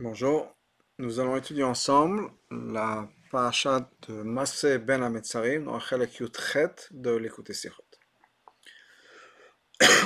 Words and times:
Bonjour, 0.00 0.52
nous 0.98 1.20
allons 1.20 1.36
étudier 1.36 1.62
ensemble 1.62 2.28
la 2.50 3.08
parasha 3.30 3.88
de 4.08 4.22
Masé 4.22 4.78
ben 4.78 5.02
Ametzarim 5.04 5.66
dans 5.66 5.78
Chelek 5.78 6.16
Yutchet 6.16 6.74
de 6.90 7.14
l'écouter 7.14 7.54
Sichot. 7.54 7.84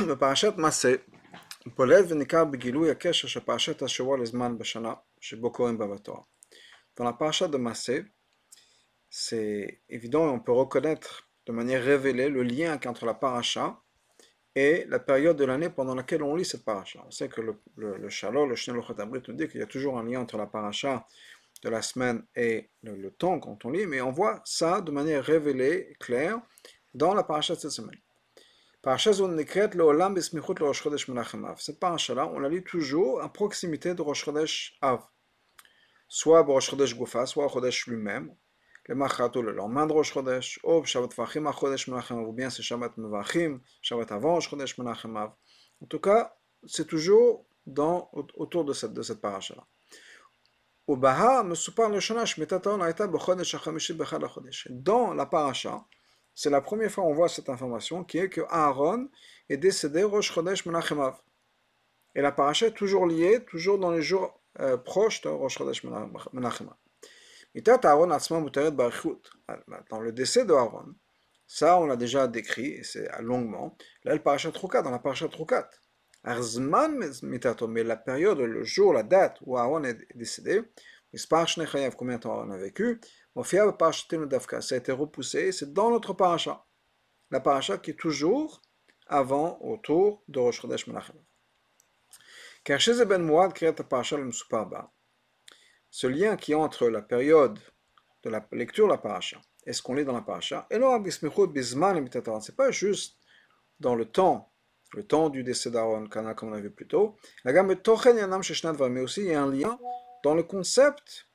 Le 0.07 0.15
parashat 0.15 0.53
Masé 0.59 0.99
פולט 1.75 2.05
וניכר 2.09 2.45
בגילוי 2.45 2.91
הקשר 2.91 3.29
של 3.29 3.41
פרשת 3.41 3.83
השבוע 3.83 4.19
לזמן 4.19 4.59
בשנה 4.59 4.95
שבו 5.21 5.53
קוראים 5.53 5.79
בה 5.79 5.87
בתורה. 5.87 6.21
Dans 6.97 7.05
la 7.05 7.13
parasha 7.13 7.49
de 7.49 7.57
Masé, 7.57 8.05
c'est 9.09 9.83
évident 9.89 10.27
et 10.27 10.31
on 10.31 10.41
peut 10.41 10.53
reconnaître 10.53 11.31
de 11.47 11.53
manière 11.53 11.83
révélée 11.83 12.29
le 12.29 12.43
lien 12.43 12.79
entre 12.87 13.07
la 13.07 13.15
parasha 13.15 13.81
et 14.56 14.86
la 14.88 15.00
période 15.00 15.36
de 15.38 15.46
l'année 15.46 15.70
pendant 15.70 15.96
laquelle 15.96 16.22
on 16.24 16.36
lit 16.36 16.46
cette 16.46 16.64
paracha. 16.64 17.04
On 17.08 17.12
sait 17.12 17.28
que 17.28 17.42
le, 17.42 17.56
le, 17.76 17.98
le 17.98 18.10
Shalom, 18.10 18.50
le 18.50 19.22
nous 19.28 19.34
dit 19.34 19.48
qu'il 19.48 19.60
y 19.60 19.64
a 19.64 19.68
toujours 19.68 19.98
un 19.98 20.04
lien 20.04 20.22
entre 20.22 20.38
la 20.38 20.46
paracha 20.46 21.08
de 21.64 21.70
la 21.70 21.82
semaine 21.82 22.24
et 22.36 22.70
le, 22.84 23.10
temps 23.10 23.40
quand 23.40 23.66
on 23.66 23.72
lit, 23.72 23.86
mais 23.88 24.02
on 24.02 24.12
voit 24.12 24.42
ça 24.46 24.82
de 24.82 24.92
manière 24.92 25.24
révélée, 25.24 25.96
claire, 26.00 26.40
dans 26.94 27.14
la 27.14 27.24
paracha 27.24 27.56
de 27.56 27.60
cette 27.60 27.72
semaine. 27.72 27.98
Cette 31.58 31.80
paracha-là, 31.80 32.28
on 32.28 32.40
la 32.40 32.50
lit 32.50 32.64
toujours 32.64 33.22
à 33.22 33.32
proximité 33.32 33.94
de 33.94 34.02
Rosh 34.02 34.26
Chodesh 34.26 34.78
Av, 34.82 35.00
soit 36.08 36.42
Rosh 36.42 36.70
Chodesh 36.70 36.96
Gufa, 36.96 37.26
soit 37.26 37.48
Chodesh 37.48 37.88
lui-même, 37.88 38.36
le 38.86 38.96
Machato 38.96 39.42
le 39.42 39.54
lendemain 39.54 39.88
de 39.88 39.94
Rosh 39.94 40.14
Chodesh, 40.14 40.60
ou 40.64 40.84
Shabbat 40.84 41.14
Vachim 41.16 41.50
Chodesh 41.52 41.88
Menachem 41.88 42.20
ou 42.20 42.34
bien 42.34 42.50
c'est 42.50 42.64
Shabbat 42.64 42.98
Mevachim, 42.98 43.60
Shabbat 43.82 44.12
avant 44.12 44.40
Chodesh 44.42 44.78
Menachem 44.78 45.16
En 45.16 45.86
tout 45.88 46.00
cas, 46.00 46.36
c'est 46.66 46.86
toujours 46.86 47.46
dans, 47.66 48.10
autour 48.14 48.66
de 48.66 48.74
cette, 48.74 48.94
de 48.94 49.02
cette 49.02 49.22
paracha-là. 49.22 49.66
Dans 54.70 55.14
la 55.14 55.26
paracha, 55.26 55.86
c'est 56.36 56.50
la 56.50 56.62
première 56.62 56.92
fois 56.92 57.06
qu'on 57.06 57.14
voit 57.14 57.30
cette 57.30 57.48
information 57.48 58.04
qui 58.04 58.18
est 58.18 58.28
que 58.28 58.42
Aaron 58.50 59.08
est 59.48 59.56
décédé 59.58 60.04
Rosh 60.04 60.34
Chodesh 60.34 60.66
Menachem 60.66 61.14
Et 62.16 62.22
la 62.22 62.34
paracha 62.34 62.68
est 62.68 62.72
toujours 62.72 63.06
liée, 63.06 63.46
toujours 63.46 63.80
dans 63.80 63.92
les 63.92 64.02
jours 64.02 64.42
euh, 64.60 64.76
proches 64.76 65.22
de 65.22 65.30
Rosh 65.30 65.58
Chodesh 65.58 65.86
Menachem 65.86 66.68
Aaron 66.68 66.83
Dans 67.56 67.80
le 70.00 70.12
décès 70.12 70.46
de 70.46 70.54
Aaron, 70.54 70.96
ça 71.46 71.80
on 71.80 71.86
l'a 71.86 71.96
déjà 71.96 72.28
décrit, 72.28 72.72
et 72.72 72.84
c'est 72.84 73.08
longuement, 73.22 73.78
là 74.04 74.16
le 74.16 74.22
parachat 74.22 74.52
Trukat, 74.52 74.82
dans 74.82 74.92
la 74.92 75.00
parachat 75.00 75.28
Trukat. 75.28 75.70
Arzman 76.24 77.12
mitato, 77.24 77.68
mais 77.68 77.84
la 77.84 77.98
période, 77.98 78.40
le 78.40 78.64
jour, 78.64 78.94
la 78.94 79.04
date 79.04 79.38
où 79.42 79.58
Aaron 79.58 79.84
est 79.84 79.98
décédé, 80.16 80.62
combien 81.98 82.16
de 82.16 82.22
temps 82.22 82.32
Aaron 82.32 82.52
a 82.52 82.58
vécu, 82.58 83.02
ça 83.36 84.76
a 84.76 84.78
été 84.78 84.92
repoussé, 84.92 85.52
c'est 85.52 85.74
dans 85.74 85.92
notre 85.92 86.14
paracha. 86.14 86.66
La 87.30 87.42
paracha 87.42 87.78
qui 87.78 87.92
est 87.92 88.00
toujours 88.00 88.62
avant, 89.08 89.60
autour 89.62 90.24
de 90.30 90.40
Rosh 90.40 90.62
Chodesh 90.62 90.88
Menachem. 90.88 91.18
Car 92.64 92.80
chez 92.80 93.06
Ben 93.06 93.22
Mouad, 93.22 93.54
créé 93.54 93.74
la 93.78 93.84
paracha 93.84 94.16
le 94.16 94.24
Msuparba, 94.24 94.93
ce 95.94 96.08
lien 96.08 96.36
qui 96.38 96.54
est 96.54 96.56
entre 96.56 96.90
la 96.90 97.04
période 97.04 97.60
de 98.24 98.32
la 98.32 98.44
lecture 98.52 98.88
de 98.88 98.94
la 98.94 98.98
paracha 98.98 99.40
et 99.68 99.74
ce 99.74 99.84
qu'on 99.84 99.94
lit 99.94 100.04
dans 100.04 100.14
la 100.14 100.24
paracha, 100.24 100.66
et 100.72 100.80
non, 100.80 101.02
c'est 101.06 102.56
pas 102.56 102.72
juste 102.72 103.20
dans 103.80 103.94
le 103.94 104.06
temps, 104.06 104.52
le 104.94 105.06
temps 105.06 105.30
du 105.30 105.44
décès 105.44 105.70
d'Aaron, 105.70 106.08
comme 106.08 106.50
on 106.50 106.54
a 106.54 106.60
vu 106.60 106.72
plus 106.72 106.88
tôt, 106.88 107.16
mais 107.46 107.54
aussi 109.02 109.22
il 109.22 109.28
y 109.28 109.36
a 109.36 109.44
un 109.44 109.52
lien 109.52 109.80
dans 110.24 110.34
le 110.34 110.42
concept 110.42 111.28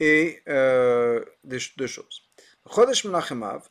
et 0.00 0.42
euh, 0.48 1.22
des 1.44 1.58
deux 1.76 1.86
choses. 1.86 2.22
Chodesh 2.74 3.04
Menachem 3.04 3.42
Av, 3.42 3.68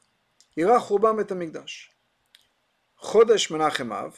ira 0.57 0.79
Churban 0.79 1.15
Bet 1.15 1.31
Hamikdash. 1.31 1.91
Chodesh 3.01 3.49
Menachem 3.49 3.91
Av, 3.91 4.15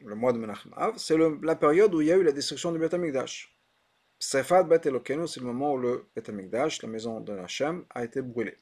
le 0.00 0.14
mois 0.14 0.34
de 0.34 0.38
Menachem 0.38 0.74
Av, 0.76 0.98
c'est 0.98 1.16
la 1.16 1.56
période 1.56 1.94
où 1.94 2.02
il 2.02 2.08
y 2.08 2.12
a 2.12 2.16
eu 2.16 2.22
la 2.22 2.32
destruction 2.32 2.70
du 2.70 2.78
Bet 2.78 2.94
Hamikdash. 2.94 3.55
Sefat 4.18 4.64
Bet 4.64 4.86
Elokenu, 4.86 5.26
c'est 5.28 5.40
le 5.40 5.46
moment 5.46 5.74
où 5.74 5.78
le 5.78 6.06
Bet 6.14 6.28
Amikdash, 6.30 6.82
la 6.82 6.88
maison 6.88 7.20
de 7.20 7.32
Hachem, 7.34 7.84
a 7.90 8.04
été 8.04 8.22
brûlée. 8.22 8.56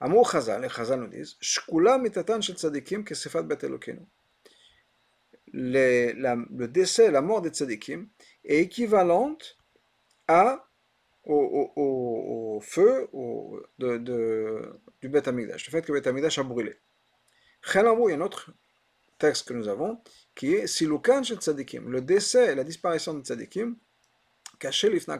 Amour 0.00 0.30
Chazal, 0.30 0.62
les 0.62 0.68
Chazal 0.68 1.00
nous 1.00 1.08
disent, 1.08 1.36
Shkula 1.40 1.98
mitatan 1.98 2.40
shel 2.40 2.56
tzadikim 2.56 3.02
ke 3.02 3.14
Sefat 3.14 3.42
Bet 3.42 3.64
Elokenu. 3.64 4.06
Le 5.52 6.66
décès, 6.66 7.10
la 7.10 7.20
mort 7.20 7.42
des 7.42 7.50
tzadikim 7.50 8.08
est 8.44 8.60
équivalente 8.60 9.58
à, 10.28 10.68
au, 11.24 11.34
au, 11.34 12.56
au, 12.56 12.60
feu 12.60 13.08
au, 13.12 13.60
de, 13.78 13.98
de, 13.98 14.80
du 15.00 15.08
Bet 15.08 15.28
Amikdash, 15.28 15.66
le 15.66 15.70
fait 15.72 15.82
que 15.82 15.92
le 15.92 16.00
Bet 16.00 16.38
a 16.38 16.42
brûlé. 16.44 16.76
Chelamou, 17.62 18.08
il 18.08 18.12
y 18.12 18.14
a 18.14 18.18
un 18.18 18.20
autre 18.20 18.52
texte 19.18 19.48
que 19.48 19.54
nous 19.54 19.66
avons 19.66 20.00
qui 20.34 20.54
est 20.54 20.66
Silukan 20.68 21.24
shel 21.24 21.38
tzadikim, 21.38 21.90
le 21.90 22.02
décès 22.02 22.52
et 22.52 22.54
la 22.54 22.62
disparition 22.62 23.14
des 23.14 23.24
tzadikim 23.24 23.76
caché 24.58 24.90
l'ifna 24.90 25.18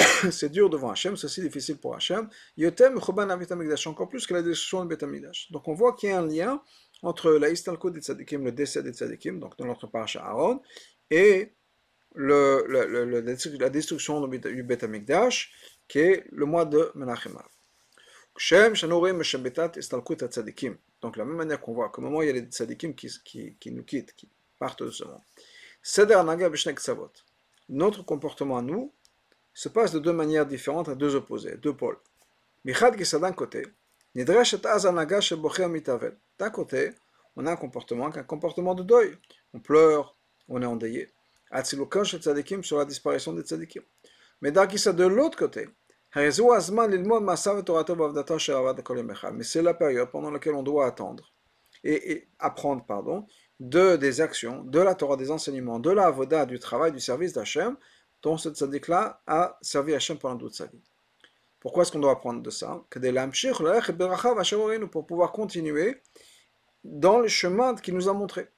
c'est 0.30 0.50
dur 0.50 0.70
devant 0.70 0.90
Hachem, 0.90 1.16
c'est 1.16 1.26
aussi 1.26 1.42
difficile 1.42 1.76
pour 1.78 1.94
Hachem. 1.94 2.28
Yotem 2.56 2.98
encore 2.98 4.08
plus 4.08 4.26
que 4.26 4.34
la 4.34 4.42
destruction 4.42 4.84
de 4.84 4.88
Betamigdash. 4.88 5.50
Donc 5.50 5.68
on 5.68 5.74
voit 5.74 5.94
qu'il 5.94 6.10
y 6.10 6.12
a 6.12 6.18
un 6.18 6.26
lien 6.26 6.62
entre 7.02 7.32
la 7.32 7.48
istalko 7.50 7.90
des 7.90 8.00
tzadikim, 8.00 8.44
le 8.44 8.52
décès 8.52 8.82
des 8.82 8.92
tzadikim, 8.92 9.38
donc 9.40 9.56
dans 9.56 9.64
notre 9.66 9.86
paracha 9.86 10.20
Aaron, 10.24 10.60
et 11.10 11.52
le, 12.14 12.64
la 13.58 13.70
destruction 13.70 14.26
du 14.26 14.62
Betamigdash, 14.62 15.52
qui 15.88 15.98
est 15.98 16.24
le 16.30 16.46
mois 16.46 16.64
de 16.64 16.90
Menachem 16.94 17.38
donc, 21.02 21.16
la 21.16 21.24
même 21.24 21.36
manière 21.36 21.60
qu'on 21.60 21.72
voit 21.74 21.88
qu'au 21.90 22.00
moment 22.00 22.22
il 22.22 22.26
y 22.26 22.30
a 22.30 22.32
les 22.32 22.42
tzadikim 22.42 22.94
qui, 22.94 23.10
qui, 23.24 23.56
qui 23.56 23.70
nous 23.70 23.82
quittent, 23.82 24.14
qui 24.14 24.28
partent 24.58 24.82
de 24.82 24.90
ce 24.90 25.04
monde, 25.04 25.20
Notre 27.70 28.04
comportement 28.04 28.58
à 28.58 28.62
nous 28.62 28.92
se 29.54 29.68
passe 29.68 29.92
de 29.92 30.00
deux 30.00 30.12
manières 30.12 30.44
différentes, 30.44 30.88
à 30.88 30.96
deux 30.96 31.14
opposés, 31.14 31.56
deux 31.56 31.72
pôles. 31.72 31.98
Michad 32.64 32.96
qui 32.96 33.04
d'un 33.18 33.32
côté, 33.32 33.64
d'un 34.14 34.42
côté, 36.50 36.90
on 37.36 37.46
a 37.46 37.52
un 37.52 37.56
comportement, 37.56 38.06
un 38.06 38.22
comportement 38.24 38.74
de 38.74 38.82
deuil. 38.82 39.16
On 39.54 39.60
pleure, 39.60 40.16
on 40.48 40.60
est 40.60 40.66
endeuillé. 40.66 41.12
sur 41.52 42.78
la 42.78 42.84
disparition 42.84 43.32
des 43.32 43.42
tzadikim? 43.42 43.82
Mais 44.40 44.50
de 44.50 45.04
l'autre 45.04 45.38
côté, 45.38 45.68
mais 46.16 46.32
c'est 49.44 49.62
la 49.62 49.74
période 49.74 50.10
pendant 50.10 50.30
laquelle 50.32 50.54
on 50.54 50.64
doit 50.64 50.86
attendre 50.86 51.32
et, 51.84 52.12
et 52.12 52.28
apprendre, 52.40 52.84
pardon, 52.84 53.28
de, 53.60 53.96
des 53.96 54.20
actions, 54.20 54.64
de 54.64 54.80
la 54.80 54.94
Torah, 54.94 55.16
des 55.16 55.30
enseignements, 55.30 55.78
de 55.78 55.90
la 55.90 56.06
avoda, 56.06 56.46
du 56.46 56.58
travail, 56.58 56.92
du 56.92 57.00
service 57.00 57.34
d'Hachem, 57.34 57.76
dont 58.22 58.36
ce 58.36 58.48
tzaddik-là 58.48 59.22
a 59.26 59.58
servi 59.60 59.94
Hachem 59.94 60.18
pendant 60.18 60.38
toute 60.38 60.54
sa 60.54 60.66
vie. 60.66 60.82
Pourquoi 61.60 61.82
est-ce 61.82 61.92
qu'on 61.92 62.00
doit 62.00 62.12
apprendre 62.12 62.42
de 62.42 62.50
ça? 62.50 62.82
Pour 64.90 65.06
pouvoir 65.06 65.32
continuer 65.32 66.00
dans 66.82 67.18
le 67.18 67.28
chemin 67.28 67.74
qu'il 67.74 67.94
nous 67.94 68.08
a 68.08 68.14
montré. 68.14 68.48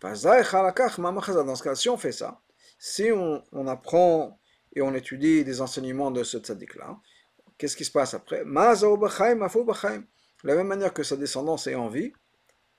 Dans 0.00 0.14
ce 0.14 1.62
cas, 1.62 1.74
si 1.76 1.88
on 1.88 1.96
fait 1.96 2.12
ça, 2.12 2.40
si 2.78 3.10
on, 3.12 3.42
on 3.52 3.66
apprend 3.68 4.38
et 4.74 4.82
on 4.82 4.94
étudie 4.94 5.44
des 5.44 5.60
enseignements 5.60 6.10
de 6.10 6.24
ce 6.24 6.38
tzaddik-là, 6.38 6.98
qu'est-ce 7.56 7.76
qui 7.76 7.84
se 7.84 7.92
passe 7.92 8.14
après? 8.14 8.44
De 8.44 8.52
la 10.44 10.54
même 10.54 10.66
manière 10.66 10.92
que 10.92 11.02
sa 11.04 11.16
descendance 11.16 11.66
est 11.68 11.74
en 11.76 11.88
vie, 11.88 12.12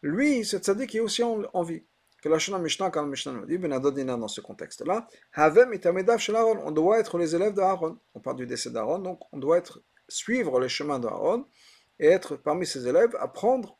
lui, 0.01 0.45
ce 0.45 0.57
tzaddik 0.57 0.95
est 0.95 0.99
aussi 0.99 1.23
en, 1.23 1.43
en 1.53 1.63
vie. 1.63 1.83
Que 2.21 2.27
la 2.27 2.59
Mishnah, 2.59 2.89
quand 2.89 3.01
la 3.01 3.07
Mishnah 3.07 3.31
nous 3.31 3.45
dit, 3.45 3.57
Ben 3.57 3.71
Adonina 3.71 4.17
dans 4.17 4.27
ce 4.27 4.41
contexte-là, 4.41 5.07
Havem 5.33 5.73
et 5.73 5.79
Tamedav 5.79 6.19
shel 6.19 6.35
Aaron, 6.35 6.59
on 6.65 6.71
doit 6.71 6.99
être 6.99 7.17
les 7.17 7.33
élèves 7.33 7.53
d'Aaron. 7.53 7.97
On 8.13 8.19
parle 8.19 8.37
du 8.37 8.45
décès 8.45 8.71
d'Aaron, 8.71 8.99
donc 8.99 9.21
on 9.31 9.37
doit 9.37 9.57
être, 9.57 9.81
suivre 10.09 10.59
les 10.59 10.69
chemins 10.69 10.99
d'Aaron 10.99 11.45
et 11.99 12.07
être 12.07 12.35
parmi 12.35 12.65
ses 12.65 12.87
élèves, 12.87 13.15
apprendre 13.19 13.77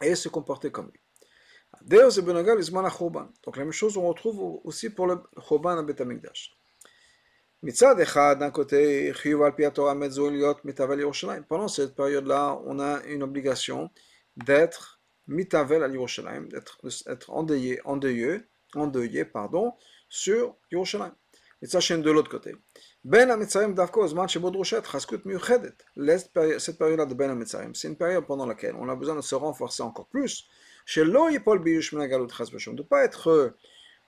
et 0.00 0.14
se 0.14 0.28
comporter 0.28 0.70
comme 0.70 0.90
lui. 0.92 1.00
Deus 1.82 2.18
et 2.18 2.22
Benogal 2.22 2.60
Isman 2.60 2.88
Churban. 2.90 3.28
Donc 3.44 3.56
la 3.56 3.64
même 3.64 3.72
chose, 3.72 3.96
on 3.96 4.06
retrouve 4.08 4.60
aussi 4.64 4.90
pour 4.90 5.06
le 5.06 5.22
Churban 5.46 5.78
à 5.78 5.82
Betamikdash. 5.82 6.54
Mitzad 7.62 7.98
Echad, 7.98 8.38
d'un 8.38 8.50
côté, 8.50 9.12
Chiyuv 9.14 9.42
al 9.42 9.54
Piatora 9.54 9.94
Mezzo 9.94 10.28
Eliot 10.28 10.56
Mitaval 10.64 11.00
Yerushalayim. 11.00 11.42
Pendant 11.42 11.66
cette 11.66 11.94
période-là, 11.96 12.60
on 12.66 12.78
a 12.78 13.02
une 13.04 13.22
obligation 13.22 13.90
d'être 14.36 14.97
mitavel 15.28 15.82
à 15.82 15.88
Yerushalayim, 15.88 16.48
d'être 16.48 16.78
être 17.06 17.30
endeuillé, 17.30 17.80
endeuillé, 17.84 18.40
endeuillé, 18.74 19.24
pardon, 19.24 19.74
sur 20.08 20.56
Yerushalayim. 20.72 21.14
Et 21.60 21.66
ça, 21.66 21.78
de 21.80 22.10
l'autre 22.10 22.30
côté. 22.30 22.54
Ben 23.04 23.30
Amitzarim 23.30 23.74
Davko, 23.74 24.06
Zman 24.06 24.28
Shebod 24.28 24.54
Roshet, 24.54 24.82
Chaskut 24.84 25.24
Miuchedet. 25.24 25.74
Cette 26.58 26.78
période-là 26.78 27.06
de 27.06 27.14
Ben 27.14 27.30
Amitzarim, 27.30 27.74
c'est 27.74 27.88
une 27.88 27.96
période 27.96 28.26
pendant 28.26 28.46
laquelle 28.46 28.74
on 28.76 28.88
a 28.88 28.94
besoin 28.94 29.16
de 29.16 29.20
se 29.20 29.34
renforcer 29.34 29.82
encore 29.82 30.06
plus. 30.06 30.46
Chez 30.86 31.04
Lo 31.04 31.28
Yipol 31.28 31.58
Biyush 31.58 31.92
Menagalut 31.92 32.28
Chas 32.28 32.46
De 32.46 32.72
ne 32.72 32.82
pas 32.82 33.04
être 33.04 33.54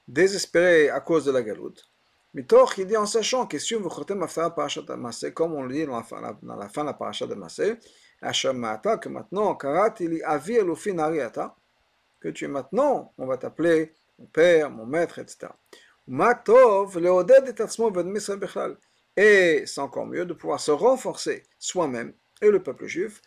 désespérés 0.06 0.90
à 0.90 1.00
cause 1.00 1.24
de 1.24 1.32
la 1.32 1.42
galoute. 1.42 1.90
Mitoch, 2.34 2.78
il 2.78 2.86
dit 2.86 2.96
en 2.96 3.06
sachant 3.06 3.46
que 3.46 3.58
si 3.58 3.74
vous 3.74 3.88
comme 3.88 5.54
on 5.54 5.62
le 5.62 5.74
dit 5.74 5.84
dans 5.86 5.96
la 5.96 6.04
fin, 6.04 6.20
la 6.20 6.68
fin 6.68 6.82
de 6.82 6.86
la 6.86 6.94
paracha 6.94 7.26
de 7.26 7.34
Massé, 8.22 8.48
que 9.00 9.08
maintenant, 9.08 9.54
Karat, 9.54 9.94
avi 10.24 10.58
ariata, 10.98 11.56
que 12.20 12.28
tu 12.28 12.44
es 12.44 12.48
maintenant, 12.48 13.12
on 13.18 13.26
va 13.26 13.36
t'appeler 13.38 13.92
mon 14.18 14.26
père, 14.26 14.70
mon 14.70 14.86
maître, 14.86 15.18
etc. 15.18 15.52
Et 19.16 19.66
c'est 19.66 19.80
encore 19.80 20.06
mieux 20.06 20.24
de 20.24 20.32
pouvoir 20.32 20.60
se 20.60 20.70
renforcer 20.70 21.42
soi-même 21.58 22.12
et 22.42 22.50
le 22.50 22.62
peuple 22.62 22.86
juif 22.86 23.22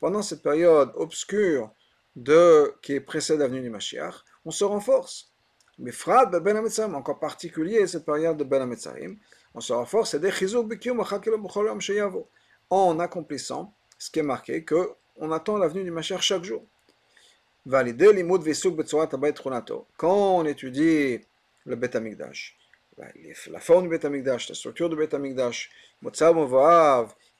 pendant 0.00 0.22
cette 0.22 0.42
période 0.42 0.92
obscure 0.94 1.70
de, 2.16 2.74
qui 2.80 2.98
précède 3.00 3.40
l'avenue 3.40 3.60
du 3.60 3.70
Mashiach, 3.70 4.14
on 4.44 4.50
se 4.50 4.64
renforce. 4.64 5.32
Mais 5.78 5.92
Frad 5.92 6.34
ben 6.42 6.94
encore 6.94 7.18
particulier 7.18 7.86
cette 7.86 8.06
période 8.06 8.36
de 8.36 8.44
Ben 8.44 8.66
on 9.54 9.60
se 9.60 9.72
renforce 9.72 10.16
en 12.70 13.00
accomplissant 13.00 13.74
ce 13.98 14.10
qui 14.10 14.18
est 14.18 14.22
marqué 14.22 14.64
que 14.64 14.90
on 15.16 15.30
attend 15.30 15.58
l'avenue 15.58 15.84
du 15.84 15.90
Mashiach 15.90 16.22
chaque 16.22 16.44
jour. 16.44 16.64
Quand 17.66 17.84
on 20.36 20.44
étudie 20.46 21.20
le 21.64 21.76
Bet 21.76 21.96
Amikdash, 21.96 22.56
la 23.50 23.60
forme 23.60 23.84
du 23.84 23.90
Bet 23.90 24.04
Amikdash, 24.04 24.48
la 24.48 24.54
structure 24.54 24.88
du 24.88 24.96
Bet 24.96 25.14
Amikdash, 25.14 25.70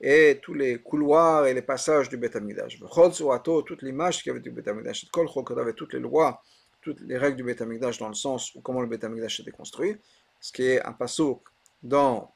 et 0.01 0.41
tous 0.43 0.55
les 0.55 0.79
couloirs 0.79 1.47
et 1.47 1.55
les 1.55 1.63
passages 1.63 2.09
du 2.09 2.17
Bet 2.17 2.37
Amikdash, 2.37 2.79
toute 2.79 3.83
l'image 3.83 4.23
qu'il 4.23 4.29
y 4.29 4.31
avait 4.31 4.41
du 4.41 4.51
Bet 4.51 4.69
Amikdash, 4.69 5.07
toutes 5.11 5.93
les 5.93 6.01
lois, 6.01 6.43
toutes 6.83 7.01
les 7.01 7.19
règles 7.19 7.37
du 7.37 7.43
Bet 7.43 7.61
Amikdash 7.63 7.99
dans 7.99 8.09
le 8.09 8.15
sens 8.15 8.55
où 8.55 8.61
comment 8.61 8.81
le 8.81 8.87
Bet 8.87 9.05
Amikdash 9.05 9.41
était 9.41 9.51
construit, 9.51 9.97
ce 10.41 10.53
qui 10.53 10.65
est 10.65 10.85
un 10.85 10.93
passouk 10.93 11.43
dans 11.83 12.35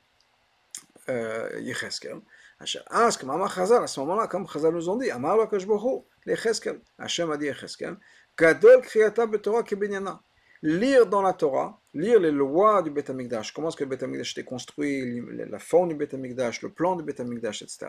euh, 1.08 1.48
Yecheskel. 1.60 2.20
À 2.58 3.10
ce 3.10 4.00
moment-là, 4.00 4.26
comme 4.28 4.46
Chazal 4.48 4.72
nous 4.72 4.88
ont 4.88 4.96
dit, 4.96 5.10
Amar 5.10 5.37
Lakashbohu, 5.37 6.04
l'Echeskel, 6.25 6.81
Hachem 6.98 7.31
a 7.31 7.37
dit 7.37 7.48
Echeskel, 7.48 7.96
Gadol 8.37 8.81
Kriyata 8.81 9.26
Betorah 9.26 9.62
Kebenyana. 9.62 10.22
Lire 10.62 11.06
dans 11.06 11.20
la 11.20 11.34
Torah, 11.34 11.78
lire 11.93 12.19
les 12.19 12.31
lois 12.31 12.82
du 12.82 12.90
Beth 12.90 13.10
Amikdash, 13.10 13.52
comment 13.52 13.69
est-ce 13.69 13.76
que 13.76 13.84
le 13.84 13.90
Beth 13.90 14.02
Amikdash 14.02 14.32
était 14.32 14.44
construit, 14.44 15.22
la 15.31 15.58
forme 15.58 15.90
du 15.90 15.94
Beth 15.94 16.14
Amikdash, 16.14 16.62
le 16.62 16.70
plan 16.70 16.96
du 16.96 17.04
Beth 17.04 17.20
Amikdash, 17.20 17.60
etc., 17.60 17.87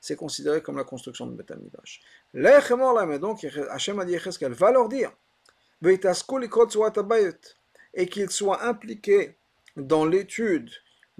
c'est 0.00 0.16
considéré 0.16 0.62
comme 0.62 0.76
la 0.76 0.84
construction 0.84 1.26
du 1.26 1.34
Beth 1.34 1.50
Amikdash. 1.50 2.02
mais 2.34 3.18
donc, 3.18 3.44
Hachem 3.70 3.98
a 4.00 4.04
dit 4.04 4.14
Echeskel, 4.14 4.52
va 4.52 4.70
leur 4.70 4.90
dire, 4.90 5.10
et 7.94 8.06
qu'ils 8.06 8.30
soient 8.30 8.64
impliqués 8.64 9.38
dans 9.76 10.04
l'étude 10.04 10.70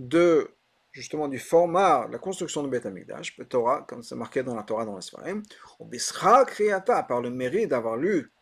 de 0.00 0.50
justement 0.93 1.29
du 1.29 1.38
format, 1.38 2.08
la 2.11 2.19
construction 2.19 2.62
du 2.62 2.70
Beth 2.70 2.87
Amikdash, 2.87 3.38
Torah, 3.49 3.85
comme 3.87 4.02
c'est 4.02 4.17
marqué 4.17 4.43
dans 4.43 4.56
la 4.56 4.62
Torah 4.62 4.85
dans 4.85 4.97
l'Esfarim, 4.97 5.43
ou 5.79 5.85
Bisra 5.85 6.44
Kriyata, 6.44 7.02
par 7.05 7.20
le 7.20 7.31
mérite 7.31 7.69
d'avoir 7.69 7.97
lu 7.97 8.32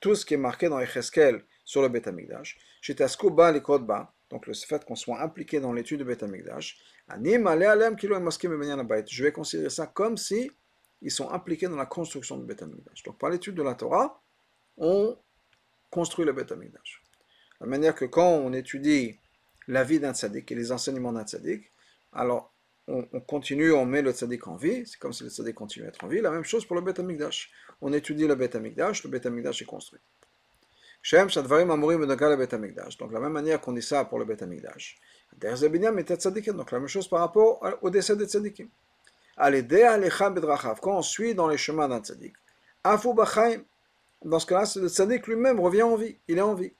tout 0.00 0.14
ce 0.14 0.24
qui 0.24 0.34
est 0.34 0.38
marqué 0.38 0.68
dans 0.68 0.80
Echeskel 0.80 1.44
sur 1.64 1.82
le 1.82 1.88
Beth 1.88 2.08
Amikdash, 2.08 2.58
Shitaskuba 2.80 3.52
Likodba, 3.52 4.12
donc 4.30 4.46
le 4.46 4.54
fait 4.54 4.84
qu'on 4.84 4.96
soit 4.96 5.20
impliqué 5.20 5.60
dans 5.60 5.72
l'étude 5.72 5.98
du 5.98 6.04
Beth 6.04 6.22
Amikdash, 6.22 6.78
je 7.08 9.22
vais 9.22 9.32
considérer 9.32 9.70
ça 9.70 9.86
comme 9.86 10.16
si 10.16 10.50
ils 11.02 11.10
sont 11.10 11.30
impliqués 11.30 11.68
dans 11.68 11.76
la 11.76 11.86
construction 11.86 12.38
du 12.38 12.46
Beth. 12.46 12.64
Donc 13.04 13.18
par 13.18 13.30
l'étude 13.30 13.54
de 13.54 13.62
la 13.62 13.74
Torah, 13.74 14.20
on 14.78 15.16
construit 15.90 16.24
le 16.24 16.32
Beth 16.32 16.52
Amikdash. 16.52 17.02
De 17.60 17.66
la 17.66 17.70
manière 17.70 17.94
que 17.94 18.06
quand 18.06 18.28
on 18.28 18.52
étudie 18.52 19.18
la 19.70 19.84
vie 19.84 20.00
d'un 20.00 20.12
tzaddik 20.12 20.50
et 20.50 20.54
les 20.54 20.72
enseignements 20.72 21.12
d'un 21.12 21.24
tzaddik, 21.24 21.70
alors 22.12 22.52
on, 22.88 23.04
continue, 23.20 23.72
on 23.72 23.86
met 23.86 24.02
le 24.02 24.10
tzaddik 24.12 24.48
en 24.48 24.56
vie, 24.56 24.84
c'est 24.84 24.98
comme 24.98 25.12
si 25.12 25.22
le 25.22 25.30
tzaddik 25.30 25.54
continue 25.54 25.86
à 25.86 25.88
être 25.88 26.02
en 26.04 26.08
vie. 26.08 26.20
La 26.20 26.30
même 26.30 26.42
chose 26.44 26.66
pour 26.66 26.74
le 26.74 26.82
Beth 26.82 26.98
Amikdash. 26.98 27.52
On 27.80 27.92
étudie 27.92 28.26
le 28.26 28.34
Beth 28.34 28.56
Amikdash, 28.56 29.04
le 29.04 29.10
Beth 29.10 29.26
Amikdash 29.26 29.62
est 29.62 29.66
construit. 29.66 30.00
Donc 31.12 31.36
la 33.12 33.20
même 33.20 33.32
manière 33.32 33.60
qu'on 33.60 33.72
dit 33.72 33.82
ça 33.82 34.04
pour 34.04 34.18
le 34.18 34.24
Beth 34.24 34.42
Amikdash. 34.42 34.98
Donc 35.40 36.72
la 36.72 36.80
même 36.80 36.88
chose 36.88 37.08
par 37.08 37.20
rapport 37.20 37.64
au 37.80 37.90
décès 37.90 38.16
des 38.16 38.26
tzaddikim. 38.26 38.68
Quand 39.36 40.96
on 40.98 41.02
suit 41.02 41.34
dans 41.34 41.48
les 41.48 41.56
chemins 41.56 41.88
d'un 41.88 42.00
tzaddik, 42.00 42.34
dans 44.22 44.38
ce 44.38 44.46
cas-là, 44.46 44.64
le 44.76 44.88
tzaddik 44.88 45.26
lui-même 45.28 45.60
revient 45.60 45.82
en 45.82 45.96
vie, 45.96 46.18
il 46.28 46.36
est 46.36 46.42
en 46.42 46.54
vie, 46.54 46.72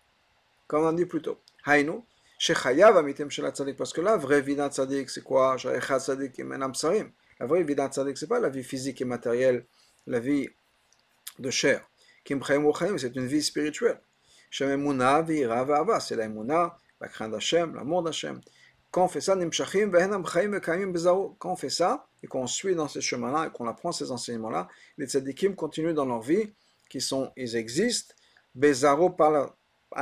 comme 0.66 0.84
on 0.84 0.92
dit 0.92 1.06
plus 1.06 1.22
tôt. 1.22 1.38
Hainu, 2.48 3.74
parce 3.74 3.92
que 3.92 4.00
la 4.00 4.16
vraie 4.16 4.40
vie 4.40 4.56
d'un 4.56 4.70
tzaddik, 4.70 5.10
c'est 5.10 5.22
quoi 5.22 5.56
La 5.64 7.46
vraie 7.46 7.62
vie 7.62 7.74
c'est 8.16 8.26
pas 8.26 8.40
la 8.40 8.48
vie 8.48 8.64
physique 8.64 9.02
et 9.02 9.04
matérielle, 9.04 9.66
la 10.06 10.20
vie 10.20 10.48
de 11.38 11.50
chair. 11.50 11.86
C'est 12.26 13.16
une 13.16 13.26
vie 13.26 13.42
spirituelle. 13.42 14.00
C'est 14.50 14.66
la 14.66 14.76
la 17.00 17.08
crainte 17.08 17.32
d'Hachem, 17.32 17.74
l'amour 17.74 18.02
d'Hachem. 18.02 18.40
Quand 18.90 19.04
on 19.04 19.08
fait 19.08 19.20
ça, 19.20 19.36
quand 19.36 21.52
on 21.52 21.56
fait 21.56 21.70
ça, 21.70 22.06
et 22.22 22.26
qu'on 22.26 22.46
suit 22.46 22.74
dans 22.74 22.88
ces 22.88 23.00
chemins-là, 23.00 23.46
et 23.46 23.50
qu'on 23.50 23.68
apprend 23.68 23.92
ces 23.92 24.10
enseignements-là, 24.10 24.68
les 24.98 25.16
continuent 25.54 25.94
dans 25.94 26.06
leur 26.06 26.20
vie, 26.20 26.52
ils 27.36 27.56
existent, 27.56 28.14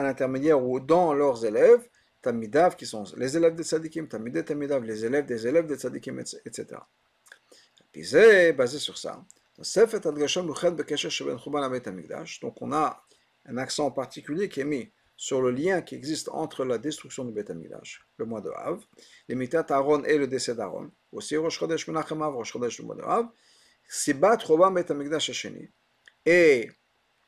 l'intermédiaire 0.03 0.63
ou 0.63 0.81
dans 0.81 1.15
leurs 1.15 1.45
élèves, 1.45 1.87
Tamidav, 2.23 2.77
qui 2.77 2.87
sont 2.87 3.05
les 3.17 3.37
élèves 3.37 3.55
des 3.55 3.65
tzadikim, 3.65 4.09
Tamidé 4.09 4.45
Tamidav, 4.45 4.85
les 4.85 5.05
élèves 5.05 5.27
des 5.27 5.47
élèves 5.47 5.67
des 5.67 5.77
tzadikim, 5.77 6.19
etc. 6.19 6.67
Puis 7.93 8.05
c'est 8.05 8.53
basé 8.53 8.79
sur 8.79 8.99
ça. 8.99 9.25
Donc 12.43 12.63
on 12.63 12.73
a 12.73 13.05
un 13.47 13.57
accent 13.57 13.91
particulier 13.91 14.49
qui 14.49 14.61
est 14.61 14.65
mis 14.65 14.93
sur 15.17 15.43
le 15.43 15.51
lien 15.51 15.83
qui 15.83 15.97
existe 15.97 16.29
entre 16.29 16.65
la 16.65 16.79
destruction 16.79 17.25
du 17.25 17.33
Beth 17.33 17.51
Amikdash, 17.51 18.07
le 18.19 18.25
mois 18.25 18.41
de 18.41 18.51
Av, 18.51 18.81
les 19.29 19.35
mitat 19.35 19.67
Aaron 19.71 20.05
et 20.05 20.17
le 20.17 20.29
décès 20.29 20.55
d'Aaron, 20.55 20.93
aussi 21.11 21.37
Rosh 21.37 21.59
Chodesh 21.59 21.89
Menachem 21.89 22.23
Av, 22.23 22.37
Rosh 22.37 22.53
Chodesh 22.53 22.79
le 22.79 22.85
mois 22.85 22.95
de 22.95 23.03
Av, 23.03 23.27
Sibat 23.89 24.37
Robam 24.45 24.75
Beth 24.75 24.93
Amikdash 24.93 25.31
Hasheni. 25.31 25.69
Et 26.25 26.71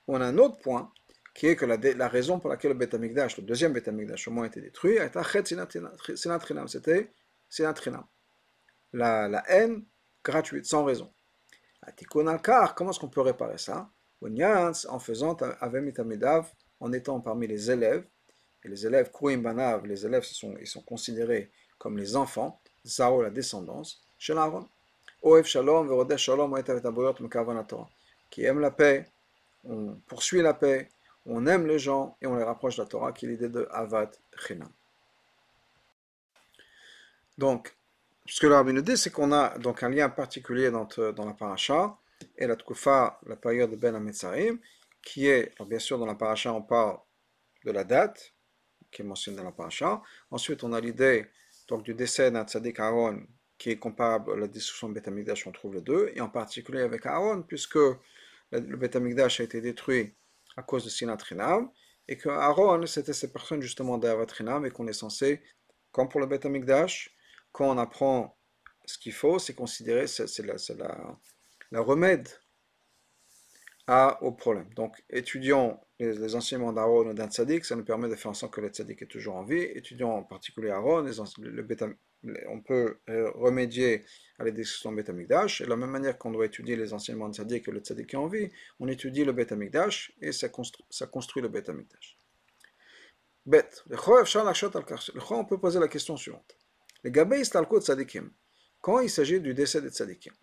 on 0.06 0.20
a 0.20 0.26
un 0.26 0.38
autre 0.38 0.58
point 0.58 0.92
qui 1.34 1.46
est 1.46 1.56
que 1.56 1.64
la, 1.64 1.76
la, 1.76 2.08
raison 2.08 2.38
pour 2.38 2.50
laquelle 2.50 2.72
le 2.72 2.76
Beth 2.76 2.94
Amikdash, 2.94 3.36
le 3.36 3.44
deuxième 3.44 3.72
Beth 3.72 3.88
Amikdash, 3.88 4.28
au 4.28 4.30
moins 4.30 4.46
été 4.46 4.60
détruit, 4.60 4.98
c'était 6.66 7.12
Sinat 7.48 7.72
Trinam. 7.74 8.04
La, 8.92 9.28
la 9.28 9.44
haine 9.48 9.84
gratuite, 10.24 10.66
sans 10.66 10.84
raison. 10.84 11.10
Comment 12.08 12.38
est-ce 12.38 12.98
qu'on 12.98 13.08
peut 13.08 13.20
réparer 13.20 13.58
ça? 13.58 13.88
En 14.22 14.98
faisant 14.98 15.36
Avemitamedav, 15.60 16.50
en 16.80 16.92
étant 16.92 17.20
parmi 17.20 17.46
les 17.46 17.70
élèves, 17.70 18.04
et 18.64 18.68
les 18.68 18.86
élèves 18.86 19.10
Kouim 19.10 19.38
Banav, 19.38 19.86
les 19.86 20.04
élèves 20.04 20.24
sont, 20.24 20.54
ils 20.60 20.66
sont 20.66 20.82
considérés 20.82 21.50
comme 21.78 21.96
les 21.96 22.16
enfants, 22.16 22.60
Zao, 22.86 23.22
la 23.22 23.30
descendance, 23.30 24.02
chez 24.18 24.34
l'Aaron. 24.34 24.68
Oev 25.22 25.44
Shalom, 25.44 25.88
Verodesh 25.88 26.22
Shalom, 26.22 26.54
qui 28.30 28.44
aime 28.44 28.60
la 28.60 28.70
paix, 28.70 29.06
on 29.64 29.94
poursuit 30.06 30.42
la 30.42 30.54
paix, 30.54 30.88
on 31.26 31.46
aime 31.46 31.66
les 31.66 31.78
gens 31.78 32.16
et 32.20 32.26
on 32.26 32.36
les 32.36 32.44
rapproche 32.44 32.76
de 32.76 32.82
la 32.82 32.88
Torah, 32.88 33.12
qui 33.12 33.26
est 33.26 33.28
l'idée 33.28 33.48
de 33.48 33.68
Avat 33.70 34.10
Chinam. 34.38 34.70
Donc, 37.38 37.74
ce 38.26 38.40
que 38.40 38.46
le 38.46 38.72
nous 38.72 38.82
dit, 38.82 38.96
c'est 38.96 39.10
qu'on 39.10 39.32
a 39.32 39.58
donc 39.58 39.82
un 39.82 39.88
lien 39.88 40.08
particulier 40.08 40.70
dans, 40.70 40.86
la 40.96 41.32
paracha 41.32 41.96
et 42.36 42.46
la 42.46 42.54
Tkufa, 42.54 43.18
la 43.26 43.36
période 43.36 43.70
de 43.70 43.76
Ben 43.76 43.94
Ametzarim, 43.94 44.58
qui 45.02 45.26
est, 45.26 45.52
bien 45.66 45.78
sûr, 45.78 45.98
dans 45.98 46.06
la 46.06 46.14
paracha, 46.14 46.52
on 46.52 46.62
parle 46.62 46.98
de 47.64 47.72
la 47.72 47.84
date, 47.84 48.34
qui 48.90 49.02
est 49.02 49.04
mentionnée 49.04 49.38
dans 49.38 49.44
la 49.44 49.52
paracha. 49.52 50.02
Ensuite, 50.30 50.62
on 50.64 50.72
a 50.72 50.80
l'idée 50.80 51.26
donc 51.68 51.82
du 51.82 51.94
décès 51.94 52.30
d'un 52.30 52.44
tzaddik 52.44 52.78
Aaron, 52.78 53.22
qui 53.56 53.70
est 53.70 53.78
comparable 53.78 54.32
à 54.32 54.36
la 54.36 54.48
destruction 54.48 54.88
de 54.88 54.94
Beth 54.94 55.08
Amikdash, 55.08 55.46
on 55.46 55.52
trouve 55.52 55.74
les 55.74 55.80
deux, 55.80 56.10
et 56.14 56.20
en 56.20 56.28
particulier 56.28 56.82
avec 56.82 57.06
Aaron, 57.06 57.42
puisque 57.42 57.76
le 57.76 58.76
Beth 58.76 58.96
Amikdash 58.96 59.40
a 59.40 59.44
été 59.44 59.60
détruit 59.60 60.12
à 60.56 60.62
cause 60.62 60.84
de 60.84 60.90
Sinat 60.90 61.18
Rinam, 61.28 61.70
et 62.08 62.16
que 62.16 62.28
Aaron, 62.28 62.84
c'était 62.86 63.12
ces 63.12 63.32
personnes 63.32 63.62
justement 63.62 63.98
d'Avat 63.98 64.26
Rinam, 64.38 64.66
et 64.66 64.70
qu'on 64.70 64.86
est 64.88 64.92
censé, 64.92 65.42
comme 65.92 66.08
pour 66.08 66.20
le 66.20 66.26
Beth 66.26 66.44
Amikdash, 66.46 67.14
quand 67.52 67.68
on 67.68 67.78
apprend 67.78 68.36
ce 68.84 68.98
qu'il 68.98 69.12
faut, 69.12 69.38
c'est 69.38 69.54
considéré, 69.54 70.06
c'est 70.06 70.38
la, 70.40 70.56
la, 71.70 71.80
remède 71.80 72.28
au 74.20 74.32
problème. 74.32 74.68
Donc, 74.74 75.02
étudions 75.10 75.80
les, 75.98 76.34
enseignements 76.34 76.72
d'Aaron 76.72 77.08
ou 77.08 77.14
d'un 77.14 77.28
tzaddik, 77.28 77.64
ça 77.64 77.76
nous 77.76 77.84
permet 77.84 78.08
de 78.08 78.14
faire 78.14 78.30
en 78.30 78.34
sorte 78.34 78.54
que 78.54 78.60
le 78.60 78.68
tzaddik 78.68 79.02
est 79.02 79.06
toujours 79.06 79.36
en 79.36 79.44
vie. 79.44 79.62
Étudions 79.62 80.14
en 80.14 80.22
particulier 80.22 80.70
Aaron, 80.70 81.02
le, 81.02 81.62
on 82.48 82.60
peut 82.60 82.98
euh, 83.08 83.30
remédier 83.32 84.04
à 84.38 84.44
la 84.44 84.50
discussions 84.50 84.92
bêta 84.92 85.12
Et 85.12 85.64
de 85.64 85.68
la 85.68 85.76
même 85.76 85.90
manière 85.90 86.18
qu'on 86.18 86.30
doit 86.30 86.46
étudier 86.46 86.76
les 86.76 86.92
enseignements 86.92 87.28
de 87.28 87.34
tzaddik 87.34 87.68
et 87.68 87.70
le 87.70 87.80
tzaddik 87.80 88.14
en 88.14 88.26
vie, 88.26 88.50
on 88.78 88.88
étudie 88.88 89.24
le 89.24 89.32
bêta 89.32 89.56
et 90.20 90.32
ça 90.32 90.48
construit, 90.48 90.84
ça 90.90 91.06
construit 91.06 91.42
le 91.42 91.48
bêta 91.48 91.72
Bet, 93.46 93.70
le 93.88 93.96
on 95.30 95.44
peut 95.44 95.58
poser 95.58 95.80
la 95.80 95.88
question 95.88 96.16
suivante. 96.16 96.56
Les 97.02 97.10
gabé 97.10 97.40
istalko 97.40 97.80
tzaddikim, 97.80 98.30
quand 98.80 99.00
il 99.00 99.08
s'agit 99.08 99.40
du 99.40 99.54
décès 99.54 99.80
des 99.80 99.90
tzaddikim, 99.90 100.34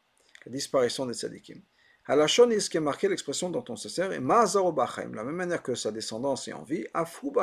la 0.45 0.51
disparition 0.51 1.05
des 1.05 1.13
tzaddikim, 1.13 1.61
Halachon 2.09 2.49
est 2.51 2.61
ce 2.61 2.69
qui 2.69 2.77
est 2.77 2.81
marqué 2.81 3.09
l'expression 3.09 3.49
dont 3.49 3.65
on 3.67 3.75
se 3.75 3.89
sert, 3.89 4.13
et 4.13 4.19
Mazaro 4.19 4.73
la 4.73 5.23
même 5.23 5.35
manière 5.35 5.61
que 5.61 5.75
sa 5.75 5.91
descendance 5.91 6.47
est 6.47 6.53
en 6.53 6.63
vie, 6.63 6.85
Afou 6.93 7.33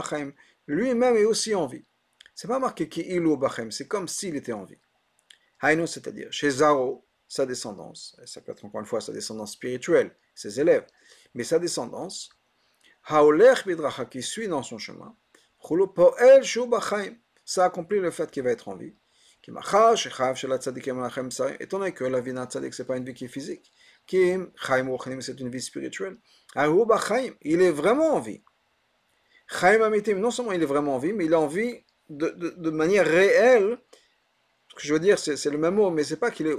lui-même 0.66 1.16
est 1.16 1.26
aussi 1.26 1.54
en 1.54 1.66
vie. 1.66 1.84
C'est 2.34 2.48
pas 2.48 2.58
marqué 2.58 2.88
qui 2.88 3.02
ilu 3.02 3.36
Bachaim, 3.36 3.70
c'est 3.70 3.86
comme 3.86 4.08
s'il 4.08 4.34
était 4.36 4.52
en 4.52 4.64
vie. 4.64 4.78
Haïno, 5.60 5.86
c'est-à-dire, 5.86 6.32
chez 6.32 6.50
Zaro, 6.50 7.06
sa 7.28 7.46
descendance, 7.46 8.16
ça 8.26 8.40
peut 8.40 8.52
être 8.52 8.64
encore 8.64 8.80
une 8.80 8.86
fois 8.86 9.00
sa 9.00 9.12
descendance 9.12 9.52
spirituelle, 9.52 10.14
ses 10.34 10.60
élèves, 10.60 10.86
mais 11.32 11.44
sa 11.44 11.58
descendance, 11.58 12.30
Bidracha, 13.66 14.04
qui 14.06 14.22
suit 14.22 14.48
dans 14.48 14.62
son 14.62 14.78
chemin, 14.78 15.16
ça 17.44 17.64
accomplit 17.64 18.00
le 18.00 18.10
fait 18.10 18.30
qu'il 18.30 18.42
va 18.42 18.50
être 18.50 18.68
en 18.68 18.76
vie. 18.76 18.94
Étant 21.60 21.78
donné 21.78 21.92
que 21.92 22.04
la 22.04 22.20
vie 22.20 22.32
d'un 22.32 22.46
tzaddik, 22.46 22.72
ce 22.72 22.82
n'est 22.82 22.86
pas 22.86 22.96
une 22.96 23.04
vie 23.04 23.14
qui 23.14 23.26
est 23.26 23.28
physique, 23.28 23.70
c'est 24.08 25.40
une 25.40 25.50
vie 25.50 25.60
spirituelle. 25.62 26.16
Il 26.56 27.60
est 27.60 27.70
vraiment 27.70 28.14
en 28.14 28.20
vie. 28.20 28.42
Non 29.62 30.30
seulement 30.30 30.52
il 30.52 30.62
est 30.62 30.66
vraiment 30.66 30.94
en 30.94 30.98
vie, 30.98 31.12
mais 31.12 31.26
il 31.26 31.32
est 31.32 31.36
en 31.36 31.46
vie 31.46 31.84
de, 32.08 32.70
manière 32.70 33.06
réelle. 33.06 33.78
Ce 34.68 34.74
que 34.76 34.82
je 34.82 34.92
veux 34.92 35.00
dire, 35.00 35.18
c'est 35.18 35.50
le 35.50 35.58
même 35.58 35.74
mot, 35.74 35.90
mais 35.90 36.04
c'est 36.04 36.16
pas 36.16 36.30
qu'il 36.30 36.46
est. 36.46 36.56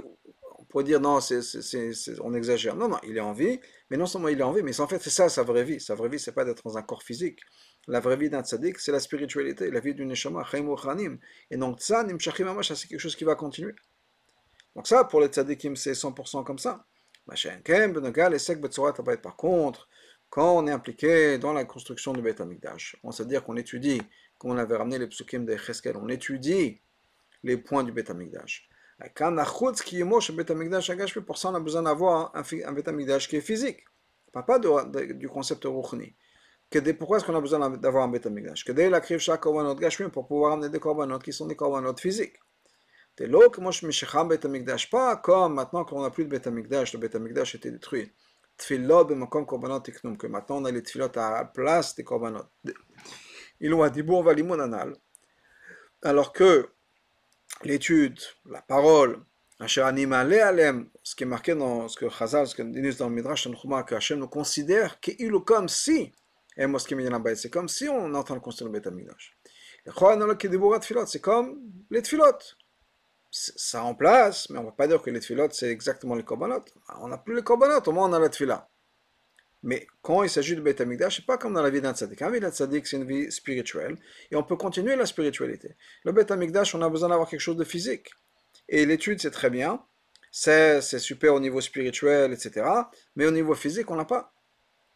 On 0.58 0.64
pourrait 0.64 0.84
dire 0.84 1.00
non, 1.00 1.18
on 2.20 2.34
exagère. 2.34 2.74
Non, 2.74 2.88
non, 2.88 2.98
il 3.04 3.16
est 3.16 3.20
en 3.20 3.32
vie, 3.32 3.60
mais 3.88 3.96
non 3.96 4.06
seulement 4.06 4.28
il 4.28 4.40
est 4.40 4.42
en 4.42 4.52
vie, 4.52 4.62
mais 4.62 4.78
en 4.80 4.88
fait, 4.88 4.98
c'est 4.98 5.10
ça 5.10 5.28
sa 5.28 5.42
vraie 5.42 5.64
vie. 5.64 5.80
Sa 5.80 5.94
vraie 5.94 6.08
vie, 6.08 6.18
c'est 6.18 6.32
pas 6.32 6.44
d'être 6.44 6.62
dans 6.64 6.76
un 6.76 6.82
corps 6.82 7.02
physique. 7.02 7.40
La 7.86 8.00
vraie 8.00 8.16
vie 8.16 8.28
d'un 8.30 8.42
tzaddik, 8.42 8.78
c'est 8.80 8.90
la 8.90 8.98
spiritualité, 8.98 9.70
la 9.70 9.80
vie 9.80 9.94
d'une 9.94 10.08
neshama. 10.08 10.44
Et 11.50 11.56
donc, 11.56 11.80
ça, 11.80 12.04
c'est 12.04 12.88
quelque 12.88 12.98
chose 12.98 13.14
qui 13.14 13.24
va 13.24 13.36
continuer. 13.36 13.74
Donc, 14.74 14.88
ça, 14.88 15.04
pour 15.04 15.20
les 15.20 15.28
tzaddikim, 15.28 15.76
c'est 15.76 15.92
100% 15.92 16.44
comme 16.44 16.58
ça. 16.58 16.84
Par 19.22 19.36
contre, 19.36 19.88
quand 20.30 20.56
on 20.56 20.66
est 20.66 20.70
impliqué 20.70 21.38
dans 21.38 21.52
la 21.52 21.64
construction 21.64 22.12
du 22.12 22.22
Beth 22.22 22.40
Amikdash, 22.40 22.96
on 23.02 23.10
sait 23.10 23.24
dire 23.24 23.42
qu'on 23.44 23.56
étudie, 23.56 24.00
comme 24.38 24.52
on 24.52 24.58
avait 24.58 24.76
ramené 24.76 24.98
les 24.98 25.06
psukim 25.06 25.44
de 25.44 25.56
Cheskel, 25.56 25.96
on 25.96 26.08
étudie 26.08 26.80
les 27.42 27.56
points 27.56 27.84
du 27.84 27.92
Beth 27.92 28.10
Amikdash. 28.10 28.68
Pour 31.26 31.38
ça, 31.38 31.50
on 31.50 31.54
a 31.54 31.60
besoin 31.60 31.82
d'avoir 31.82 32.34
un, 32.34 32.40
un 32.40 33.18
qui 33.18 33.36
est 33.36 33.40
physique, 33.40 33.84
pas, 34.32 34.58
du 34.58 35.28
concept 35.28 35.64
ruchni. 35.64 36.14
Pourquoi 36.98 37.18
est-ce 37.18 37.26
qu'on 37.26 37.36
a 37.36 37.40
besoin 37.40 37.70
d'avoir 37.76 38.04
un 38.04 38.08
Beth 38.08 38.26
Amikdash 38.26 38.64
Pour 40.12 40.26
pouvoir 40.26 40.54
amener 40.54 40.70
des 40.70 40.80
korbanot 40.80 41.18
qui 41.18 41.32
sont 41.32 41.46
des 41.46 41.56
korbanot 41.56 41.96
physiques. 41.96 42.36
Pas 44.90 45.16
comme 45.16 45.54
maintenant 45.54 45.84
qu'on 45.84 46.02
n'a 46.02 46.10
plus 46.10 46.24
de 46.24 46.30
Beth 46.30 46.46
Amikdash, 46.46 46.92
le 46.94 46.98
Beth 46.98 47.14
Amikdash 47.14 47.54
était 47.54 47.70
détruit. 47.70 48.10
Tfilot 48.58 49.04
b'makom 49.04 49.44
korbanot 49.44 49.80
que 49.80 50.26
maintenant 50.26 50.56
on 50.56 50.64
a 50.64 50.70
les 50.70 50.82
tfilot 50.82 51.16
à 51.16 51.30
la 51.30 51.44
place 51.44 51.94
des 51.94 52.04
korbanot. 52.04 52.44
Alors 56.02 56.32
que 56.32 56.68
l'étude, 57.64 58.18
la 58.46 58.62
parole, 58.62 59.20
ce 59.60 61.14
qui 61.16 61.22
est 61.22 61.26
marqué 61.26 61.54
dans 61.54 61.88
ce 61.88 61.96
que 61.96 62.08
Chazal, 62.08 62.46
ce 62.46 62.54
que 62.54 62.62
dit 62.62 62.96
dans 62.96 63.08
le 63.08 63.14
Midrash, 63.14 63.48
que 63.86 63.94
Hachem 63.94 64.18
nous 64.18 64.28
considère 64.28 64.98
comme 65.46 65.68
si, 65.68 66.12
c'est 66.56 67.50
comme 67.50 67.68
si 67.68 67.88
on 67.88 68.14
est 68.14 68.16
en 68.16 68.22
train 68.22 68.34
de 68.34 68.40
construire 68.40 68.70
le 68.70 68.78
Beth. 68.78 68.92
C'est 71.06 71.20
comme 71.20 71.60
les 71.90 72.02
tfilot 72.02 72.38
ça 73.30 73.82
remplace, 73.82 74.48
mais 74.50 74.58
on 74.58 74.62
ne 74.62 74.66
va 74.66 74.72
pas 74.72 74.86
dire 74.86 75.02
que 75.02 75.10
les 75.10 75.20
tfilotes, 75.20 75.52
c'est 75.52 75.70
exactement 75.70 76.14
les 76.14 76.24
korbanot. 76.24 76.64
On 77.00 77.08
n'a 77.08 77.18
plus 77.18 77.34
les 77.34 77.42
korbanot, 77.42 77.80
au 77.86 77.92
moins 77.92 78.08
on 78.08 78.12
a 78.12 78.18
la 78.18 78.28
tfila. 78.28 78.68
Mais 79.66 79.88
quand 80.00 80.22
il 80.22 80.30
s'agit 80.30 80.54
de 80.54 80.60
Beth 80.60 80.80
Amikdash, 80.80 81.16
c'est 81.16 81.26
pas 81.26 81.38
comme 81.38 81.52
dans 81.52 81.60
la 81.60 81.70
vie 81.70 81.80
d'un 81.80 81.92
tzaddik. 81.92 82.20
La 82.20 82.30
vie 82.30 82.38
d'un 82.38 82.52
tzaddik, 82.52 82.86
c'est 82.86 82.98
une 82.98 83.04
vie 83.04 83.32
spirituelle, 83.32 83.96
et 84.30 84.36
on 84.36 84.44
peut 84.44 84.54
continuer 84.54 84.94
la 84.94 85.06
spiritualité. 85.06 85.74
Le 86.04 86.12
Beth 86.12 86.30
Amikdash, 86.30 86.76
on 86.76 86.82
a 86.82 86.88
besoin 86.88 87.08
d'avoir 87.08 87.28
quelque 87.28 87.40
chose 87.40 87.56
de 87.56 87.64
physique. 87.64 88.10
Et 88.68 88.86
l'étude, 88.86 89.20
c'est 89.20 89.32
très 89.32 89.50
bien, 89.50 89.84
c'est 90.30 90.80
super 90.80 91.34
au 91.34 91.40
niveau 91.40 91.60
spirituel, 91.60 92.32
etc. 92.32 92.64
Mais 93.16 93.26
au 93.26 93.32
niveau 93.32 93.56
physique, 93.56 93.90
on 93.90 93.96
n'a 93.96 94.04
pas. 94.04 94.32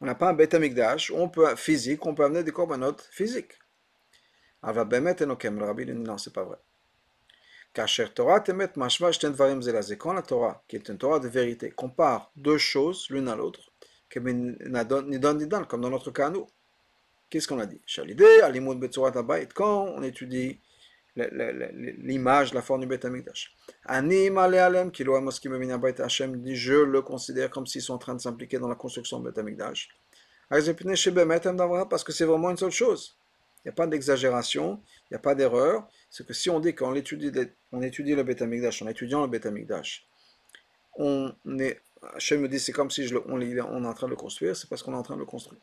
On 0.00 0.06
n'a 0.06 0.14
pas 0.14 0.30
un 0.30 0.34
Beth 0.34 0.54
Amikdash, 0.54 1.10
on 1.10 1.28
peut, 1.28 1.56
physique, 1.56 2.06
on 2.06 2.14
peut 2.14 2.24
amener 2.24 2.44
des 2.44 2.52
korbanot 2.52 2.96
physiques. 3.10 3.58
Ava 4.62 4.84
Bemet 4.84 5.20
Enokem, 5.20 5.58
le 5.58 5.64
rabbi 5.64 5.84
dit 5.84 5.92
non, 5.92 6.16
c'est 6.16 6.32
pas 6.32 6.44
vrai. 6.44 6.58
Torah 8.14 8.40
temet 8.40 8.70
Quand 9.98 10.12
la 10.12 10.22
Torah, 10.22 10.64
qui 10.68 10.76
est 10.76 10.88
une 10.88 10.98
Torah 10.98 11.18
de 11.18 11.28
vérité, 11.28 11.70
compare 11.70 12.32
deux 12.36 12.58
choses 12.58 13.06
l'une 13.10 13.28
à 13.28 13.36
l'autre, 13.36 13.69
comme 14.10 15.80
dans 15.80 15.90
notre 15.90 16.10
cas 16.10 16.30
nous, 16.30 16.46
qu'est-ce 17.28 17.48
qu'on 17.48 17.58
a 17.60 17.66
dit? 17.66 17.80
Quand 19.54 19.84
on 19.96 20.02
étudie 20.02 20.58
l'image, 21.16 22.54
la 22.54 22.62
forme 22.62 22.80
du 22.82 22.86
Beth 22.86 23.04
Amikdash. 23.04 23.54
Hashem 25.98 26.40
dit 26.40 26.56
Je 26.56 26.74
le 26.74 27.02
considère 27.02 27.50
comme 27.50 27.66
s'ils 27.66 27.82
sont 27.82 27.94
en 27.94 27.98
train 27.98 28.14
de 28.14 28.20
s'impliquer 28.20 28.58
dans 28.58 28.68
la 28.68 28.74
construction 28.74 29.18
du 29.18 29.26
Beth 29.26 29.38
Amikdash. 29.38 29.88
Parce 30.48 32.04
que 32.04 32.12
c'est 32.12 32.24
vraiment 32.24 32.50
une 32.50 32.56
seule 32.56 32.70
chose. 32.70 33.16
Il 33.64 33.68
n'y 33.68 33.72
a 33.72 33.74
pas 33.74 33.86
d'exagération, 33.86 34.80
il 35.10 35.14
n'y 35.14 35.16
a 35.16 35.20
pas 35.20 35.34
d'erreur. 35.34 35.86
C'est 36.08 36.26
que 36.26 36.32
si 36.32 36.48
on 36.48 36.60
dit 36.60 36.74
qu'on 36.74 36.94
étudie, 36.94 37.30
étudie 37.82 38.14
le 38.14 38.22
Beth 38.22 38.42
en 38.42 38.50
étudiant 38.88 39.20
le 39.22 39.28
Beth 39.28 39.46
on 40.94 41.32
est, 41.58 41.80
Hachem 42.14 42.40
me 42.40 42.49
dit 42.49 42.59
c'est 42.59 42.73
comme 42.73 42.90
si 42.90 43.07
je, 43.07 43.16
on, 43.26 43.40
est 43.40 43.61
en 43.61 43.95
train 43.95 44.07
de 44.07 44.11
le 44.11 44.16
construire, 44.16 44.57
c'est 44.57 44.69
parce 44.69 44.83
qu'on 44.83 44.92
est 44.92 44.97
en 44.97 45.02
train 45.02 45.14
de 45.14 45.21
le 45.21 45.26
construire. 45.26 45.61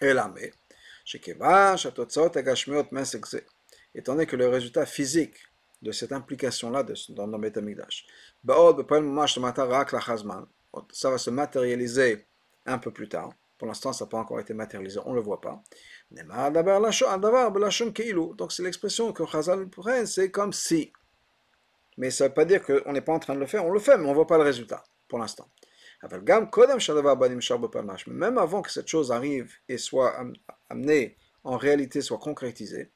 Et 0.00 0.12
là, 0.12 0.32
mais, 0.34 0.52
étant 3.94 4.12
donné 4.12 4.26
que 4.26 4.36
le 4.36 4.48
résultat 4.48 4.86
physique 4.86 5.36
de 5.82 5.92
cette 5.92 6.12
implication-là 6.12 6.84
dans 7.10 7.26
le 7.26 7.38
Beth 7.38 7.58
ça 10.92 11.10
va 11.10 11.18
se 11.18 11.30
matérialiser 11.30 12.26
un 12.66 12.78
peu 12.78 12.90
plus 12.90 13.08
tard. 13.08 13.30
Pour 13.58 13.68
l'instant, 13.68 13.92
ça 13.92 14.04
n'a 14.04 14.10
pas 14.10 14.18
encore 14.18 14.40
été 14.40 14.52
matérialisé, 14.52 14.98
on 15.04 15.10
ne 15.10 15.16
le 15.16 15.20
voit 15.20 15.40
pas. 15.40 15.62
Donc 18.36 18.52
c'est 18.52 18.62
l'expression 18.62 19.12
que 19.12 19.24
Chazal 19.26 19.68
prend, 19.68 20.06
c'est 20.06 20.30
comme 20.30 20.52
si. 20.52 20.92
Mais 21.96 22.10
ça 22.10 22.24
ne 22.24 22.28
veut 22.28 22.34
pas 22.34 22.44
dire 22.44 22.62
qu'on 22.62 22.92
n'est 22.92 23.00
pas 23.00 23.12
en 23.12 23.20
train 23.20 23.34
de 23.34 23.40
le 23.40 23.46
faire, 23.46 23.64
on 23.64 23.70
le 23.70 23.78
fait, 23.78 23.96
mais 23.96 24.06
on 24.06 24.10
ne 24.10 24.14
voit 24.14 24.26
pas 24.26 24.38
le 24.38 24.42
résultat, 24.42 24.82
pour 25.08 25.18
l'instant. 25.18 25.48
Même 28.06 28.38
avant 28.38 28.62
que 28.62 28.70
cette 28.70 28.86
chose 28.88 29.10
arrive 29.10 29.52
et 29.68 29.78
soit 29.78 30.14
amenée 30.68 31.16
en 31.44 31.56
réalité, 31.56 32.02
soit 32.02 32.18
concrétisée, 32.18 32.90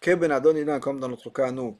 comme 0.00 1.00
dans 1.00 1.08
notre 1.08 1.30
cas, 1.30 1.52
nous, 1.52 1.78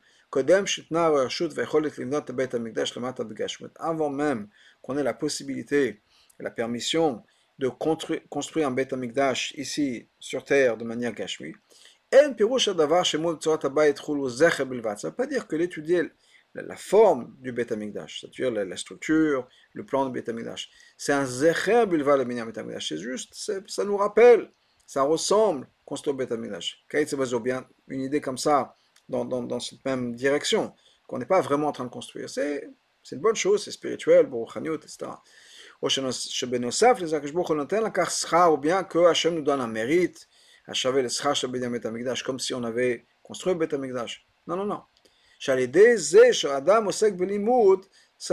avant 3.81 4.11
même 4.11 4.49
qu'on 4.83 4.99
ait 4.99 5.03
la 5.03 5.15
possibilité, 5.15 6.03
la 6.39 6.51
permission 6.51 7.25
de 7.59 7.69
construire 7.69 8.69
un 8.69 8.71
Beth 8.71 8.93
Amikdash 8.93 9.55
ici 9.57 10.07
sur 10.21 10.45
terre 10.45 10.77
de 10.77 10.85
manière 10.85 11.15
gashmi. 11.15 11.55
Ça 12.13 12.29
ne 12.29 12.35
veut 12.35 12.47
pas 15.17 15.27
dire 15.27 15.49
que 15.49 15.57
l'étudier 15.57 16.13
la 16.67 16.77
forme 16.77 17.35
du 17.41 17.53
Beth 17.53 17.69
c'est-à-dire 18.21 18.51
la, 18.51 18.77
structure, 18.77 19.49
le 19.73 19.85
plan 19.85 20.07
du 20.09 20.13
Beth 20.13 20.31
c'est 20.97 21.13
un 21.13 21.25
zecher 21.25 21.87
bilva 21.87 22.17
le 22.17 22.25
Beth 22.25 22.59
Amikdash. 22.59 22.89
C'est 22.89 22.99
juste, 22.99 23.35
ça 23.35 23.85
nous 23.85 23.97
rappelle, 23.97 24.51
ça 24.87 25.03
ressemble 25.03 25.69
construire 25.85 26.17
le 26.17 26.25
Beth 26.25 26.33
Amikdash. 26.33 26.85
bien 27.41 27.67
une 27.89 28.03
idée 28.03 28.21
comme 28.21 28.39
ça, 28.39 28.75
dans, 29.09 29.25
dans, 29.25 29.43
dans 29.43 29.61
cette 29.61 29.85
même 29.85 30.15
direction, 30.15 30.75
qu'on 31.07 31.19
n'est 31.19 31.27
pas 31.27 31.41
vraiment 31.41 31.69
en 31.69 31.73
train 31.73 31.85
de 31.85 31.91
construire. 31.91 32.29
C'est 32.29 32.69
une 33.13 33.21
bonne 33.21 33.37
chose, 33.37 33.65
c'est 33.65 33.71
spirituel, 33.71 34.27
bon, 34.27 34.47
etc 34.75 35.11
ou 35.81 35.89
bien 38.57 38.85
que 38.85 38.99
Hachem 38.99 39.35
nous 39.35 39.43
donne 39.43 39.61
un 39.61 39.67
mérite, 39.69 40.29
comme 42.25 42.39
si 42.39 42.55
on 42.55 42.65
avait 42.65 43.07
construit 43.23 43.55
Beth 43.55 43.75
Amikdash. 43.75 44.27
Non, 44.47 44.57
non, 44.57 44.65
non. 44.65 44.83
Ça 45.41 45.55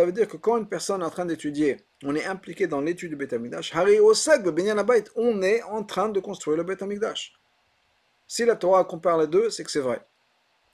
veut 0.05 0.11
dire 0.11 0.27
que 0.27 0.37
quand 0.37 0.57
une 0.57 0.67
personne 0.67 1.01
est 1.01 1.05
en 1.05 1.09
train 1.09 1.25
d'étudier 1.25 1.77
on 2.05 2.15
est 2.15 2.25
impliqué 2.25 2.67
dans 2.67 2.81
l'étude 2.81 3.09
du 3.09 3.15
Beth 3.15 3.33
Amikdash, 3.33 3.75
Hari 3.75 3.99
Osag 3.99 4.47
on 5.15 5.41
est 5.41 5.63
en 5.63 5.83
train 5.83 6.09
de 6.09 6.19
construire 6.19 6.57
le 6.57 6.63
Beth 6.63 6.81
Amikdash. 6.81 7.33
Si 8.27 8.45
la 8.45 8.55
Torah 8.55 8.83
compare 8.83 9.17
les 9.17 9.27
deux, 9.27 9.49
c'est 9.49 9.63
que 9.63 9.71
c'est 9.71 9.79
vrai. 9.79 10.01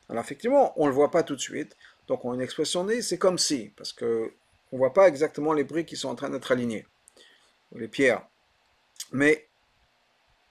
Alors 0.10 0.24
effectivement, 0.24 0.74
on 0.76 0.86
ne 0.86 0.90
le 0.90 0.96
voit 0.96 1.12
pas 1.12 1.24
tout 1.24 1.36
de 1.36 1.42
suite, 1.42 1.78
donc 2.08 2.26
on 2.26 2.32
a 2.32 2.36
une 2.36 2.42
expression 2.42 2.84
dit 2.84 3.02
c'est 3.02 3.18
comme 3.18 3.38
si, 3.38 3.72
parce 3.78 3.94
que 3.94 4.34
on 4.72 4.78
voit 4.78 4.94
pas 4.94 5.08
exactement 5.08 5.54
les 5.54 5.64
briques 5.64 5.88
qui 5.88 5.98
sont 5.98 6.10
en 6.10 6.16
train 6.16 6.30
d'être 6.30 6.52
alignées, 6.52 6.86
les 7.76 7.88
pierres. 7.88 8.26
Mais 9.12 9.48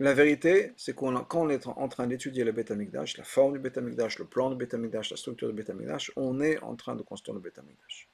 la 0.00 0.14
vérité, 0.14 0.72
c'est 0.78 0.94
qu'on 0.94 1.50
est 1.50 1.66
en 1.66 1.88
train 1.88 2.06
d'étudier 2.06 2.42
le 2.42 2.52
Beth 2.52 2.70
Amikdash, 2.70 3.18
la 3.18 3.24
forme 3.24 3.52
du 3.52 3.58
Beth 3.58 3.76
Amikdash, 3.76 4.18
le 4.18 4.24
plan 4.24 4.48
du 4.48 4.56
Beth 4.56 4.72
Amikdash, 4.72 5.10
la 5.10 5.16
structure 5.18 5.48
du 5.48 5.54
Beth 5.54 5.68
Amikdash, 5.68 6.10
on 6.16 6.40
est 6.40 6.58
en 6.62 6.74
train 6.74 6.96
de 6.96 7.02
construire 7.02 7.34
le 7.34 7.42
Beth 7.42 7.58
Amikdash. 7.58 8.08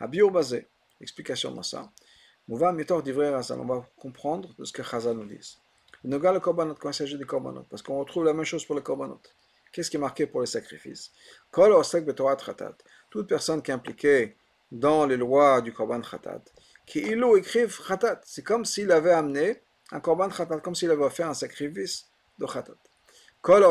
Habio 0.00 0.30
basé, 0.30 0.66
explication 1.00 1.52
dans 1.52 1.62
ça. 1.62 1.92
On 2.48 2.56
va 2.56 2.74
on 2.74 3.64
va 3.64 3.88
comprendre 3.96 4.52
ce 4.64 4.72
que 4.72 4.82
Chazal 4.82 5.16
nous 5.16 5.26
dit. 5.26 5.56
Le 6.02 6.18
le 6.18 6.40
korbanot, 6.40 6.74
quand 6.74 6.90
il 6.90 6.94
s'agit 6.94 7.16
des 7.16 7.24
korbanot, 7.24 7.66
parce 7.70 7.82
qu'on 7.82 8.00
retrouve 8.00 8.24
la 8.24 8.32
même 8.32 8.44
chose 8.44 8.64
pour 8.64 8.74
les 8.74 8.82
korbanot. 8.82 9.20
Qu'est-ce 9.70 9.90
qui 9.90 9.96
est 9.96 10.00
marqué 10.00 10.26
pour 10.26 10.40
les 10.40 10.48
sacrifices? 10.48 11.12
Toute 13.10 13.28
personne 13.28 13.62
qui 13.62 13.70
est 13.70 13.74
impliquée 13.74 14.36
dans 14.72 15.06
les 15.06 15.16
lois 15.16 15.60
du 15.60 15.72
korban 15.72 16.00
khatat, 16.00 16.42
qui 16.84 16.98
ilou 16.98 17.36
écrivent 17.36 17.78
khatat, 17.86 18.20
c'est 18.24 18.42
comme 18.42 18.64
s'il 18.64 18.90
avait 18.90 19.12
amené 19.12 19.62
un 19.92 20.00
korban 20.00 20.28
khatat, 20.28 20.60
comme 20.60 20.74
s'il 20.74 20.90
avait 20.90 21.10
fait 21.10 21.22
un 21.22 21.34
sacrifice 21.34 22.06
de 22.38 22.46
khatat. 22.46 22.76
Kol 23.42 23.64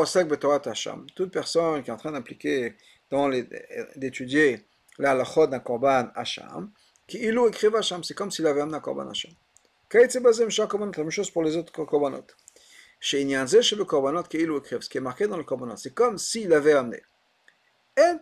toute 1.14 1.30
personne 1.32 1.82
qui 1.82 1.90
est 1.90 1.92
en 1.92 1.96
train 1.96 2.12
d'impliquer, 2.12 2.74
d'étudier 3.96 4.66
la 4.98 5.12
halachot 5.12 5.46
d'un 5.46 5.60
korban 5.60 6.10
hacham, 6.14 6.70
qui 7.06 7.18
ilou 7.18 7.48
écrive 7.48 7.76
hacham, 7.76 8.02
c'est 8.04 8.14
comme 8.14 8.30
s'il 8.30 8.46
avait 8.46 8.60
amené 8.60 8.76
un 8.76 8.80
korban 8.80 9.08
hacham. 9.08 9.32
La 9.92 10.06
même 10.06 11.10
chose 11.10 11.30
pour 11.30 11.42
les 11.42 11.56
autres 11.56 11.72
korbanot. 11.72 12.26
Chez 13.00 13.22
Inyanze, 13.22 13.60
chez 13.62 13.76
le 13.76 13.84
korbanot, 13.84 14.22
qui 14.24 14.38
ilou 14.38 14.58
écrive, 14.58 14.82
ce 14.82 14.88
qui 14.88 14.98
est 14.98 15.00
marqué 15.00 15.26
dans 15.26 15.36
le 15.36 15.42
korbanot, 15.42 15.76
c'est 15.76 15.94
comme 15.94 16.18
s'il 16.18 16.52
avait 16.52 16.74
amené. 16.74 17.02
Ça 17.96 18.14
ne 18.14 18.18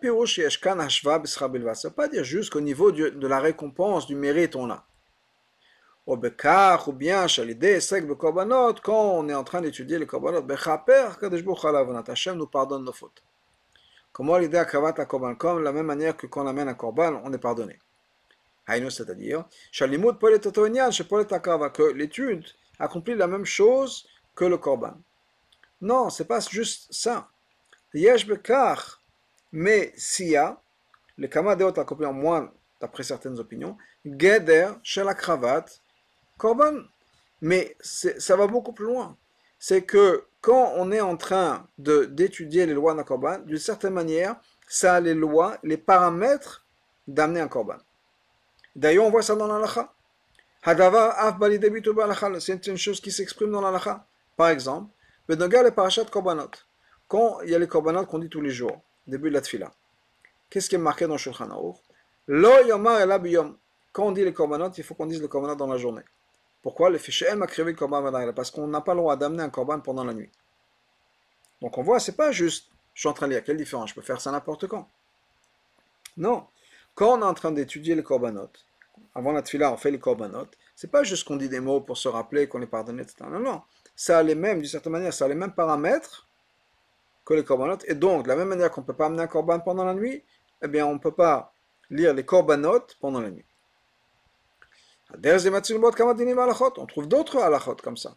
veut 1.86 1.94
pas 1.94 2.08
dire 2.08 2.24
juste 2.24 2.50
qu'au 2.50 2.60
niveau 2.60 2.90
de 2.90 3.26
la 3.26 3.38
récompense, 3.38 4.06
du 4.06 4.14
mérite, 4.16 4.56
on 4.56 4.70
a 4.70 4.87
ou 6.08 6.16
bien 6.16 6.30
quand 8.82 8.92
on 8.92 9.28
est 9.28 9.34
en 9.34 9.44
train 9.44 9.60
d'étudier 9.60 9.98
les 9.98 10.06
korbanot, 10.06 10.42
Hashem 12.08 12.36
nous 12.36 12.46
pardonne 12.46 12.84
nos 12.84 12.92
fautes. 12.92 13.22
Comment 14.10 14.38
l'idée 14.38 14.56
à 14.56 14.64
Comme 14.64 15.62
la 15.62 15.72
même 15.72 15.84
manière 15.84 16.16
que 16.16 16.26
quand 16.26 16.44
on 16.44 16.46
amène 16.46 16.68
un 16.68 16.74
korban, 16.74 17.20
on 17.24 17.32
est 17.34 17.38
pardonné. 17.38 17.78
C'est-à-dire, 18.66 19.44
que 19.70 19.84
l'étude 21.92 22.46
accomplit 22.78 23.14
la 23.14 23.26
même 23.26 23.44
chose 23.44 24.08
que 24.34 24.46
le 24.46 24.56
korban. 24.56 24.94
Non, 25.82 26.08
c'est 26.08 26.26
pas 26.26 26.40
juste 26.40 26.90
ça. 26.90 27.28
Mais 29.52 29.92
s'il 29.96 30.28
y 30.28 30.36
a, 30.36 30.58
le 31.18 31.28
kamadeot 31.28 31.78
accomplit 31.78 32.06
en 32.06 32.14
moins, 32.14 32.50
d'après 32.80 33.02
certaines 33.02 33.38
opinions, 33.38 33.76
geder 34.06 34.70
chez 34.82 35.04
Korban. 36.38 36.84
Mais 37.42 37.76
ça 37.80 38.36
va 38.36 38.46
beaucoup 38.46 38.72
plus 38.72 38.86
loin. 38.86 39.16
C'est 39.58 39.82
que 39.82 40.24
quand 40.40 40.72
on 40.76 40.90
est 40.92 41.00
en 41.00 41.16
train 41.16 41.66
d'étudier 41.78 42.66
les 42.66 42.74
lois 42.74 42.94
d'un 42.94 43.04
Korban, 43.04 43.38
d'une 43.40 43.58
certaine 43.58 43.92
manière, 43.92 44.36
ça 44.68 44.94
a 44.94 45.00
les 45.00 45.14
lois, 45.14 45.58
les 45.62 45.76
paramètres 45.76 46.64
d'amener 47.06 47.40
un 47.40 47.48
Korban. 47.48 47.76
D'ailleurs, 48.74 49.04
on 49.04 49.10
voit 49.10 49.22
ça 49.22 49.34
dans 49.34 49.46
l'Alacha. 49.46 49.92
C'est 52.40 52.66
une 52.66 52.76
chose 52.76 53.00
qui 53.00 53.10
s'exprime 53.10 53.50
dans 53.50 53.60
l'Alacha. 53.60 54.06
Par 54.36 54.48
exemple, 54.48 54.90
le 55.28 55.62
les 55.62 55.70
parachat 55.70 56.04
Korbanot. 56.06 56.50
Quand 57.06 57.40
il 57.42 57.50
y 57.50 57.54
a 57.54 57.58
les 57.58 57.68
Korbanot 57.68 58.06
qu'on 58.06 58.18
dit 58.18 58.28
tous 58.28 58.40
les 58.40 58.50
jours, 58.50 58.80
début 59.06 59.28
de 59.28 59.34
la 59.34 59.40
Tfila. 59.40 59.72
Qu'est-ce 60.48 60.68
qui 60.68 60.74
est 60.74 60.78
marqué 60.78 61.06
dans 61.06 61.18
Shulchan 61.18 61.50
Aruch? 61.50 61.76
Lo 62.26 62.64
yomar 62.66 63.00
Quand 63.92 64.06
on 64.06 64.12
dit 64.12 64.24
les 64.24 64.32
Korbanot, 64.32 64.70
il 64.70 64.84
faut 64.84 64.94
qu'on 64.94 65.06
dise 65.06 65.20
les 65.20 65.28
Korbanot 65.28 65.54
dans 65.54 65.66
la 65.66 65.76
journée. 65.76 66.02
Pourquoi 66.62 66.90
le 66.90 66.98
fichier 66.98 67.34
m'a 67.34 67.46
créé 67.46 67.64
le 67.64 68.32
Parce 68.32 68.50
qu'on 68.50 68.66
n'a 68.66 68.80
pas 68.80 68.94
le 68.94 69.00
droit 69.00 69.16
d'amener 69.16 69.42
un 69.42 69.50
korban 69.50 69.80
pendant 69.80 70.04
la 70.04 70.12
nuit. 70.12 70.30
Donc 71.60 71.78
on 71.78 71.82
voit, 71.82 72.00
c'est 72.00 72.16
pas 72.16 72.32
juste, 72.32 72.70
je 72.94 73.00
suis 73.00 73.08
en 73.08 73.12
train 73.12 73.26
de 73.26 73.32
lire, 73.32 73.44
quelle 73.44 73.56
différence? 73.56 73.90
Je 73.90 73.94
peux 73.94 74.02
faire 74.02 74.20
ça 74.20 74.30
n'importe 74.30 74.66
quand. 74.66 74.88
Non. 76.16 76.46
Quand 76.94 77.16
on 77.16 77.22
est 77.22 77.24
en 77.24 77.34
train 77.34 77.52
d'étudier 77.52 77.94
les 77.94 78.02
korbanot, 78.02 78.50
avant 79.14 79.32
la 79.32 79.42
tfila, 79.42 79.72
on 79.72 79.76
fait 79.76 79.90
les 79.90 80.00
korbanot, 80.00 80.48
c'est 80.74 80.90
pas 80.90 81.04
juste 81.04 81.26
qu'on 81.26 81.36
dit 81.36 81.48
des 81.48 81.60
mots 81.60 81.80
pour 81.80 81.96
se 81.96 82.08
rappeler 82.08 82.48
qu'on 82.48 82.60
est 82.62 82.66
pardonné, 82.66 83.02
etc. 83.02 83.24
Non, 83.30 83.40
non. 83.40 83.62
Ça 83.94 84.18
a 84.18 84.22
les 84.22 84.34
mêmes, 84.34 84.58
d'une 84.60 84.68
certaine 84.68 84.92
manière, 84.92 85.12
ça 85.12 85.24
a 85.24 85.28
les 85.28 85.34
mêmes 85.34 85.52
paramètres 85.52 86.28
que 87.24 87.34
les 87.34 87.44
korbanot. 87.44 87.78
Et 87.86 87.94
donc, 87.94 88.24
de 88.24 88.28
la 88.28 88.36
même 88.36 88.48
manière 88.48 88.70
qu'on 88.70 88.80
ne 88.80 88.86
peut 88.86 88.94
pas 88.94 89.06
amener 89.06 89.22
un 89.22 89.26
korban 89.26 89.60
pendant 89.60 89.84
la 89.84 89.94
nuit, 89.94 90.24
eh 90.62 90.68
bien, 90.68 90.86
on 90.86 90.94
ne 90.94 90.98
peut 90.98 91.12
pas 91.12 91.52
lire 91.90 92.14
les 92.14 92.24
korbanot 92.24 92.86
pendant 93.00 93.20
la 93.20 93.30
nuit. 93.30 93.44
On 95.10 96.86
trouve 96.86 97.08
d'autres 97.08 97.38
halachot 97.38 97.76
comme 97.76 97.96
ça. 97.96 98.16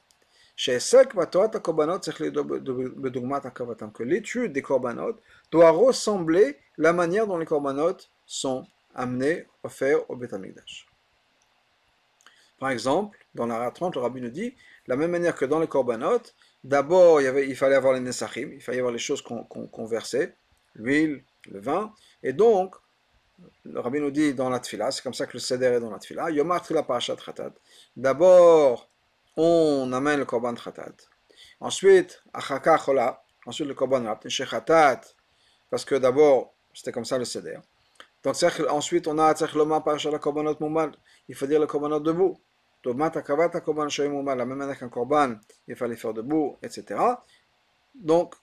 Que 3.93 4.03
l'étude 4.03 4.53
des 4.53 4.61
korbanot 4.61 5.15
doit 5.51 5.71
ressembler 5.71 6.57
la 6.77 6.93
manière 6.93 7.27
dont 7.27 7.37
les 7.37 7.45
korbanot 7.45 7.97
sont 8.25 8.67
amenés, 8.93 9.47
offerts 9.63 10.09
au 10.09 10.15
Beth 10.17 10.35
Par 12.59 12.69
exemple, 12.69 13.17
dans 13.33 13.45
la 13.45 13.71
30, 13.71 13.95
le 13.95 14.01
rabbi 14.01 14.21
nous 14.21 14.29
dit, 14.29 14.53
la 14.87 14.97
même 14.97 15.11
manière 15.11 15.35
que 15.35 15.45
dans 15.45 15.59
les 15.59 15.67
korbanot, 15.67 16.21
d'abord 16.63 17.21
il, 17.21 17.49
il, 17.49 17.55
fallait 17.55 17.75
avoir 17.75 17.93
les 17.93 18.01
nesachim, 18.01 18.51
il 18.53 18.61
fallait 18.61 18.79
avoir 18.79 18.91
les 18.93 18.99
choses 18.99 19.21
qu'on 19.21 19.85
versait, 19.85 20.35
l'huile, 20.75 21.23
le 21.49 21.61
vin, 21.61 21.93
et 22.21 22.33
donc 22.33 22.75
le 23.65 23.79
rabbi 23.79 23.99
nous 23.99 24.11
dit 24.11 24.33
dans 24.33 24.49
la 24.49 24.59
tfila, 24.59 24.91
c'est 24.91 25.03
comme 25.03 25.13
ça 25.13 25.25
que 25.25 25.33
le 25.33 25.39
seder 25.39 25.67
est 25.67 25.79
dans 25.79 25.91
la 25.91 25.99
tfila, 25.99 26.29
Yomar 26.31 26.61
Tfila 26.61 26.83
Parashat 26.83 27.15
Khatat. 27.15 27.53
D'abord, 27.95 28.89
on 29.37 29.91
amène 29.93 30.19
le 30.19 30.25
korban 30.25 30.55
Khatat. 30.55 30.95
Ensuite, 31.59 32.23
Achaka 32.33 32.77
Chola, 32.77 33.23
ensuite 33.45 33.67
le 33.67 33.73
korban 33.73 34.03
Rapt, 34.03 34.27
Khatat, 34.27 35.01
parce 35.69 35.85
que 35.85 35.95
d'abord, 35.95 36.53
c'était 36.73 36.91
comme 36.91 37.05
ça 37.05 37.17
le 37.17 37.25
seder. 37.25 37.57
Donc, 38.23 38.35
ensuite, 38.69 39.07
on 39.07 39.17
a 39.17 39.33
Tzech 39.33 39.53
Loma 39.53 39.81
Parashat 39.81 40.17
Korbanot 40.19 40.57
Mumad, 40.59 40.95
il 41.27 41.35
faut 41.35 41.47
dire 41.47 41.59
le 41.59 41.65
korbanot 41.65 41.99
debout. 41.99 42.39
Tomata 42.83 43.21
Kavata 43.21 43.61
Korban 43.61 43.89
Shoyim 43.89 44.11
Mumad, 44.11 44.37
la 44.37 44.45
même 44.45 44.57
manière 44.57 44.77
qu'un 44.77 44.89
korban, 44.89 45.35
il 45.67 45.75
fallait 45.75 45.95
faire 45.95 46.13
debout, 46.13 46.57
etc. 46.61 46.99
Donc, 47.95 48.35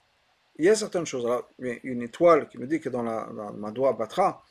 il 0.57 0.65
y 0.65 0.69
a 0.69 0.75
certaines 0.75 1.07
choses. 1.07 1.25
Alors, 1.25 1.49
une 1.59 2.03
étoile 2.03 2.49
qui 2.49 2.59
me 2.59 2.67
dit 2.67 2.81
que 2.81 2.89
dans 2.89 3.03
la, 3.03 3.29
dans 3.33 3.53
Madoua 3.53 3.93
Batra, 3.93 4.43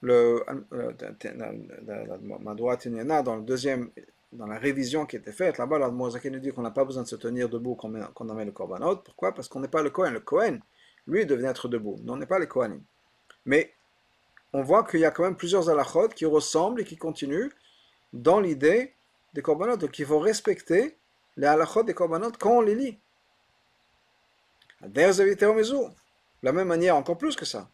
le 0.00 0.44
dans 3.22 3.36
le 3.36 3.42
deuxième, 3.42 3.90
dans 4.32 4.46
la 4.46 4.58
révision 4.58 5.06
qui 5.06 5.16
était 5.16 5.32
faite, 5.32 5.58
là-bas, 5.58 5.78
la 5.78 5.90
nous 5.90 6.38
dit 6.38 6.52
qu'on 6.52 6.62
n'a 6.62 6.70
pas 6.70 6.84
besoin 6.84 7.02
de 7.02 7.08
se 7.08 7.16
tenir 7.16 7.48
debout 7.48 7.74
quand 7.74 7.88
on, 7.88 8.34
met 8.34 8.44
le 8.44 8.52
korbanot. 8.52 8.96
Pourquoi? 8.96 9.34
Parce 9.34 9.48
qu'on 9.48 9.60
n'est 9.60 9.68
pas 9.68 9.82
le 9.82 9.90
Kohen. 9.90 10.12
Le 10.12 10.20
Kohen, 10.20 10.60
lui, 11.06 11.26
devait 11.26 11.48
être 11.48 11.68
debout. 11.68 11.98
Nous, 12.02 12.12
on 12.12 12.16
n'est 12.16 12.26
pas 12.26 12.38
les 12.38 12.46
Kohanim. 12.46 12.82
Mais 13.46 13.72
on 14.52 14.62
voit 14.62 14.84
qu'il 14.84 15.00
y 15.00 15.04
a 15.04 15.10
quand 15.10 15.22
même 15.22 15.36
plusieurs 15.36 15.68
halachot 15.68 16.08
qui 16.08 16.26
ressemblent 16.26 16.80
et 16.80 16.84
qui 16.84 16.96
continuent 16.96 17.50
dans 18.12 18.40
l'idée 18.40 18.94
des 19.34 19.42
korbanot. 19.42 19.76
Donc 19.76 19.98
il 19.98 20.06
faut 20.06 20.18
respecter 20.18 20.96
les 21.36 21.46
halachot 21.46 21.82
des 21.82 21.94
korbanot 21.94 22.32
quand 22.38 22.58
on 22.58 22.60
les 22.60 22.74
lit. 22.74 22.98
La 26.42 26.52
même 26.52 26.68
manière, 26.68 26.96
encore 26.96 27.18
plus 27.18 27.34
que 27.34 27.44
ça. 27.44 27.68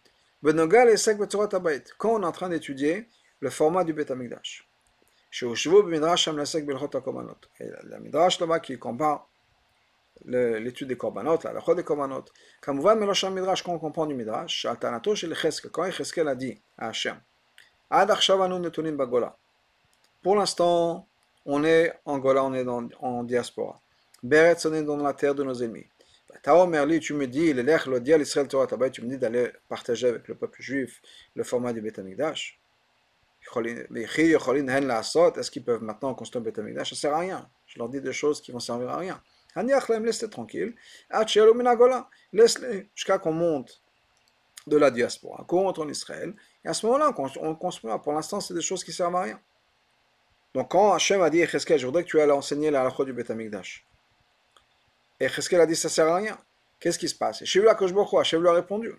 Benogal 0.44 0.90
et 0.90 0.98
Sek 0.98 1.18
Abayit, 1.54 1.84
quand 1.96 2.16
on 2.16 2.22
est 2.22 2.26
en 2.26 2.30
train 2.30 2.50
d'étudier 2.50 3.08
le 3.40 3.48
format 3.48 3.82
du 3.82 3.94
Bet 3.94 4.12
Amigdash. 4.12 4.68
Midrash 5.86 6.28
Amlasek 6.28 6.66
Belchot 6.66 6.88
Korbanot. 6.88 7.38
Et 7.60 7.70
la 7.84 7.98
Midrash 7.98 8.38
là-bas 8.38 8.60
qui 8.60 8.78
compare 8.78 9.26
l'étude 10.26 10.88
des 10.88 10.98
Korbanot, 10.98 11.38
la 11.44 11.54
Lachot 11.54 11.74
des 11.74 11.82
Korbanot. 11.82 12.26
Comme 12.60 12.76
vous 12.76 12.82
voyez, 12.82 13.00
Midrash, 13.00 13.62
quand 13.62 13.72
on 13.72 13.78
comprend 13.78 14.04
du 14.04 14.14
Midrash, 14.14 14.66
Altanato 14.66 15.14
chez 15.14 15.28
le 15.28 15.34
Cheske, 15.34 15.70
quand 15.70 15.90
Cheskel 15.90 16.28
a 16.28 16.34
dit 16.34 16.60
à 16.76 16.88
Hachem, 16.88 17.18
Ad 17.88 18.10
Achshavanu 18.10 18.60
Netunim 18.60 18.96
Bagola. 18.96 19.34
Pour 20.22 20.36
l'instant, 20.36 21.08
on 21.46 21.64
est 21.64 21.90
en 22.04 22.18
Gola, 22.18 22.44
on 22.44 22.52
est 22.52 22.64
dans, 22.64 22.86
en 23.00 23.24
diaspora. 23.24 23.80
Beretz, 24.22 24.66
on 24.66 24.74
est 24.74 24.82
dans 24.82 24.98
la 24.98 25.14
terre 25.14 25.34
de 25.34 25.42
nos 25.42 25.54
ennemis 25.54 25.86
tu 26.42 26.50
me 27.14 27.26
dis, 27.26 27.54
tu 28.92 29.02
me 29.02 29.08
dis 29.08 29.18
d'aller 29.18 29.50
partager 29.68 30.08
avec 30.08 30.28
le 30.28 30.34
peuple 30.34 30.60
juif 30.62 31.00
le 31.34 31.44
format 31.44 31.72
du 31.72 31.80
Beth 31.80 31.98
Amikdash. 31.98 32.60
Est-ce 33.56 35.50
qu'ils 35.50 35.64
peuvent 35.64 35.82
maintenant 35.82 36.14
construire 36.14 36.42
un 36.42 36.44
Beth 36.44 36.58
Amikdash 36.58 36.90
Ça 36.90 36.94
ne 36.94 36.98
sert 36.98 37.14
à 37.14 37.18
rien. 37.18 37.48
Je 37.66 37.78
leur 37.78 37.88
dis 37.88 38.00
des 38.00 38.12
choses 38.12 38.40
qui 38.40 38.52
vont 38.52 38.60
servir 38.60 38.88
à 38.90 38.98
rien. 38.98 39.22
Laisse-les 39.56 40.30
tranquilles. 40.30 40.74
Laisse-les 42.32 42.88
jusqu'à 42.94 43.18
qu'on 43.18 43.32
monte 43.32 43.82
de 44.66 44.76
la 44.76 44.90
diaspora, 44.90 45.44
qu'on 45.46 45.62
rentre 45.62 45.82
en 45.82 45.88
Israël. 45.88 46.34
Et 46.64 46.68
à 46.68 46.74
ce 46.74 46.86
moment-là, 46.86 47.14
on 47.40 47.54
construira. 47.54 48.02
Pour 48.02 48.12
l'instant, 48.14 48.40
c'est 48.40 48.54
des 48.54 48.62
choses 48.62 48.82
qui 48.82 48.90
ne 48.90 48.96
servent 48.96 49.16
à 49.16 49.22
rien. 49.22 49.40
Donc 50.54 50.70
quand 50.70 50.92
Hachem 50.92 51.20
a 51.20 51.30
dit 51.30 51.44
je 51.44 51.84
voudrais 51.84 52.04
que 52.04 52.08
tu 52.08 52.20
ailles 52.20 52.30
enseigner 52.30 52.70
la 52.70 52.82
halakha 52.82 53.04
du 53.04 53.12
Beth 53.12 53.30
Amikdash. 53.30 53.84
Et 55.20 55.28
Cheskel 55.28 55.60
a 55.60 55.66
dit, 55.66 55.76
ça 55.76 55.88
sert 55.88 56.06
à 56.08 56.16
rien. 56.16 56.38
Qu'est-ce 56.80 56.98
qui 56.98 57.08
se 57.08 57.14
passe? 57.14 57.42
Et 57.42 57.46
Shiv 57.46 57.66
Hachem 57.66 58.42
lui 58.42 58.48
a 58.48 58.52
répondu, 58.52 58.92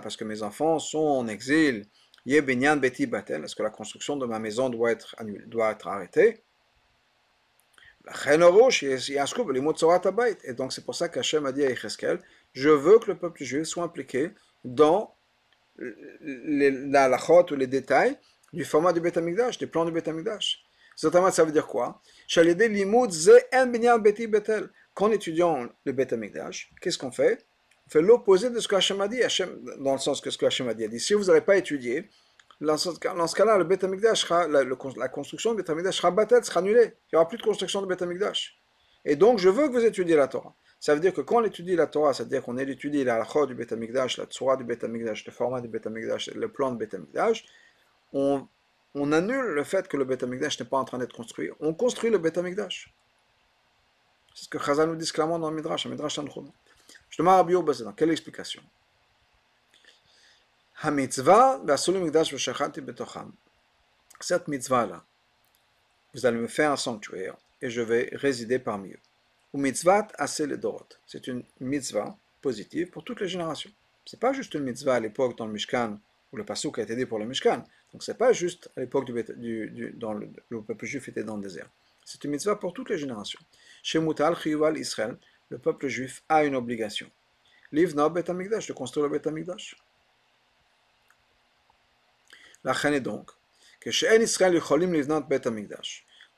parce 0.00 0.16
que 0.16 0.24
mes 0.24 0.42
enfants 0.42 0.78
sont 0.78 0.98
en 0.98 1.28
exil, 1.28 1.86
est-ce 2.26 3.54
que 3.54 3.62
la 3.62 3.70
construction 3.70 4.16
de 4.16 4.26
ma 4.26 4.38
maison 4.38 4.68
doit 4.68 4.90
être, 4.92 5.14
annulée, 5.18 5.46
doit 5.46 5.70
être 5.70 5.88
arrêtée. 5.88 6.42
Et 10.44 10.54
donc 10.54 10.72
c'est 10.72 10.84
pour 10.84 10.94
ça 10.94 11.08
qu'Hachem 11.08 11.46
a 11.46 11.52
dit 11.52 11.64
à 11.64 11.70
Yecheskel, 11.70 12.20
je 12.52 12.68
veux 12.68 12.98
que 12.98 13.12
le 13.12 13.18
peuple 13.18 13.44
juif 13.44 13.64
soit 13.64 13.84
impliqué 13.84 14.30
dans 14.64 15.14
les, 15.78 16.70
la 16.70 17.04
halachot 17.04 17.46
ou 17.52 17.54
les 17.54 17.66
détails 17.66 18.18
du 18.52 18.64
format 18.64 18.92
du 18.92 19.00
Beth 19.00 19.16
Amikdash, 19.16 19.58
des 19.58 19.66
plans 19.66 19.84
du 19.84 19.92
Beth 19.92 20.08
Amikdash. 21.04 21.34
ça 21.34 21.44
veut 21.44 21.52
dire 21.52 21.66
quoi? 21.66 22.00
Qu'en 24.94 25.10
étudiant 25.12 25.68
le 25.84 25.92
Beth 25.92 26.12
Amikdash, 26.12 26.72
qu'est-ce 26.80 26.98
qu'on 26.98 27.12
fait? 27.12 27.46
On 27.86 27.90
fait 27.90 28.02
l'opposé 28.02 28.50
de 28.50 28.58
ce 28.60 28.68
que 28.68 28.76
Hachem 28.76 29.00
a 29.00 29.08
dit, 29.08 29.20
dans 29.78 29.92
le 29.92 29.98
sens 29.98 30.20
que 30.20 30.30
ce 30.30 30.36
que 30.38 30.46
Hachem 30.46 30.68
a 30.68 30.74
dit. 30.74 31.00
Si 31.00 31.14
vous 31.14 31.24
n'avez 31.24 31.40
pas 31.40 31.56
étudié, 31.56 32.08
dans 32.60 32.76
ce 32.76 33.34
cas-là, 33.34 33.56
le 33.56 33.64
Beth 33.64 33.82
sera, 34.14 34.48
la, 34.48 35.08
construction 35.08 35.52
du 35.54 35.62
Beth 35.62 35.70
Amikdash 35.70 35.96
sera 35.96 36.10
battelle, 36.10 36.44
sera 36.44 36.60
annulée. 36.60 36.94
Il 37.12 37.14
n'y 37.14 37.16
aura 37.16 37.28
plus 37.28 37.38
de 37.38 37.42
construction 37.42 37.80
de 37.80 37.86
Beth 37.86 38.02
Amikdash. 38.02 38.58
Et 39.04 39.14
donc, 39.16 39.38
je 39.38 39.48
veux 39.48 39.68
que 39.68 39.72
vous 39.72 39.84
étudiez 39.84 40.16
la 40.16 40.26
Torah. 40.26 40.54
Ça 40.80 40.94
veut 40.94 41.00
dire 41.00 41.12
que 41.12 41.20
quand 41.20 41.40
on 41.40 41.44
étudie 41.44 41.76
la 41.76 41.86
Torah, 41.86 42.12
c'est-à-dire 42.12 42.42
qu'on 42.42 42.56
étudie 42.58 43.04
la 43.04 43.16
halakha 43.16 43.46
du 43.46 43.54
Beth 43.54 43.72
Amikdash, 43.72 44.18
la 44.18 44.26
Torah 44.26 44.56
du 44.56 44.64
Beth 44.64 44.84
Amikdash, 44.84 45.24
le 45.24 45.32
format 45.32 45.60
du 45.60 45.68
Beth 45.68 45.86
Amikdash, 45.86 46.30
le 46.34 46.48
plan 46.48 46.72
de 46.72 46.76
Beth 46.76 46.94
Amikdash, 46.94 47.44
on, 48.12 48.46
on 49.00 49.12
annule 49.12 49.46
le 49.46 49.64
fait 49.64 49.88
que 49.88 49.96
le 49.96 50.04
Beth 50.04 50.22
Amikdash 50.22 50.58
n'est 50.60 50.66
pas 50.66 50.78
en 50.78 50.84
train 50.84 50.98
d'être 50.98 51.14
construit. 51.14 51.50
On 51.60 51.74
construit 51.74 52.10
le 52.10 52.18
Beth 52.18 52.38
Amikdash. 52.38 52.92
C'est 54.34 54.44
ce 54.44 54.48
que 54.48 54.58
Chazal 54.58 54.88
nous 54.88 54.96
dit 54.96 55.10
clairement 55.10 55.38
dans 55.38 55.50
le 55.50 55.56
Midrash, 55.56 55.84
le 55.84 55.90
Midrash 55.90 56.14
Tanchum. 56.14 56.50
Je 57.10 57.18
demande 57.18 57.34
à 57.34 57.36
Rabbi 57.38 57.54
dans 57.54 57.92
quelle 57.92 58.10
explication? 58.10 58.62
Cette 64.20 64.48
mitzvah-là, 64.48 65.04
vous 66.14 66.26
allez 66.26 66.38
me 66.38 66.46
faire 66.46 66.70
un 66.70 66.76
sanctuaire 66.76 67.36
et 67.60 67.68
je 67.68 67.80
vais 67.80 68.10
résider 68.12 68.60
parmi 68.60 68.92
eux. 68.92 69.00
Ou 69.52 69.58
mitzvah 69.58 70.06
dorot. 70.56 70.88
C'est 71.06 71.26
une 71.26 71.42
mitzvah 71.60 72.16
positive 72.40 72.90
pour 72.90 73.02
toutes 73.02 73.20
les 73.20 73.28
générations. 73.28 73.70
C'est 74.04 74.20
pas 74.20 74.32
juste 74.32 74.54
une 74.54 74.62
mitzvah 74.62 74.94
à 74.94 75.00
l'époque 75.00 75.36
dans 75.36 75.46
le 75.46 75.52
Mishkan 75.52 75.98
où 76.32 76.36
le 76.36 76.44
pasuk 76.44 76.78
a 76.78 76.82
été 76.82 76.96
dit 76.96 77.06
pour 77.06 77.18
le 77.18 77.26
Mishkan. 77.26 77.64
Donc 77.92 78.02
c'est 78.02 78.18
pas 78.18 78.32
juste 78.32 78.70
à 78.76 78.80
l'époque 78.80 79.10
du, 79.10 79.94
dans 79.96 80.12
le, 80.12 80.28
le, 80.48 80.62
peuple 80.62 80.86
juif 80.86 81.08
était 81.08 81.24
dans 81.24 81.36
le 81.36 81.42
désert. 81.42 81.68
C'est 82.04 82.22
une 82.24 82.30
mitzvah 82.30 82.56
pour 82.56 82.72
toutes 82.72 82.90
les 82.90 82.98
générations. 82.98 83.40
Chez 83.82 83.98
Mutal 83.98 84.36
Chiyuval 84.36 84.78
Israël, 84.78 85.16
le 85.48 85.58
peuple 85.58 85.88
juif 85.88 86.22
a 86.28 86.44
une 86.44 86.54
obligation. 86.54 87.10
Livna 87.72 88.08
Bet 88.08 88.22
de 88.22 88.72
construire 88.72 89.06
le 89.06 89.18
Bet 89.18 89.28
Amigdash. 89.28 89.76
La 92.64 92.72
chaîne 92.72 92.94
est 92.94 93.00
donc 93.00 93.30
que 93.80 93.90
chez 93.90 94.22
Israël 94.22 94.60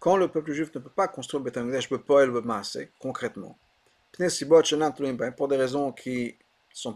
quand 0.00 0.16
le 0.16 0.28
peuple 0.28 0.52
juif 0.52 0.74
ne 0.74 0.80
peut 0.80 0.90
pas 0.90 1.08
construire 1.08 1.42
Bet 1.42 1.58
Amikdash 1.58 1.88
concrètement, 2.98 3.58
pour 5.36 5.48
des 5.48 5.56
raisons 5.56 5.94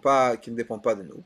pas, 0.02 0.36
qui 0.36 0.50
ne 0.50 0.56
dépendent 0.56 0.82
pas 0.82 0.94
de 0.94 1.02
nous, 1.02 1.24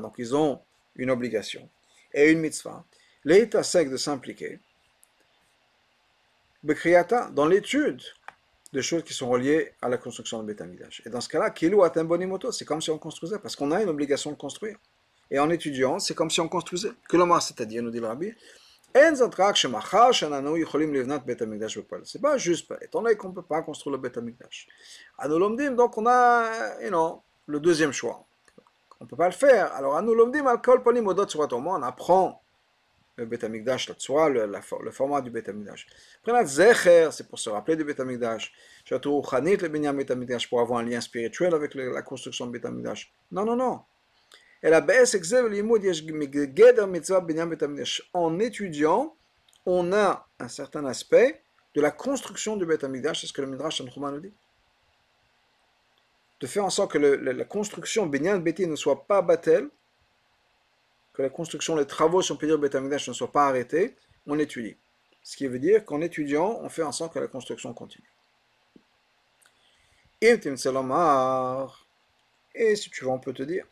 donc 0.00 0.14
ils 0.18 0.34
ont 0.34 0.60
une 0.96 1.10
obligation 1.10 1.68
et 2.12 2.30
une 2.30 2.40
mitzvah, 2.40 2.84
l'état 3.24 3.62
sec 3.62 3.90
de 3.90 3.96
s'impliquer, 3.96 4.60
dans 6.62 7.46
l'étude 7.46 8.02
de 8.72 8.80
choses 8.80 9.02
qui 9.02 9.14
sont 9.14 9.28
reliées 9.28 9.72
à 9.82 9.88
la 9.88 9.96
construction 9.96 10.42
de 10.42 10.52
Bet 10.52 10.62
Et 11.04 11.10
dans 11.10 11.20
ce 11.20 11.28
cas-là, 11.28 11.52
c'est 12.52 12.64
comme 12.64 12.80
si 12.80 12.90
on 12.90 12.98
construisait, 12.98 13.38
parce 13.38 13.56
qu'on 13.56 13.72
a 13.72 13.82
une 13.82 13.88
obligation 13.88 14.30
de 14.30 14.36
construire. 14.36 14.76
Et 15.30 15.38
en 15.38 15.50
étudiant, 15.50 15.98
c'est 15.98 16.14
comme 16.14 16.30
si 16.30 16.40
on 16.40 16.48
construisait. 16.48 16.92
L'homme, 17.12 17.36
c'est-à-dire, 17.40 17.82
nous 17.82 17.90
dit 17.90 18.00
le 18.00 18.06
rabbi, 18.06 18.32
c'est 22.04 22.20
pas 22.20 22.38
juste, 22.38 22.72
étant 22.80 23.02
donné 23.02 23.14
qu'on 23.14 23.28
ne 23.28 23.34
peut 23.34 23.42
pas 23.42 23.62
construire 23.62 23.96
le 23.96 24.02
Bet 24.02 24.18
Amikdash. 24.18 24.66
Anulomdim, 25.16 25.72
donc 25.72 25.96
on 25.96 26.06
a, 26.06 26.82
you 26.82 26.88
know, 26.88 27.22
le 27.46 27.60
deuxième 27.60 27.92
choix. 27.92 28.26
On 29.00 29.04
ne 29.04 29.08
peut 29.08 29.16
pas 29.16 29.26
le 29.26 29.32
faire. 29.32 29.72
Alors, 29.74 29.96
Anulomdim, 29.96 30.46
al-kol 30.46 30.82
polim 30.82 31.06
odot 31.06 31.28
sur 31.28 31.40
on 31.52 31.82
apprend 31.82 32.42
le 33.16 33.26
Bet 33.26 33.44
Amikdash, 33.44 33.88
la 33.88 33.94
tsura, 33.94 34.28
le, 34.28 34.46
le, 34.46 34.90
format 34.90 35.20
du 35.20 35.30
Bet 35.30 35.48
Amikdash. 35.48 35.86
La 36.26 36.44
zecher, 36.44 37.08
c'est 37.12 37.28
pour 37.28 37.38
se 37.38 37.50
rappeler 37.50 37.76
du 37.76 37.84
Bet 37.84 38.00
Amikdash. 38.00 38.52
Chateau 38.84 39.22
Chanit, 39.22 39.56
le 39.58 39.68
Binyan 39.68 39.94
Bet 39.94 40.10
Amikdash, 40.10 40.48
pour 40.48 40.60
avoir 40.60 40.78
un 40.80 40.84
lien 40.84 41.00
spirituel 41.00 41.54
avec 41.54 41.74
la 41.74 42.02
construction 42.02 42.46
du 42.46 42.58
Bet 42.58 42.66
Amikdash. 42.66 43.12
Non, 43.32 43.44
non, 43.44 43.56
non. 43.56 43.80
En 48.12 48.38
étudiant, 48.38 49.16
on 49.64 49.92
a 49.94 50.28
un 50.38 50.48
certain 50.48 50.84
aspect 50.84 51.42
de 51.74 51.80
la 51.80 51.90
construction 51.90 52.56
du 52.58 52.66
Beth 52.66 52.84
Amikdash, 52.84 53.22
c'est 53.22 53.26
ce 53.26 53.32
que 53.32 53.40
le 53.40 53.46
Midrash 53.46 53.80
nous 53.80 54.20
dit. 54.20 54.34
De 56.40 56.46
faire 56.46 56.64
en 56.64 56.70
sorte 56.70 56.92
que 56.92 56.98
la 56.98 57.44
construction 57.44 58.06
Binyan 58.06 58.38
Beti 58.38 58.66
ne 58.66 58.76
soit 58.76 59.04
pas 59.06 59.20
battelle, 59.22 59.68
que 61.12 61.22
la 61.22 61.28
construction, 61.28 61.76
les 61.76 61.86
travaux, 61.86 62.22
si 62.22 62.32
on 62.32 62.36
peut 62.36 62.46
ne 62.46 63.12
soient 63.12 63.32
pas 63.32 63.46
arrêtés, 63.46 63.94
on 64.26 64.38
étudie. 64.38 64.76
Ce 65.22 65.36
qui 65.36 65.46
veut 65.46 65.58
dire 65.58 65.84
qu'en 65.84 66.00
étudiant, 66.00 66.58
on 66.62 66.68
fait 66.68 66.82
en 66.82 66.92
sorte 66.92 67.12
que 67.14 67.18
la 67.18 67.26
construction 67.26 67.74
continue. 67.74 68.10
Et 70.22 70.40
si 72.76 72.90
tu 72.90 73.04
veux, 73.04 73.10
on 73.10 73.18
peut 73.18 73.32
te 73.32 73.42
dire, 73.42 73.66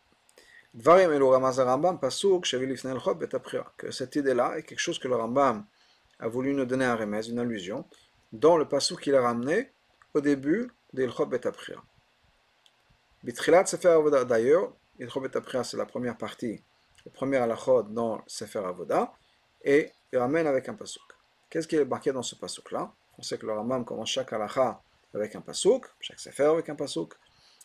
que 3.77 3.91
cette 3.91 4.15
idée-là 4.15 4.57
est 4.57 4.63
quelque 4.63 4.79
chose 4.79 4.99
que 4.99 5.07
le 5.07 5.15
Rambam 5.15 5.65
a 6.19 6.27
voulu 6.27 6.53
nous 6.53 6.65
donner 6.65 6.85
un 6.85 6.95
remède, 6.95 7.25
une 7.25 7.39
allusion, 7.39 7.85
dans 8.31 8.57
le 8.57 8.67
pasuk 8.67 9.01
qu'il 9.01 9.15
a 9.15 9.21
ramené 9.21 9.71
au 10.13 10.21
début 10.21 10.71
Bet 10.93 11.47
Apria. 11.47 11.81
Bitrilat 13.23 13.65
Sefer 13.65 13.89
Avoda, 13.89 14.25
d'ailleurs, 14.25 14.73
Ilchot 14.99 15.21
Bet 15.21 15.35
Apria, 15.35 15.63
c'est 15.63 15.77
la 15.77 15.85
première 15.85 16.17
partie, 16.17 16.63
le 17.05 17.11
premier 17.11 17.37
halachot 17.37 17.83
dans 17.83 18.21
Sefer 18.27 18.59
Avoda, 18.59 19.13
et 19.63 19.91
il 20.11 20.17
ramène 20.19 20.47
avec 20.47 20.69
un 20.69 20.73
pasuk. 20.73 21.03
Qu'est-ce 21.49 21.67
qui 21.67 21.75
est 21.75 21.85
marqué 21.85 22.11
dans 22.11 22.23
ce 22.23 22.35
pasuk-là 22.35 22.91
On 23.17 23.21
sait 23.21 23.37
que 23.37 23.45
le 23.45 23.53
Rambam 23.53 23.83
commence 23.83 24.09
chaque 24.09 24.31
halacha 24.33 24.81
avec 25.13 25.35
un 25.35 25.41
pasuk, 25.41 25.85
chaque 25.99 26.19
Sefer 26.19 26.43
avec 26.43 26.69
un 26.69 26.75
pasuk. 26.75 27.13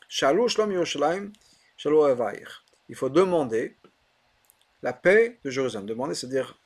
Shalou 0.09 0.49
Shlom 0.49 0.73
Yerushalayim, 0.73 1.33
Shalou 1.77 2.07
Evaïr 2.07 2.65
il 2.89 2.95
faut 2.95 3.09
demander 3.09 3.77
la 4.83 4.93
paix 4.93 5.39
de 5.45 5.51
Jérusalem. 5.51 5.87
Demander, 5.87 6.15
c'est-à-dire 6.15 6.59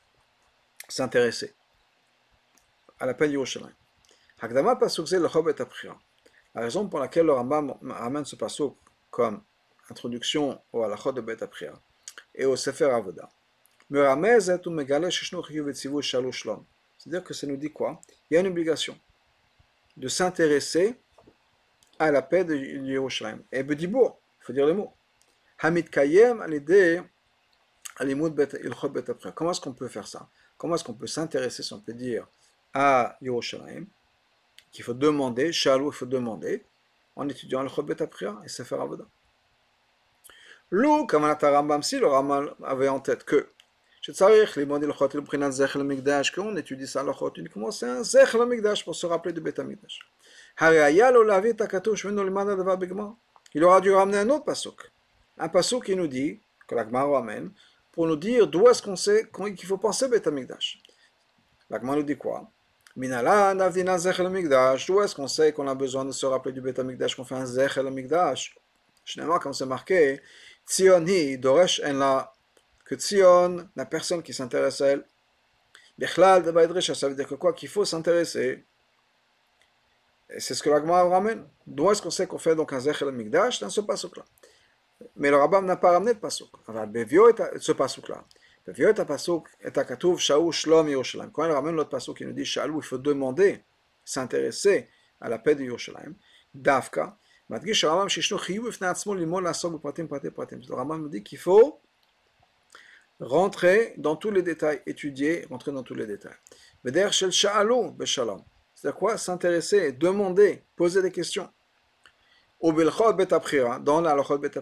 s'intéresser 0.87 1.53
à 2.99 3.05
la 3.05 3.13
paix 3.13 3.27
de 3.27 3.33
Jérusalem. 3.33 3.73
La 6.55 6.61
raison 6.61 6.87
pour 6.87 6.99
laquelle 6.99 7.27
le 7.27 7.33
Rambam 7.33 7.75
ramène 7.81 8.25
ce 8.25 8.35
pasuk 8.35 8.75
comme 9.09 9.41
introduction 9.89 10.59
au 10.73 10.83
halachot 10.83 11.11
de 11.11 11.21
Bet 11.21 11.37
et 12.35 12.45
au 12.45 12.55
Sefer 12.55 12.85
Avoda, 12.91 13.29
c'est-à-dire 16.99 17.23
que 17.23 17.33
ça 17.33 17.47
nous 17.47 17.57
dit 17.57 17.71
quoi? 17.71 18.01
Il 18.29 18.33
y 18.33 18.37
a 18.37 18.41
une 18.41 18.47
obligation 18.47 18.97
de 19.97 20.07
s'intéresser 20.07 20.99
à 21.97 22.11
la 22.11 22.21
paix 22.21 22.43
de 22.43 22.55
Jérusalem. 22.55 23.43
Et 23.51 23.63
Bedibour, 23.63 24.19
il 24.41 24.45
faut 24.45 24.53
dire 24.53 24.65
le 24.65 24.73
mot. 24.73 24.93
Hamid 25.59 25.89
Kayem 25.89 26.45
Comment 29.35 29.51
est-ce 29.51 29.61
qu'on 29.61 29.73
peut 29.73 29.87
faire 29.89 30.07
ça? 30.07 30.29
Comment 30.57 30.75
est-ce 30.75 30.83
qu'on 30.83 30.93
peut 30.93 31.07
s'intéresser, 31.07 31.63
si 31.63 31.73
on 31.73 31.81
peut 31.81 31.93
dire, 31.93 32.27
à 32.73 33.17
Yerushalayim? 33.21 33.85
Qu'il 34.71 34.85
faut 34.85 34.93
demander, 34.93 35.51
Shalou, 35.51 35.89
il 35.89 35.93
faut 35.93 36.05
demander, 36.05 36.63
en 37.15 37.27
étudiant 37.27 37.63
le 37.63 37.69
Chobet 37.69 38.01
Apria 38.01 38.37
et 38.45 38.49
Sefer 38.49 38.75
Avoda. 38.75 39.05
Lou, 40.71 41.05
comme 41.07 41.23
Rambam, 41.25 41.81
si 41.81 41.97
le 41.99 42.07
Rambam 42.07 42.53
avait 42.63 42.89
en 42.89 42.99
tête 42.99 43.23
que 43.23 43.49
qu'on 46.33 46.55
étudie 46.55 46.87
ça 46.87 47.03
l'achot 47.03 47.33
uniquement, 47.35 47.69
c'est 47.71 47.89
un 47.89 48.01
zech 48.01 48.33
mikdash 48.33 48.85
pour 48.85 48.95
se 48.95 49.05
rappeler 49.05 49.33
du 49.33 49.41
Bet 49.41 49.59
Amikdash. 49.59 49.99
Il 53.53 53.63
aura 53.63 53.81
dû 53.81 53.91
ramener 53.91 54.17
un 54.19 54.29
autre 54.29 54.45
pasuk 54.45 54.89
un 55.39 55.49
passage 55.49 55.79
qui 55.79 55.95
nous 55.95 56.07
dit, 56.07 56.39
que 56.67 56.75
l'Agmar 56.75 57.09
ramène, 57.09 57.51
pour 57.91 58.05
nous 58.05 58.17
dire 58.17 58.45
d'où 58.45 58.67
est-ce 58.67 58.81
qu'on 58.83 58.95
sait 58.95 59.29
qu'il 59.31 59.65
faut 59.65 59.77
penser 59.77 60.07
Beth 60.07 60.27
Amikdash. 60.27 60.79
L'Agmar 61.69 61.95
nous 61.95 62.03
dit 62.03 62.17
quoi? 62.17 62.51
Minala 62.99 63.53
navdina 63.53 63.97
zechel 63.97 64.25
Amikdash. 64.25 64.85
D'où 64.85 64.99
est-ce 65.01 65.15
qu'on 65.15 65.29
sait 65.29 65.53
qu'on 65.53 65.69
a 65.69 65.73
besoin 65.73 66.03
de 66.03 66.11
se 66.11 66.25
rappeler 66.25 66.51
du 66.51 66.59
Beth 66.59 66.79
Amikdash, 66.79 67.15
qu'on 67.15 67.23
fait 67.23 67.35
un 67.35 67.45
zechel 67.45 67.87
Amikdash 67.87 68.57
Finalement, 69.05 69.39
comme 69.39 69.53
c'est 69.53 69.65
marqué, 69.65 70.21
Tzioni 70.67 71.37
doresh 71.37 71.81
en 71.85 71.93
la 71.93 72.33
que 72.83 72.95
Tzion, 72.95 73.69
la 73.77 73.85
personne 73.85 74.21
qui 74.21 74.33
s'intéresse 74.33 74.81
à 74.81 74.87
elle, 74.87 75.05
Bechlal 75.97 76.43
de 76.43 76.81
ça 76.81 77.07
veut 77.07 77.15
dire 77.15 77.27
quoi? 77.37 77.53
Qu'il 77.53 77.69
faut 77.69 77.85
s'intéresser. 77.85 78.65
C'est 80.37 80.53
ce 80.53 80.61
que 80.61 80.69
l'Agma 80.69 81.01
ramène. 81.03 81.45
D'où 81.65 81.89
est-ce 81.91 82.01
qu'on 82.01 82.09
sait 82.09 82.27
qu'on 82.27 82.37
fait 82.37 82.55
donc 82.55 82.73
un 82.73 82.81
Zechel 82.81 83.11
Migdash 83.13 83.61
dans 83.61 83.69
ce 83.69 83.79
pasuk-là? 83.79 84.25
Mais 85.15 85.29
le 85.29 85.37
rabbin 85.37 85.61
n'a 85.61 85.77
pas 85.77 85.91
ramené 85.91 86.13
le 86.13 86.19
pasuk. 86.19 86.49
Ce 86.67 87.71
pasuk-là. 87.71 88.25
Beviot 88.68 88.94
et 88.94 89.04
pasuk 89.04 89.48
est 89.60 89.76
à 89.76 89.84
Katouv 89.84 90.18
Shaou 90.18 90.50
Shlom 90.52 90.88
Yerushalayim. 90.88 91.30
Quand 91.30 91.44
il 91.44 91.52
ramène 91.52 91.76
l'autre 91.76 91.90
pasuk, 91.90 92.20
il 92.20 92.28
nous 92.28 92.32
dit 92.32 92.44
Shaou, 92.44 92.80
il 92.80 92.84
faut 92.84 92.98
demander, 92.98 93.62
s'intéresser 94.04 94.88
à 95.20 95.28
la 95.28 95.38
paix 95.38 95.54
de 95.54 95.64
Yerushalayim. 95.64 96.14
Davka. 96.54 97.16
מדגיש 97.50 97.84
הרמב"ם 97.84 98.08
שישנו 98.08 98.38
חיוב 98.38 98.68
בפני 98.68 98.86
עצמו 98.86 99.14
ללמוד 99.14 99.44
לעסוק 99.44 99.74
בפרטים 99.74 100.08
פרטי 100.08 100.30
פרטים. 100.30 100.58
Le 100.60 100.74
Rambam 100.74 101.02
nous 101.02 101.08
dit 101.08 101.22
qu'il 101.22 101.38
faut 101.38 101.80
rentrer 103.20 103.94
dans 103.98 104.16
tous 104.16 104.30
les 104.30 104.42
détails, 104.42 104.82
étudier, 104.86 105.46
rentrer 105.50 105.72
dans 105.72 105.82
tous 105.82 105.94
les 105.94 106.06
détails. 106.06 106.36
Veder 106.84 107.08
shel 107.12 107.32
sha'alu 107.32 107.92
beshalom. 107.92 108.42
C'est-à-dire 108.74 108.98
quoi 108.98 109.18
S'intéresser, 109.18 109.92
demander, 109.92 110.64
poser 110.74 111.02
des 111.02 111.12
questions. 111.12 111.48
Au 112.60 112.72
belchot 112.72 113.12
bet 113.12 113.28
dans 113.82 114.00
la 114.00 114.14
lochot 114.14 114.38
bet 114.38 114.52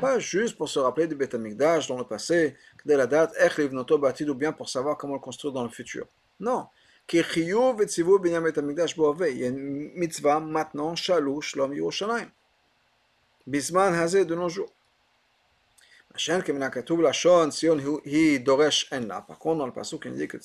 pas 0.00 0.20
juste 0.20 0.56
pour 0.56 0.68
se 0.68 0.78
rappeler 0.78 1.08
du 1.08 1.16
bet 1.16 1.34
amigdash 1.34 1.88
dans 1.88 1.98
le 1.98 2.04
passé, 2.04 2.56
dès 2.84 2.96
la 2.96 3.08
date, 3.08 3.34
ou 4.28 4.34
bien 4.34 4.52
pour 4.52 4.68
savoir 4.68 4.96
comment 4.96 5.14
le 5.14 5.20
construire 5.20 5.52
dans 5.52 5.64
le 5.64 5.68
futur. 5.68 6.06
Non. 6.38 6.68
Il 7.12 7.18
y 7.18 7.20
a 9.44 9.48
une 9.48 9.90
mitzvah 9.94 10.38
maintenant, 10.38 10.94
shalou, 10.94 11.40
shlom 11.40 11.74
Yerushalayim. 11.74 12.30
Bisman 13.48 13.94
hazé 13.94 14.24
de 14.24 14.34
nos 14.36 14.48
jours. 14.48 14.72
Par 16.16 16.22
contre, 19.40 19.58
dans 19.58 19.66
le 19.66 19.72
passage 19.72 19.98
qui 19.98 20.10
dit 20.12 20.28
que 20.28 20.38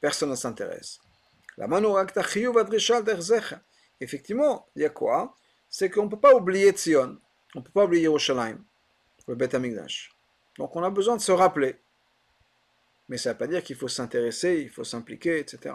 personne 0.00 0.30
ne 0.30 0.36
s'intéresse. 0.36 1.00
La 1.56 1.66
Effectivement, 4.00 4.68
il 4.76 4.82
y 4.82 4.84
a 4.84 4.90
quoi? 4.90 5.34
C'est 5.68 5.90
qu'on 5.90 6.04
ne 6.04 6.10
peut 6.10 6.20
pas 6.20 6.34
oublier 6.34 6.70
Tzion. 6.70 7.18
On 7.54 7.60
ne 7.60 7.64
peut 7.64 7.72
pas 7.72 7.84
oublier 7.84 8.04
Yerushalayim, 8.04 8.64
le 9.28 9.34
Beth 9.34 9.54
Amikdash. 9.54 10.10
Donc 10.58 10.74
on 10.76 10.82
a 10.82 10.90
besoin 10.90 11.16
de 11.16 11.20
se 11.20 11.32
rappeler. 11.32 11.76
Mais 13.08 13.18
ça 13.18 13.30
ne 13.30 13.34
veut 13.34 13.38
pas 13.38 13.46
dire 13.46 13.62
qu'il 13.62 13.76
faut 13.76 13.88
s'intéresser, 13.88 14.60
il 14.62 14.70
faut 14.70 14.84
s'impliquer, 14.84 15.38
etc. 15.38 15.74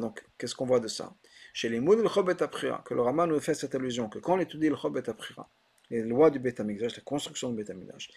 Donc, 0.00 0.24
qu'est-ce 0.38 0.54
qu'on 0.54 0.64
voit 0.66 0.80
de 0.80 0.88
ça? 0.88 1.14
Chez 1.52 1.68
les 1.68 1.80
Moud, 1.80 1.98
que 2.02 2.94
le 2.94 3.02
Raman 3.02 3.28
nous 3.28 3.40
fait 3.40 3.52
cette 3.54 3.74
allusion, 3.74 4.08
que 4.08 4.18
quand 4.18 4.36
on 4.36 4.40
étudie 4.40 4.70
le 4.70 4.76
Chobet 4.76 5.06
Aprira, 5.08 5.50
les 5.90 6.02
lois 6.02 6.30
du 6.30 6.38
Beth 6.38 6.60
Amikdash, 6.60 6.96
la 6.96 7.02
construction 7.02 7.50
du 7.50 7.56
Beth 7.56 7.68
Amikdash. 7.68 8.10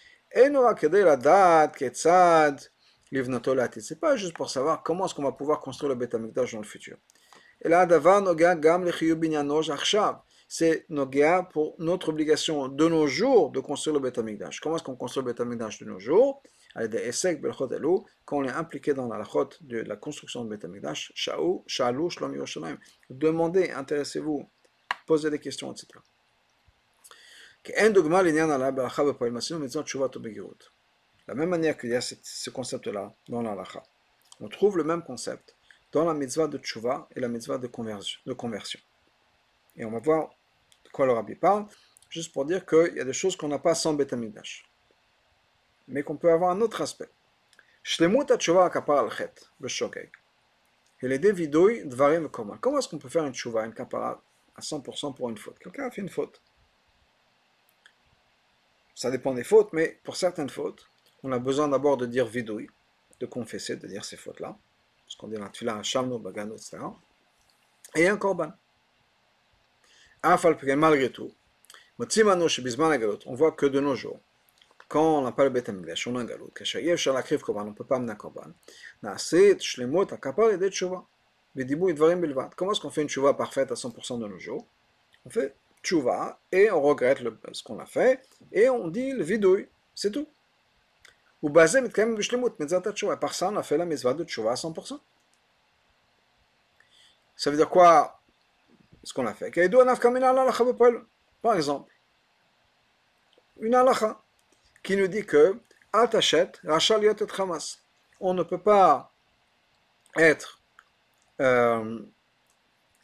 C'est 3.80 4.00
pas 4.00 4.16
juste 4.16 4.34
pour 4.34 4.48
savoir 4.48 4.82
comment 4.82 5.04
est-ce 5.04 5.14
qu'on 5.14 5.22
va 5.22 5.32
pouvoir 5.32 5.60
construire 5.60 5.90
le 5.90 5.96
Beth 5.96 6.14
Amikdash 6.14 6.52
dans 6.52 6.60
le 6.60 6.64
futur. 6.64 6.96
C'est 10.48 10.86
noga 10.88 11.48
pour 11.52 11.74
notre 11.80 12.10
obligation 12.10 12.68
de 12.68 12.88
nos 12.88 13.08
jours 13.08 13.50
de 13.50 13.58
construire 13.58 13.94
le 13.94 14.00
Beth 14.00 14.18
Amikdash. 14.18 14.60
Comment 14.60 14.76
est-ce 14.76 14.84
qu'on 14.84 14.94
construit 14.94 15.24
le 15.24 15.32
Beth 15.32 15.40
Amikdash 15.40 15.80
de 15.80 15.84
nos 15.86 15.98
jours? 15.98 16.44
Quand 18.24 18.36
on 18.36 18.44
est 18.44 18.50
impliqué 18.50 18.94
dans 18.94 19.08
la 19.08 19.18
lachot 19.18 19.48
de 19.62 19.78
la 19.78 19.96
construction 19.96 20.48
Amikdash, 20.48 21.10
sha'u, 21.16 21.62
sha'alu, 21.66 22.08
shlom 22.08 22.34
Yerushalayim. 22.34 22.78
Demandez, 23.10 23.72
intéressez-vous, 23.72 24.48
posez 25.04 25.30
des 25.30 25.40
questions, 25.40 25.72
etc. 25.72 25.88
La 31.26 31.34
même 31.34 31.48
manière 31.48 31.76
qu'il 31.76 31.90
y 31.90 31.96
a 31.96 32.00
ce 32.00 32.50
concept-là 32.50 33.12
dans 33.28 33.42
la 33.42 33.56
on 34.40 34.48
trouve 34.48 34.76
le 34.76 34.84
même 34.84 35.02
concept 35.02 35.55
dans 35.92 36.04
la 36.04 36.14
mitzvah 36.14 36.48
de 36.48 36.58
tchouva 36.58 37.08
et 37.14 37.20
la 37.20 37.28
mitzvah 37.28 37.58
de 37.58 37.66
conversion. 37.66 38.20
De 38.26 38.32
conversion. 38.32 38.80
Et 39.76 39.84
on 39.84 39.90
va 39.90 39.98
voir 39.98 40.30
de 40.84 40.90
quoi 40.90 41.06
le 41.06 41.12
rabbi 41.12 41.34
parle, 41.34 41.66
juste 42.08 42.32
pour 42.32 42.44
dire 42.44 42.64
qu'il 42.64 42.94
y 42.96 43.00
a 43.00 43.04
des 43.04 43.12
choses 43.12 43.36
qu'on 43.36 43.48
n'a 43.48 43.58
pas 43.58 43.74
sans 43.74 43.94
betamidash, 43.94 44.64
mais 45.88 46.02
qu'on 46.02 46.16
peut 46.16 46.30
avoir 46.30 46.50
un 46.50 46.60
autre 46.60 46.80
aspect. 46.80 47.10
Shlemut 47.82 48.36
tchouva 48.38 48.68
kapar 48.70 49.04
al 49.04 49.10
chet, 49.10 49.34
Et 51.02 51.08
les 51.08 51.18
devidoui 51.18 51.84
dvarim 51.84 52.28
Comment 52.28 52.78
est-ce 52.78 52.88
qu'on 52.88 52.98
peut 52.98 53.08
faire 53.08 53.24
une 53.24 53.34
tchouva, 53.34 53.64
une 53.64 53.74
kapara 53.74 54.22
à 54.56 54.60
100% 54.60 55.14
pour 55.14 55.28
une 55.30 55.38
faute? 55.38 55.58
Quelqu'un 55.58 55.86
a 55.86 55.90
fait 55.90 56.02
une 56.02 56.08
faute. 56.08 56.42
Ça 58.94 59.10
dépend 59.10 59.34
des 59.34 59.44
fautes, 59.44 59.72
mais 59.74 60.00
pour 60.04 60.16
certaines 60.16 60.48
fautes, 60.48 60.88
on 61.22 61.30
a 61.30 61.38
besoin 61.38 61.68
d'abord 61.68 61.98
de 61.98 62.06
dire 62.06 62.26
vidouille, 62.26 62.70
de 63.20 63.26
confesser, 63.26 63.76
de 63.76 63.86
dire 63.86 64.04
ces 64.04 64.16
fautes-là. 64.16 64.58
Ce 65.06 65.16
qu'on 65.16 65.28
dit 65.28 65.36
la 65.36 65.82
shamno, 65.82 66.18
bagano, 66.18 66.54
etc. 66.54 66.78
Et 67.94 68.08
un 68.08 68.16
korban. 68.16 68.52
Malgré 70.22 71.10
tout, 71.10 71.32
on 71.98 73.34
voit 73.34 73.52
que 73.52 73.66
de 73.66 73.80
nos 73.80 73.94
jours, 73.94 74.18
quand 74.88 75.18
on 75.18 75.22
n'a 75.22 75.32
pas 75.32 75.44
le 75.44 75.50
bête 75.50 75.68
on 75.68 76.16
a 76.16 76.20
un 76.20 76.24
galot, 76.24 76.50
on 76.54 77.64
ne 77.64 77.72
peut 77.72 77.84
pas 77.84 77.96
amener 77.96 78.12
un 78.12 78.16
korban. 78.16 78.50
Comment 82.56 82.72
est-ce 82.72 82.80
qu'on 82.80 82.90
fait 82.90 83.02
une 83.02 83.08
chouva 83.08 83.34
parfaite 83.34 83.70
à 83.70 83.74
100% 83.74 84.18
de 84.18 84.26
nos 84.26 84.38
jours? 84.38 84.66
On 85.24 85.30
fait 85.30 85.54
tchouva, 85.82 86.38
et 86.50 86.70
on 86.70 86.82
regrette 86.82 87.22
ce 87.52 87.62
qu'on 87.62 87.78
a 87.78 87.86
fait, 87.86 88.20
et 88.52 88.68
on 88.68 88.88
dit 88.88 89.12
le 89.12 89.22
vidouille, 89.22 89.68
c'est 89.94 90.10
tout. 90.10 90.26
Tchouva. 92.92 93.16
Par 93.16 93.34
ça, 93.34 93.48
on 93.48 93.56
a 93.56 93.62
fait 93.62 93.76
la 93.76 93.84
mitzvah 93.84 94.14
de 94.14 94.24
tchouva 94.24 94.52
à 94.52 94.54
100%. 94.54 95.00
Ça 97.36 97.50
veut 97.50 97.56
dire 97.56 97.68
quoi 97.68 98.20
ce 99.02 99.12
qu'on 99.12 99.26
a 99.26 99.34
fait? 99.34 99.50
Par 101.42 101.54
exemple, 101.54 101.92
une 103.60 103.74
halakha 103.74 104.22
qui 104.82 104.96
nous 104.96 105.06
dit 105.06 105.24
que 105.24 105.60
on 108.20 108.34
ne 108.34 108.42
peut 108.42 108.58
pas 108.58 109.12
être 110.16 110.60
euh, 111.40 112.00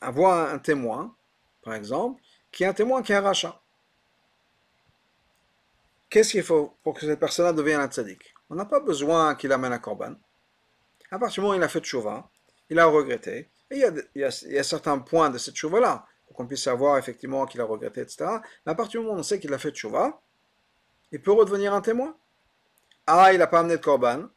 avoir 0.00 0.52
un 0.52 0.58
témoin, 0.58 1.14
par 1.62 1.74
exemple, 1.74 2.20
qui 2.50 2.64
est 2.64 2.66
un 2.66 2.74
témoin 2.74 3.02
qui 3.02 3.12
est 3.12 3.16
un 3.16 3.20
rachat. 3.20 3.60
Qu'est-ce 6.10 6.32
qu'il 6.32 6.42
faut 6.42 6.76
pour 6.82 6.94
que 6.94 7.00
cette 7.00 7.20
personne-là 7.20 7.52
devienne 7.52 7.80
un 7.80 7.88
tzaddik? 7.88 8.31
On 8.52 8.54
n'a 8.54 8.66
pas 8.66 8.80
besoin 8.80 9.34
qu'il 9.34 9.50
amène 9.50 9.72
un 9.72 9.78
korban. 9.78 10.14
À 11.10 11.18
partir 11.18 11.36
du 11.36 11.40
moment 11.40 11.54
où 11.54 11.58
il 11.58 11.62
a 11.62 11.68
fait 11.68 11.80
tchouva, 11.80 12.28
il 12.68 12.78
a 12.78 12.84
regretté, 12.84 13.48
et 13.70 13.82
il 14.14 14.20
y 14.20 14.24
a, 14.24 14.62
certains 14.62 14.98
points 14.98 15.30
de 15.30 15.38
cette 15.38 15.56
chouva-là, 15.56 16.04
pour 16.26 16.36
qu'on 16.36 16.46
puisse 16.46 16.62
savoir 16.62 16.98
effectivement 16.98 17.46
qu'il 17.46 17.62
a 17.62 17.64
regretté, 17.64 18.02
etc. 18.02 18.26
Mais 18.66 18.72
à 18.72 18.74
partir 18.74 19.00
du 19.00 19.06
moment 19.06 19.16
où 19.16 19.20
on 19.20 19.22
sait 19.22 19.40
qu'il 19.40 19.54
a 19.54 19.58
fait 19.58 19.70
tchouva, 19.70 20.20
il 21.12 21.22
peut 21.22 21.32
redevenir 21.32 21.72
un 21.72 21.80
témoin. 21.80 22.14
Ah, 23.06 23.32
il 23.32 23.38
n'a 23.38 23.46
pas 23.46 23.60
amené 23.60 23.78
de 23.78 23.82
korban. 23.82 24.28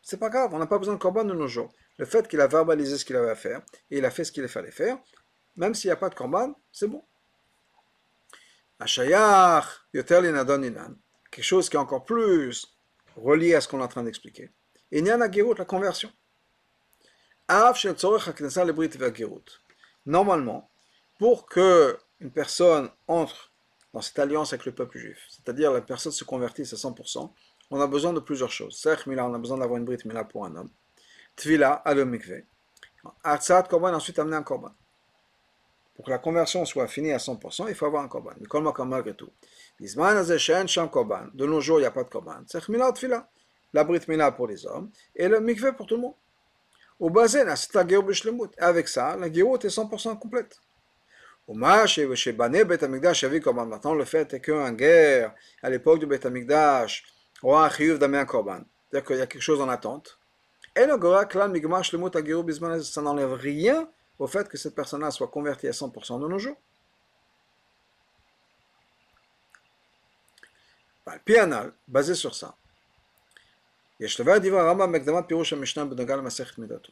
C'est 0.00 0.18
pas 0.18 0.30
grave, 0.30 0.54
on 0.54 0.58
n'a 0.58 0.66
pas 0.66 0.78
besoin 0.78 0.94
de 0.94 0.98
korban 0.98 1.24
de 1.24 1.34
nos 1.34 1.46
jours. 1.46 1.70
Le 1.98 2.06
fait 2.06 2.26
qu'il 2.26 2.40
a 2.40 2.46
verbalisé 2.46 2.96
ce 2.96 3.04
qu'il 3.04 3.16
avait 3.16 3.28
à 3.30 3.36
faire, 3.36 3.60
et 3.90 3.98
il 3.98 4.06
a 4.06 4.10
fait 4.10 4.24
ce 4.24 4.32
qu'il 4.32 4.48
fallait 4.48 4.70
faire, 4.70 4.96
même 5.56 5.74
s'il 5.74 5.88
n'y 5.88 5.92
a 5.92 5.96
pas 5.96 6.08
de 6.08 6.14
korban, 6.14 6.54
c'est 6.72 6.88
bon 6.88 7.04
quelque 11.34 11.44
chose 11.44 11.68
qui 11.68 11.76
est 11.76 11.80
encore 11.80 12.04
plus 12.04 12.73
relié 13.16 13.54
à 13.54 13.60
ce 13.60 13.68
qu'on 13.68 13.80
est 13.80 13.84
en 13.84 13.88
train 13.88 14.02
d'expliquer. 14.02 14.50
Y 14.92 15.10
a 15.10 15.16
la 15.16 15.64
conversion. 15.64 16.10
Normalement, 20.06 20.70
pour 21.18 21.46
que 21.46 21.98
une 22.20 22.30
personne 22.30 22.90
entre 23.08 23.52
dans 23.92 24.00
cette 24.00 24.18
alliance 24.18 24.52
avec 24.52 24.66
le 24.66 24.72
peuple 24.72 24.98
juif, 24.98 25.18
c'est-à-dire 25.28 25.72
la 25.72 25.80
personne 25.80 26.12
se 26.12 26.24
convertisse 26.24 26.72
à 26.72 26.76
100%, 26.76 27.32
on 27.70 27.80
a 27.80 27.86
besoin 27.86 28.12
de 28.12 28.20
plusieurs 28.20 28.50
choses. 28.50 28.86
on 29.06 29.34
a 29.34 29.38
besoin 29.38 29.58
d'avoir 29.58 29.78
une 29.78 29.84
brite 29.84 30.04
mila 30.04 30.24
pour 30.24 30.44
un 30.46 30.56
homme. 30.56 30.70
Tvila, 31.36 31.72
alom 31.72 32.10
mikve. 32.10 32.44
korban, 33.68 33.94
ensuite 33.94 34.18
amener 34.18 34.36
un 34.36 34.42
korban 34.42 34.74
pour 35.94 36.04
que 36.04 36.10
la 36.10 36.18
conversion 36.18 36.64
soit 36.64 36.88
finie 36.88 37.12
à 37.12 37.18
100%, 37.18 37.66
il 37.68 37.74
faut 37.74 37.86
avoir 37.86 38.02
un 38.02 38.08
korban. 38.08 38.32
Mais 38.40 38.46
comme 38.46 38.70
malgré 38.88 39.14
tout. 39.14 39.30
De 39.80 41.46
nos 41.46 41.60
jours, 41.60 41.78
il 41.78 41.82
n'y 41.82 41.86
a 41.86 41.90
pas 41.90 42.04
de 42.04 42.08
korban. 42.08 42.42
C'est 42.46 42.60
la 43.74 43.84
brit 43.84 44.00
mila 44.06 44.32
pour 44.32 44.46
les 44.46 44.64
hommes 44.66 44.90
et 45.16 45.28
le 45.28 45.40
mikveh 45.40 45.72
pour 45.72 45.86
tout 45.86 45.96
le 45.96 46.02
monde. 46.02 46.14
Au 47.00 47.10
bazen, 47.10 47.52
c'est 47.56 47.74
la 47.74 47.84
Avec 48.58 48.88
ça, 48.88 49.16
la 49.16 49.28
guérot 49.28 49.58
est 49.58 49.66
100% 49.66 50.18
complète. 50.18 50.60
Maintenant 51.48 51.84
le 53.94 54.04
fait 54.04 54.32
est 54.32 54.40
qu'un 54.40 54.72
guerre, 54.72 55.34
à 55.62 55.70
l'époque 55.70 55.98
du 55.98 56.06
Bet 56.06 56.24
Amigdash, 56.24 57.04
aura 57.42 57.66
un 57.66 57.70
chiyuv 57.70 57.98
d'amener 57.98 58.18
un 58.18 58.24
korban. 58.24 58.60
C'est-à-dire 58.90 59.06
qu'il 59.06 59.18
y 59.18 59.22
a 59.22 59.26
quelque 59.26 59.42
chose 59.42 59.60
en 59.60 59.68
attente. 59.68 60.18
Et 60.76 60.86
le 60.86 60.96
Gora, 60.96 61.26
Klan 61.26 61.48
Migmar 61.48 61.84
Shlemut 61.84 62.12
ça 62.82 63.02
n'enlève 63.02 63.34
rien 63.34 63.88
au 64.18 64.26
fait 64.26 64.48
que 64.48 64.56
cette 64.56 64.74
personne-là 64.74 65.10
soit 65.10 65.28
convertie 65.28 65.68
à 65.68 65.72
100% 65.72 66.20
de 66.20 66.28
nos 66.28 66.38
jours. 66.38 66.56
Pianal, 71.24 71.72
basé 71.86 72.14
sur 72.14 72.34
ça. 72.34 72.56
On 74.00 74.06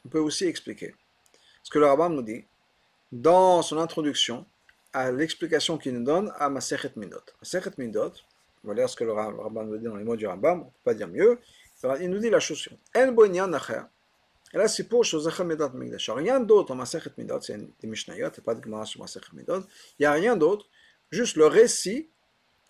peut 0.09 0.19
aussi 0.19 0.45
expliquer 0.45 0.95
ce 1.63 1.71
que 1.71 1.79
le 1.79 1.87
Rambam 1.87 2.15
nous 2.15 2.23
dit 2.23 2.45
dans 3.11 3.63
son 3.63 3.79
introduction 3.79 4.47
à 4.93 5.11
l'explication 5.11 5.79
qu'il 5.79 5.95
nous 5.95 6.05
donne 6.05 6.33
à 6.39 6.49
Masechet 6.49 6.93
Midot. 6.97 7.21
Masechet 7.41 7.73
Midot, 7.79 8.13
on 8.65 8.69
va 8.69 8.75
lire 8.75 8.89
ce 8.89 8.97
que 8.97 9.05
le 9.05 9.13
Rambam 9.13 9.69
nous 9.69 9.79
dit 9.79 9.85
dans 9.85 9.97
les 9.97 10.05
mots 10.05 10.17
du 10.17 10.27
Rambam, 10.27 10.61
on 10.61 10.65
ne 10.65 10.71
peut 10.71 10.77
pas 10.85 10.95
dire 10.95 11.09
mieux. 11.09 11.39
Il 12.01 12.11
nous 12.11 12.19
dit 12.19 12.31
la 12.31 12.39
chose 12.39 12.59
suivante. 12.59 12.81
Là, 14.59 14.69
c'est 14.69 14.89
pour 14.89 15.05
Shozachar 15.05 15.47
Medat 15.47 15.71
Migdash. 15.75 16.11
Rien 16.11 16.41
d'autre 16.41 16.73
en 16.73 16.77
Masechet 16.77 17.11
Midot, 17.17 17.41
c'est 17.41 17.59
des 17.81 17.87
Mishnayot, 17.87 18.27
a 18.27 18.31
pas 18.45 18.55
de 18.55 18.63
Gemara 18.63 18.85
sur 18.85 19.01
Masechet 19.01 19.35
Midot. 19.35 19.61
Il 19.99 20.03
n'y 20.03 20.07
a 20.07 20.13
rien 20.13 20.37
d'autre, 20.37 20.67
juste 21.11 21.37
le 21.37 21.47
récit 21.47 22.11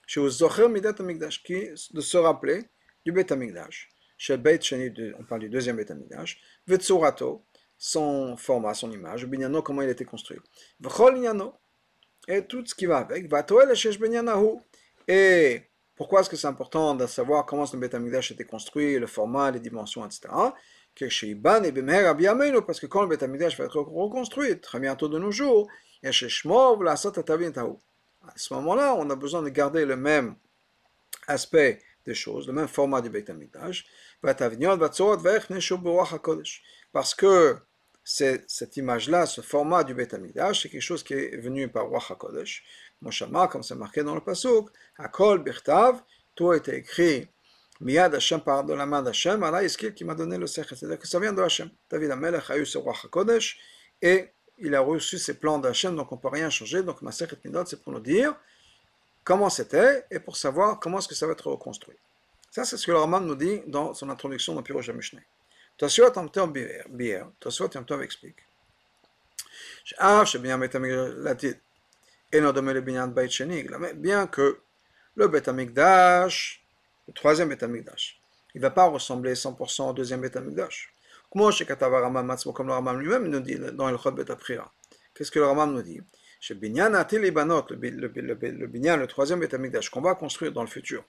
chez 0.06 0.28
Zocher 0.28 0.68
Midat 0.68 0.94
Migdash, 1.00 1.42
qui 1.42 1.68
de 1.92 2.00
se 2.00 2.16
rappeler 2.16 2.64
du 3.04 3.12
Bet 3.12 3.32
Amigdash. 3.32 3.88
Chez 4.16 4.36
Beit 4.36 4.60
on 5.18 5.24
parle 5.24 5.40
du 5.40 5.48
deuxième 5.48 5.76
Bet 5.76 5.90
Amigdash. 5.90 6.40
Vetsurato, 6.66 7.44
son 7.78 8.36
format, 8.36 8.74
son 8.74 8.90
image. 8.92 9.26
Binyano, 9.26 9.62
comment 9.62 9.82
il 9.82 9.88
été 9.88 10.04
construit. 10.04 10.38
V'chol 10.80 11.18
et 12.28 12.44
tout 12.46 12.64
ce 12.64 12.74
qui 12.74 12.86
va 12.86 12.98
avec. 12.98 13.28
Vatoel 13.28 13.74
Shesh 13.74 13.98
Benyanahu. 13.98 14.58
Et 15.08 15.62
pourquoi 15.96 16.20
est-ce 16.20 16.30
que 16.30 16.36
c'est 16.36 16.46
important 16.46 16.94
de 16.94 17.06
savoir 17.06 17.44
comment 17.46 17.66
ce 17.66 17.76
Bet 17.76 17.94
Amigdash 17.94 18.30
été 18.30 18.44
construit, 18.44 18.98
le 18.98 19.06
format, 19.06 19.50
les 19.50 19.60
dimensions, 19.60 20.06
etc 20.06 20.28
parce 20.94 22.80
que 22.80 22.86
quand 22.86 23.02
le 23.02 23.08
Beth 23.08 23.22
va 23.22 23.64
être 23.64 23.80
reconstruit, 23.80 24.60
très 24.60 24.80
bientôt 24.80 25.08
de 25.08 25.18
nos 25.18 25.30
jours, 25.30 25.68
à 26.04 26.12
ce 26.12 26.48
moment-là, 28.54 28.94
on 28.98 29.10
a 29.10 29.16
besoin 29.16 29.42
de 29.42 29.48
garder 29.48 29.84
le 29.84 29.96
même 29.96 30.36
aspect 31.26 31.80
des 32.04 32.14
choses, 32.14 32.46
le 32.46 32.52
même 32.52 32.68
format 32.68 33.00
du 33.00 33.10
Beth 33.10 33.30
parce 36.92 37.14
que 37.14 37.56
cette 38.04 38.76
image-là, 38.76 39.26
ce 39.26 39.40
format 39.40 39.84
du 39.84 39.94
Beth 39.94 40.14
c'est 40.54 40.68
quelque 40.68 40.80
chose 40.80 41.04
qui 41.04 41.14
est 41.14 41.36
venu 41.36 41.68
par 41.68 41.88
Ruach 41.88 42.10
HaKodesh. 42.10 42.64
Moshama, 43.00 43.48
comme 43.48 43.62
c'est 43.62 43.74
marqué 43.74 44.02
dans 44.02 44.14
le 44.14 44.20
Pasuk, 44.20 44.68
Hakol 44.98 45.42
Birtav, 45.42 46.02
tout 46.34 46.50
a 46.50 46.56
été 46.56 46.76
écrit 46.76 47.28
Miyad 47.82 48.14
Hashem 48.14 48.40
par 48.40 48.64
de 48.64 48.74
la 48.74 48.86
main 48.86 49.02
d'Hashem, 49.02 49.42
Allah 49.42 49.64
Iskil 49.64 49.92
qui 49.92 50.04
m'a 50.04 50.14
donné 50.14 50.38
le 50.38 50.46
sechel. 50.46 50.78
C'est-à-dire 50.78 50.98
que 50.98 51.08
ça 51.08 51.18
vient 51.18 51.32
de 51.32 51.42
Hashem. 51.42 51.68
David 51.90 52.12
Amelech 52.12 52.48
a 52.50 52.56
eu 52.56 52.64
ce 52.64 52.78
roi 52.78 52.94
HaKodesh 53.04 53.58
et 54.00 54.30
il 54.58 54.74
a 54.74 54.80
reçu 54.80 55.18
ses 55.18 55.34
plans 55.34 55.58
d'Hashem, 55.58 55.96
donc 55.96 56.12
on 56.12 56.16
ne 56.16 56.20
peut 56.20 56.28
rien 56.28 56.48
changer. 56.48 56.82
Donc 56.82 57.02
ma 57.02 57.10
sechet 57.10 57.36
Midot, 57.44 57.66
c'est 57.66 57.82
pour 57.82 57.92
nous 57.92 58.00
dire 58.00 58.34
comment 59.24 59.50
c'était 59.50 60.06
et 60.10 60.20
pour 60.20 60.36
savoir 60.36 60.78
comment 60.78 60.98
est-ce 60.98 61.08
que 61.08 61.14
ça 61.14 61.26
va 61.26 61.32
être 61.32 61.50
reconstruit. 61.50 61.96
Ça, 62.50 62.64
c'est 62.64 62.76
ce 62.76 62.86
que 62.86 62.92
le 62.92 62.98
Raman 62.98 63.26
nous 63.26 63.34
dit 63.34 63.62
dans 63.66 63.94
son 63.94 64.08
introduction 64.10 64.54
dans 64.54 64.62
Pirosh 64.62 64.90
Mishneh. 64.90 65.24
Tosfot 65.76 66.12
Yom 66.14 66.30
Tov 66.30 66.52
Bier, 66.52 67.24
Tosfot 67.40 67.70
Yom 67.74 67.84
Tov 67.84 68.02
explique. 68.02 68.36
Bien 73.96 74.26
que 74.26 74.60
le 75.16 75.28
Bet 75.28 75.48
Amikdash 75.48 76.61
le 77.12 77.14
troisième 77.14 77.50
Betamikdash. 77.50 78.18
Il 78.54 78.58
ne 78.58 78.62
va 78.62 78.70
pas 78.70 78.86
ressembler 78.86 79.34
100% 79.34 79.90
au 79.90 79.92
deuxième 79.92 80.22
Betamikdash. 80.22 80.92
Comme 81.30 81.46
le 81.46 82.72
Ramam 82.72 83.00
lui-même 83.00 83.28
nous 83.28 83.40
dit 83.40 83.58
dans 83.74 83.90
le 83.90 83.98
Chod 83.98 84.14
Betaprira. 84.14 84.72
Qu'est-ce 85.14 85.30
que 85.30 85.38
le 85.38 85.46
Ramam 85.46 85.74
nous 85.74 85.82
dit? 85.82 86.00
Le, 86.48 86.54
Binyan, 88.66 88.96
le 88.96 89.06
troisième 89.06 89.40
Betamikdash, 89.40 89.90
qu'on 89.90 90.00
va 90.00 90.14
construire 90.14 90.52
dans 90.52 90.62
le 90.62 90.68
futur. 90.68 91.04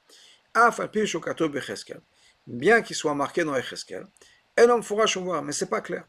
Bien 2.45 2.81
qu'il 2.81 2.95
soit 2.95 3.15
marqué 3.15 3.43
dans 3.43 3.55
Echeskel, 3.55 4.05
mais 4.57 5.51
c'est 5.51 5.69
pas 5.69 5.81
clair. 5.81 6.05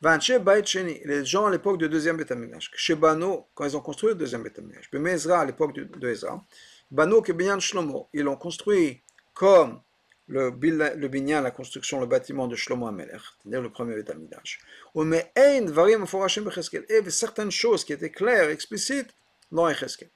Les 0.00 1.24
gens 1.24 1.46
à 1.46 1.50
l'époque 1.50 1.78
du 1.78 1.88
deuxième 1.88 2.16
Betamikdash, 2.16 2.70
chez 2.74 2.94
Bano, 2.94 3.48
quand 3.54 3.64
ils 3.64 3.76
ont 3.76 3.80
construit 3.80 4.10
le 4.10 4.14
deuxième 4.16 4.42
Betamikdash, 4.42 4.88
Ezra 4.92 5.40
à 5.40 5.44
l'époque 5.44 5.74
de 5.74 6.08
Ezra, 6.08 6.42
Bano 6.90 7.20
Binyan 7.20 7.60
Shlomo, 7.60 8.08
ils 8.12 8.22
l'ont 8.22 8.36
construit 8.36 9.02
comme 9.34 9.80
le, 10.28 10.50
le 10.50 11.08
binyan, 11.08 11.40
la 11.40 11.50
construction, 11.50 12.00
le 12.00 12.06
bâtiment 12.06 12.48
de 12.48 12.56
Shlomo 12.56 12.86
Amelech, 12.86 13.20
c'est-à-dire 13.42 13.62
le 13.62 13.70
premier 13.70 13.94
Betamidash. 13.94 14.58
Mais 14.96 15.32
il 15.36 15.70
y 15.70 16.94
avait 16.94 17.10
certaines 17.10 17.50
choses 17.50 17.84
qui 17.84 17.92
étaient 17.92 18.10
claires, 18.10 18.50
explicites 18.50 19.14
dans 19.52 19.68
Echeskel. 19.68 20.10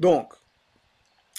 Donc, 0.00 0.32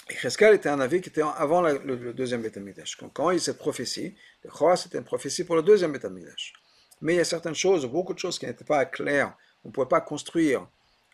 Echeskel 0.10 0.56
était 0.56 0.70
un 0.70 0.80
avis 0.80 1.02
qui 1.02 1.10
était 1.10 1.22
avant 1.22 1.62
le, 1.62 2.14
deuxième 2.14 2.42
Betamidash. 2.42 2.98
Quand 3.14 3.32
il 3.32 3.36
y 3.36 3.38
a 3.38 3.44
cette 3.44 3.58
prophétie, 3.58 4.16
le 4.44 4.50
Chora 4.50 4.78
c'était 4.78 4.98
une 4.98 5.04
prophétie 5.04 5.44
pour 5.44 5.56
le 5.56 5.64
deuxième 5.64 5.92
Betamidash. 5.92 6.54
Mais 7.02 7.16
il 7.16 7.18
y 7.18 7.22
a 7.22 7.26
certaines 7.26 7.56
choses, 7.56 7.86
beaucoup 7.86 8.14
de 8.14 8.20
choses 8.20 8.38
qui 8.38 8.46
n'étaient 8.46 8.64
pas 8.64 8.86
claires. 8.86 9.36
On 9.64 9.70
ne 9.70 9.74
pouvait 9.74 9.88
pas 9.88 10.02
construire 10.02 10.68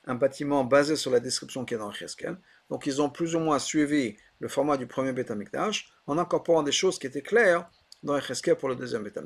un 0.07 0.15
bâtiment 0.15 0.63
basé 0.63 0.95
sur 0.95 1.11
la 1.11 1.19
description 1.19 1.65
qui 1.65 1.75
est 1.75 1.77
dans 1.77 1.91
Cheskel. 1.91 2.37
Donc 2.69 2.85
ils 2.87 3.01
ont 3.01 3.09
plus 3.09 3.35
ou 3.35 3.39
moins 3.39 3.59
suivi 3.59 4.17
le 4.39 4.47
format 4.47 4.77
du 4.77 4.87
premier 4.87 5.11
Beth 5.11 5.31
en 6.07 6.17
incorporant 6.17 6.63
des 6.63 6.71
choses 6.71 6.97
qui 6.97 7.07
étaient 7.07 7.21
claires 7.21 7.69
dans 8.03 8.19
Cheskel 8.19 8.55
pour 8.55 8.69
le 8.69 8.75
deuxième 8.75 9.03
Beth 9.03 9.19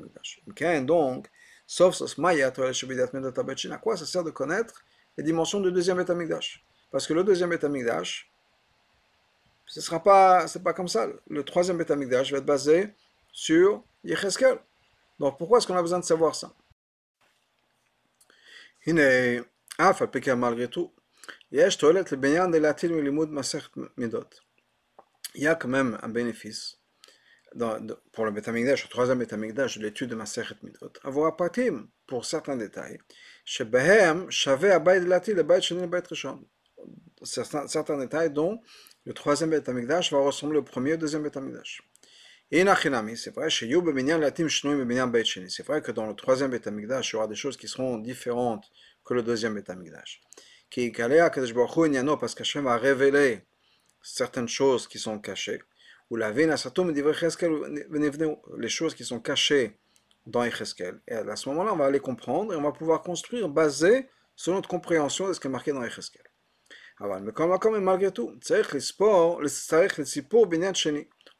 Donc, 0.84 1.30
sauf 1.66 2.02
à 2.02 3.76
quoi 3.78 3.96
ça 3.96 4.06
sert 4.06 4.24
de 4.24 4.30
connaître 4.30 4.84
les 5.16 5.24
dimensions 5.24 5.60
du 5.60 5.70
deuxième 5.70 5.96
Beth 6.02 6.12
Parce 6.90 7.06
que 7.06 7.14
le 7.14 7.24
deuxième 7.24 7.50
Beth 7.50 7.64
ce 9.66 9.80
sera 9.80 10.02
pas, 10.02 10.46
c'est 10.48 10.62
pas 10.62 10.74
comme 10.74 10.88
ça. 10.88 11.06
Le 11.28 11.44
troisième 11.44 11.78
Beth 11.78 11.90
va 11.90 12.20
être 12.20 12.44
basé 12.44 12.90
sur 13.32 13.82
Yecheskel. 14.04 14.58
Donc 15.18 15.38
pourquoi 15.38 15.58
est-ce 15.58 15.66
qu'on 15.66 15.76
a 15.76 15.82
besoin 15.82 16.00
de 16.00 16.04
savoir 16.04 16.34
ça? 16.34 16.52
Ah, 19.78 19.96
malgré 20.36 20.68
tout, 20.68 20.92
il 21.50 21.58
y 25.36 25.46
a 25.46 25.54
quand 25.54 25.68
même 25.68 25.98
un 26.02 26.08
bénéfice 26.08 26.82
pour 28.12 28.24
le 28.24 28.30
Betamigdash, 28.30 28.84
le 28.84 28.88
troisième 28.88 29.18
Betamigdash, 29.18 29.78
de 29.78 29.82
l'étude 29.82 30.10
de 30.10 30.14
Masechet 30.14 30.54
Midot, 30.62 30.92
avoir 31.04 31.36
patim 31.36 31.88
pour 32.06 32.24
certains 32.24 32.56
détails. 32.56 32.98
Shebehem 33.44 34.30
Shave 34.30 34.66
Abayt 34.66 35.00
Latil 35.00 35.36
le 35.36 35.42
Bayt 35.42 35.60
Sheni 35.60 35.86
Bayt 35.86 36.06
Rishon. 36.08 36.44
Certains 37.22 37.98
détails 37.98 38.30
dont 38.30 38.60
le 39.04 39.12
troisième 39.12 39.50
Betamigdash 39.50 40.12
va 40.12 40.18
ressembler 40.18 40.58
au 40.58 40.62
premier 40.62 40.90
et 40.90 40.94
au 40.94 40.96
deuxième 40.96 41.22
Betamigdash. 41.22 41.82
Et 42.50 42.64
c'est 43.16 43.34
vrai, 43.34 43.48
c'est 43.50 45.66
vrai 45.66 45.82
que 45.82 45.92
dans 45.92 46.06
le 46.06 46.14
troisième 46.14 46.50
Betamigdash, 46.50 47.10
il 47.10 47.12
y 47.14 47.16
aura 47.16 47.26
des 47.26 47.34
choses 47.34 47.56
qui 47.56 47.66
seront 47.66 47.96
différentes 47.96 48.70
que 49.04 49.14
le 49.14 49.22
deuxième 49.22 49.54
Betamigdash. 49.54 50.20
Qui 50.70 50.92
parce 50.92 52.34
qu'Hachem 52.34 52.66
a 52.66 52.76
révélé 52.76 53.46
certaines 54.02 54.48
choses 54.48 54.88
qui 54.88 54.98
sont 54.98 55.18
cachées. 55.18 55.62
Ou 56.10 56.16
la 56.16 56.32
les 56.32 56.56
choses 58.68 58.94
qui 58.94 59.04
sont 59.04 59.20
cachées 59.20 59.78
dans 60.26 60.44
Echeskel. 60.44 61.00
Et 61.08 61.14
à 61.14 61.36
ce 61.36 61.48
moment-là, 61.48 61.72
on 61.72 61.76
va 61.76 61.90
les 61.90 62.00
comprendre 62.00 62.52
et 62.52 62.56
on 62.56 62.62
va 62.62 62.72
pouvoir 62.72 63.00
construire 63.02 63.48
basé 63.48 64.08
sur 64.36 64.52
notre 64.52 64.68
compréhension 64.68 65.28
de 65.28 65.32
ce 65.32 65.40
qui 65.40 65.46
est 65.46 65.50
marqué 65.50 65.72
dans 65.72 65.82
Echeskel. 65.82 66.22
Mais 67.00 67.32
comme 67.32 67.78
malgré 67.78 68.12
tout, 68.12 68.38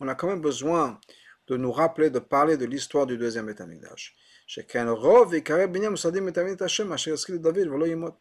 on 0.00 0.08
a 0.08 0.14
quand 0.14 0.26
même 0.26 0.40
besoin 0.40 0.98
de 1.48 1.56
nous 1.56 1.72
rappeler, 1.72 2.10
de 2.10 2.18
parler 2.18 2.56
de 2.56 2.64
l'histoire 2.64 3.06
du 3.06 3.18
deuxième 3.18 3.46
Betamigdash. 3.46 4.14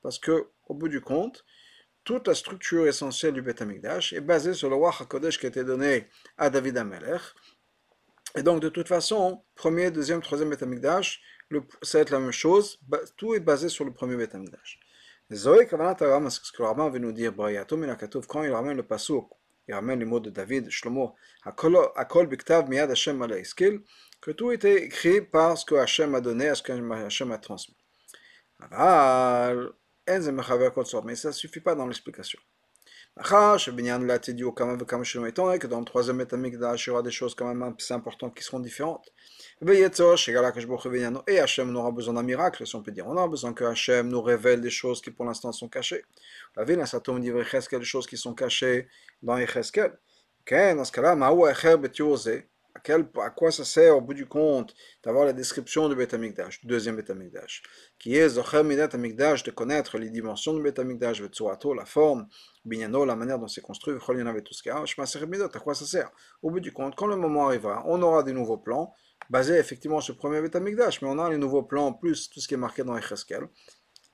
Parce 0.01 0.19
que, 0.19 0.47
au 0.67 0.73
bout 0.73 0.87
du 0.87 1.01
compte, 1.01 1.45
toute 2.03 2.27
la 2.27 2.35
structure 2.35 2.87
essentielle 2.87 3.33
du 3.33 3.41
Beth 3.41 3.61
est 3.61 4.21
basée 4.21 4.53
sur 4.53 4.69
le 4.69 4.75
roi 4.75 4.93
HaKodesh 4.99 5.39
qui 5.39 5.45
a 5.45 5.49
été 5.49 5.63
donné 5.63 6.07
à 6.37 6.49
David 6.49 6.77
Amelech. 6.77 7.21
Et 8.35 8.43
donc, 8.43 8.61
de 8.61 8.69
toute 8.69 8.87
façon, 8.87 9.43
premier, 9.55 9.91
deuxième, 9.91 10.21
troisième 10.21 10.49
Beth 10.49 10.63
ça 11.81 11.97
va 11.97 12.01
être 12.01 12.11
la 12.11 12.19
même 12.19 12.31
chose. 12.31 12.79
Tout 13.17 13.35
est 13.35 13.39
basé 13.39 13.69
sur 13.69 13.85
le 13.85 13.93
premier 13.93 14.15
Beth 14.15 14.35
Amikdash. 14.35 14.79
Zoé 15.33 15.67
ce 15.67 16.51
que 16.51 16.61
le 16.61 16.65
Rabbin 16.65 16.89
veut 16.89 16.99
nous 16.99 17.11
dire, 17.11 17.33
quand 17.35 18.43
il 18.43 18.51
ramène 18.51 18.77
le 18.77 18.83
Pasuk, 18.83 19.29
il 19.67 19.73
ramène 19.73 19.99
les 19.99 20.05
mots 20.05 20.19
de 20.19 20.29
David, 20.29 20.69
Shlomo, 20.69 21.15
Akol 21.43 22.27
Biktav 22.27 22.69
Miyad 22.69 22.91
Hashem 22.91 23.25
Iskil, 23.39 23.81
que 24.19 24.31
tout 24.31 24.51
était 24.51 24.83
écrit 24.83 25.21
par 25.21 25.57
ce 25.57 25.65
que 25.65 25.75
Hachem 25.75 26.15
a 26.15 26.21
donné, 26.21 26.49
à 26.49 26.55
ce 26.55 26.63
que 26.63 26.71
Hachem 26.71 27.31
a 27.31 27.37
transmis. 27.37 27.77
Mais 31.05 31.15
ça 31.15 31.27
ne 31.27 31.33
suffit 31.33 31.61
pas 31.61 31.75
dans 31.75 31.87
l'explication. 31.87 32.39
Étant 33.17 33.57
donné 35.45 35.59
que 35.59 35.67
dans 35.67 35.79
le 35.79 35.85
troisième 35.85 36.17
Betamikdash, 36.17 36.87
il 36.87 36.89
y 36.89 36.91
aura 36.91 37.03
des 37.03 37.11
choses 37.11 37.35
quand 37.35 37.45
même 37.53 37.61
assez 37.61 37.93
importantes 37.93 38.33
qui 38.35 38.41
seront 38.43 38.61
différentes. 38.61 39.11
Et 39.61 41.39
Hachem 41.39 41.75
aura 41.75 41.91
besoin 41.91 42.13
d'un 42.13 42.23
miracle, 42.23 42.65
si 42.65 42.75
on 42.75 42.81
peut 42.81 42.91
dire. 42.91 43.05
On 43.07 43.17
a 43.17 43.27
besoin 43.27 43.53
que 43.53 43.65
Hachem 43.65 44.07
nous 44.07 44.21
révèle 44.21 44.61
des 44.61 44.69
choses 44.69 45.01
qui 45.01 45.11
pour 45.11 45.25
l'instant 45.25 45.51
sont 45.51 45.67
cachées. 45.67 46.03
La 46.55 46.63
ville, 46.63 46.81
ça 46.87 47.01
tombe 47.01 47.19
dit 47.19 47.31
des 47.31 47.83
choses 47.83 48.07
qui 48.07 48.15
sont 48.15 48.33
cachées 48.33 48.87
dans 49.21 49.37
Echeskel. 49.37 49.91
Dans 50.49 50.85
ce 50.85 50.91
cas-là, 50.93 51.15
à, 52.73 53.29
quoi 53.29 53.51
ça 53.51 53.65
sert 53.65 53.97
au 53.97 54.01
bout 54.01 54.13
du 54.13 54.25
compte 54.25 54.73
d'avoir 55.03 55.25
la 55.25 55.33
description 55.33 55.89
du 55.89 55.95
Beth 55.95 56.13
Amikdash, 56.13 56.61
du 56.61 56.67
deuxième 56.67 56.95
Beth 56.95 57.09
Amikdash, 57.09 57.63
qui 57.99 58.15
est 58.15 58.37
Amikdash, 58.95 59.43
de 59.43 59.51
connaître 59.51 59.97
les 59.97 60.09
dimensions 60.09 60.53
du 60.53 60.61
Beth 60.61 60.79
Amikdash, 60.79 61.21
la 61.21 61.85
forme, 61.85 62.27
la 62.65 63.15
manière 63.15 63.39
dont 63.39 63.47
c'est 63.47 63.61
construit, 63.61 63.95
à 63.95 65.59
quoi 65.59 65.75
ça 65.75 65.85
sert? 65.85 66.11
Au 66.41 66.49
bout 66.49 66.59
du 66.59 66.71
compte, 66.71 66.95
quand 66.95 67.07
le 67.07 67.15
moment 67.15 67.47
arrivera, 67.47 67.83
on 67.87 68.01
aura 68.01 68.23
des 68.23 68.33
nouveaux 68.33 68.57
plans, 68.57 68.93
basés 69.29 69.57
effectivement 69.57 70.01
sur 70.01 70.13
le 70.13 70.17
premier 70.17 70.41
Beth 70.41 70.55
Amikdash, 70.55 71.01
mais 71.01 71.07
on 71.09 71.19
a 71.19 71.29
les 71.29 71.37
nouveaux 71.37 71.63
plans, 71.63 71.93
plus 71.93 72.29
tout 72.29 72.39
ce 72.39 72.47
qui 72.47 72.53
est 72.53 72.57
marqué 72.57 72.83
dans 72.83 72.97
Echeskel. 72.97 73.43
À 73.43 73.49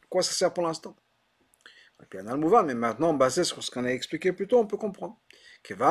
quoi 0.10 0.22
ça 0.24 0.32
sert 0.32 0.54
pour 0.54 0.66
l'instant? 0.66 0.96
Mais 2.14 2.74
maintenant, 2.76 3.14
basé 3.14 3.44
sur 3.44 3.64
ce 3.64 3.72
qu'on 3.72 3.86
a 3.86 3.90
expliqué 3.90 4.32
plus 4.32 4.48
tôt, 4.48 4.60
on 4.60 4.68
peut 4.68 4.78
comprendre. 4.78 5.20
Étant 5.64 5.86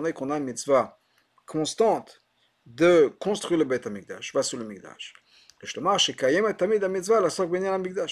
donné 0.00 0.12
qu'on 0.12 0.30
a 0.30 0.38
une 0.38 0.44
mitzvah 0.44 1.00
constante 1.46 2.22
de 2.66 3.08
construire 3.18 3.58
le 3.58 3.64
Beth 3.64 3.86
Amikdash, 3.86 4.34
va 4.34 4.42
sur 4.42 4.58
le 4.58 4.64
Mikdash. 4.64 5.14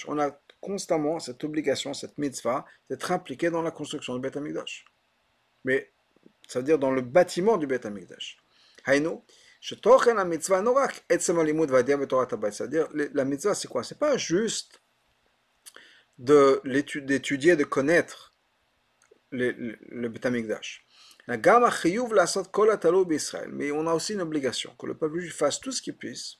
On 0.08 0.18
a 0.18 0.40
constamment 0.60 1.20
cette 1.20 1.44
obligation, 1.44 1.94
cette 1.94 2.18
mitzvah, 2.18 2.64
d'être 2.90 3.12
impliqué 3.12 3.50
dans 3.50 3.62
la 3.62 3.70
construction 3.70 4.14
du 4.14 4.20
Beth 4.20 4.36
Amikdash. 4.36 4.84
Mais, 5.64 5.92
ça 6.48 6.60
veut 6.60 6.64
dire 6.64 6.78
dans 6.78 6.90
le 6.90 7.02
bâtiment 7.02 7.56
du 7.56 7.66
Beth 7.66 7.86
Amikdash. 7.86 8.38
C'est-à-dire, 8.86 9.20
la 12.92 13.24
mitzvah, 13.24 13.54
c'est 13.54 13.68
quoi? 13.68 13.84
C'est 13.84 13.98
pas 13.98 14.16
juste 14.16 14.80
d'étudier, 16.18 17.56
de 17.56 17.64
connaître 17.64 18.25
le, 19.30 19.50
le, 19.52 19.76
le 19.88 20.08
Betamikdash. 20.08 20.86
Mais 21.28 21.40
on 23.72 23.86
a 23.86 23.94
aussi 23.94 24.12
une 24.12 24.20
obligation, 24.20 24.72
que 24.78 24.86
le 24.86 24.96
peuple 24.96 25.18
juif 25.20 25.34
fasse 25.36 25.60
tout 25.60 25.72
ce 25.72 25.82
qu'il 25.82 25.96
puisse, 25.96 26.36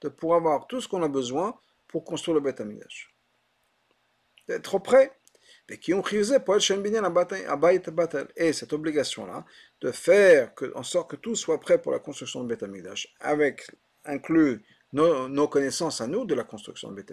de 0.00 0.08
pour 0.08 0.34
avoir 0.34 0.66
tout 0.66 0.80
ce 0.80 0.88
qu'on 0.88 1.02
a 1.04 1.08
besoin 1.08 1.56
pour 1.86 2.04
construire 2.04 2.34
le 2.34 2.40
Betamikdash. 2.40 3.14
D'être 4.48 4.78
prêt. 4.80 5.12
Et 8.36 8.52
cette 8.52 8.72
obligation-là, 8.72 9.44
de 9.82 9.92
faire 9.92 10.54
que, 10.54 10.72
en 10.74 10.82
sorte 10.82 11.10
que 11.10 11.16
tout 11.16 11.36
soit 11.36 11.60
prêt 11.60 11.80
pour 11.80 11.92
la 11.92 11.98
construction 11.98 12.40
du 12.42 12.48
Betamikdash, 12.48 13.14
avec 13.20 13.70
inclus 14.04 14.64
nos, 14.92 15.48
connaissances 15.48 16.00
à 16.00 16.06
nous 16.06 16.24
de 16.24 16.34
la 16.34 16.44
construction 16.44 16.90
de 16.90 17.02
Beth 17.02 17.12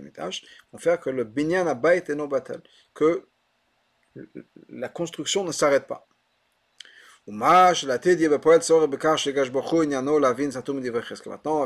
vont 0.71 0.79
faire 0.79 0.99
que 0.99 1.09
le 1.09 1.23
binyan 1.23 1.67
abayit 1.67 2.09
et 2.09 2.15
no 2.15 2.27
batel, 2.27 2.61
que 2.93 3.27
la 4.69 4.89
construction 4.89 5.43
ne 5.43 5.51
s'arrête 5.51 5.87
pas. 5.87 6.07
Maintenant, 7.27 7.71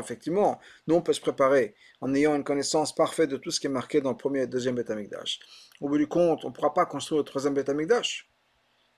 effectivement, 0.00 0.58
nous 0.86 0.94
on 0.94 1.02
peut 1.02 1.12
se 1.12 1.20
préparer 1.20 1.74
en 2.00 2.14
ayant 2.14 2.34
une 2.34 2.44
connaissance 2.44 2.94
parfaite 2.94 3.28
de 3.28 3.36
tout 3.36 3.50
ce 3.50 3.60
qui 3.60 3.66
est 3.66 3.70
marqué 3.70 4.00
dans 4.00 4.10
le 4.10 4.16
premier 4.16 4.38
et 4.38 4.42
le 4.42 4.48
deuxième 4.48 4.74
Beth 4.74 4.90
Au 5.80 5.88
bout 5.88 5.98
du 5.98 6.08
compte, 6.08 6.44
on 6.44 6.48
ne 6.48 6.54
pourra 6.54 6.72
pas 6.72 6.86
construire 6.86 7.18
le 7.18 7.24
troisième 7.24 7.52
Beth 7.52 7.70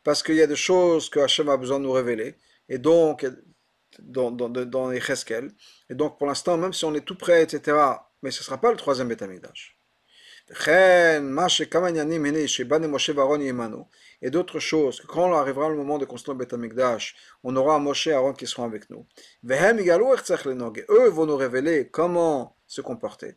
parce 0.04 0.22
qu'il 0.22 0.36
y 0.36 0.42
a 0.42 0.46
des 0.46 0.56
choses 0.56 1.10
que 1.10 1.20
Hachem 1.20 1.48
a 1.48 1.56
besoin 1.56 1.78
de 1.78 1.84
nous 1.84 1.92
révéler, 1.92 2.36
et 2.68 2.78
donc 2.78 3.26
dans, 4.00 4.90
les 4.90 5.00
Cheskel. 5.00 5.50
Et 5.90 5.94
donc, 5.94 6.18
pour 6.18 6.26
l'instant, 6.26 6.56
même 6.56 6.72
si 6.72 6.84
on 6.84 6.94
est 6.94 7.04
tout 7.04 7.16
prêt, 7.16 7.42
etc., 7.42 7.76
mais 8.22 8.30
ce 8.30 8.40
ne 8.40 8.44
sera 8.44 8.58
pas 8.58 8.70
le 8.70 8.76
troisième 8.76 9.08
Betamigdash. 9.08 9.76
Et 14.22 14.30
d'autres 14.30 14.58
choses, 14.58 15.00
que 15.00 15.06
quand 15.06 15.32
arrivera 15.32 15.68
le 15.68 15.76
moment 15.76 15.98
de 15.98 16.04
construire 16.04 16.36
le 16.36 16.46
on 17.44 17.56
aura 17.56 17.78
Moshe 17.78 18.08
et 18.08 18.12
Aaron 18.12 18.32
qui 18.32 18.46
seront 18.46 18.64
avec 18.64 18.90
nous. 18.90 19.06
Eux 19.44 21.08
vont 21.08 21.26
nous 21.26 21.36
révéler 21.36 21.88
comment 21.88 22.56
se 22.66 22.80
comporter. 22.80 23.36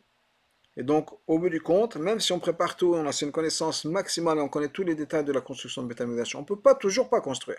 Et 0.76 0.82
donc, 0.82 1.10
au 1.26 1.38
bout 1.38 1.48
du 1.48 1.60
compte, 1.60 1.96
même 1.96 2.20
si 2.20 2.32
on 2.32 2.38
prépare 2.38 2.76
tout, 2.76 2.94
on 2.94 3.06
a 3.06 3.12
une 3.22 3.32
connaissance 3.32 3.86
maximale 3.86 4.38
et 4.38 4.42
on 4.42 4.48
connaît 4.48 4.68
tous 4.68 4.82
les 4.82 4.94
détails 4.94 5.24
de 5.24 5.32
la 5.32 5.40
construction 5.40 5.82
de 5.82 5.88
Betamigdash, 5.88 6.34
on 6.34 6.40
ne 6.40 6.46
peut 6.46 6.60
pas 6.60 6.74
toujours 6.74 7.08
pas 7.08 7.22
construire 7.22 7.58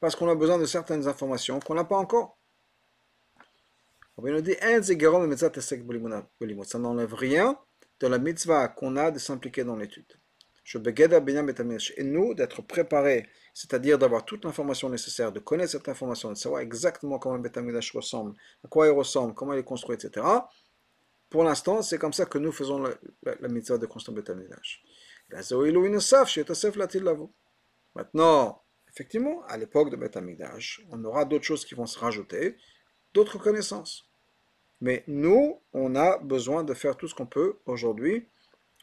parce 0.00 0.16
qu'on 0.16 0.28
a 0.28 0.34
besoin 0.34 0.58
de 0.58 0.66
certaines 0.66 1.06
informations 1.08 1.60
qu'on 1.60 1.74
n'a 1.74 1.84
pas 1.84 1.96
encore. 1.96 2.38
On 4.16 4.22
nous 4.22 4.40
dit, 4.40 4.54
ça 6.64 6.78
n'enlève 6.78 7.14
rien 7.14 7.58
de 8.00 8.06
la 8.06 8.18
mitzvah 8.18 8.68
qu'on 8.68 8.96
a 8.96 9.10
de 9.10 9.18
s'impliquer 9.18 9.64
dans 9.64 9.76
l'étude. 9.76 10.06
Et 11.96 12.04
nous, 12.04 12.34
d'être 12.34 12.62
préparés, 12.62 13.28
c'est-à-dire 13.52 13.98
d'avoir 13.98 14.24
toute 14.24 14.44
l'information 14.44 14.88
nécessaire, 14.88 15.30
de 15.30 15.40
connaître 15.40 15.72
cette 15.72 15.88
information, 15.88 16.30
de 16.30 16.36
savoir 16.36 16.62
exactement 16.62 17.18
comment 17.18 17.36
le 17.36 17.42
Betamidash 17.42 17.92
ressemble, 17.92 18.34
à 18.64 18.68
quoi 18.68 18.86
il 18.86 18.90
ressemble, 18.92 19.34
comment 19.34 19.52
il 19.52 19.58
est 19.58 19.64
construit, 19.64 19.96
etc. 19.96 20.26
Pour 21.28 21.44
l'instant, 21.44 21.82
c'est 21.82 21.98
comme 21.98 22.12
ça 22.12 22.24
que 22.24 22.38
nous 22.38 22.52
faisons 22.52 22.78
la, 22.78 23.48
mitzvah 23.48 23.76
de 23.76 23.86
construire 23.86 24.16
Betamidash. 24.16 24.82
Maintenant, 27.94 28.63
Effectivement, 28.94 29.42
à 29.48 29.56
l'époque 29.56 29.90
de 29.90 29.96
Beth 29.96 30.16
on 30.90 31.04
aura 31.04 31.24
d'autres 31.24 31.44
choses 31.44 31.64
qui 31.64 31.74
vont 31.74 31.86
se 31.86 31.98
rajouter, 31.98 32.56
d'autres 33.12 33.38
connaissances. 33.38 34.08
Mais 34.80 35.02
nous, 35.08 35.60
on 35.72 35.96
a 35.96 36.18
besoin 36.18 36.62
de 36.62 36.74
faire 36.74 36.96
tout 36.96 37.08
ce 37.08 37.14
qu'on 37.14 37.26
peut 37.26 37.58
aujourd'hui 37.66 38.28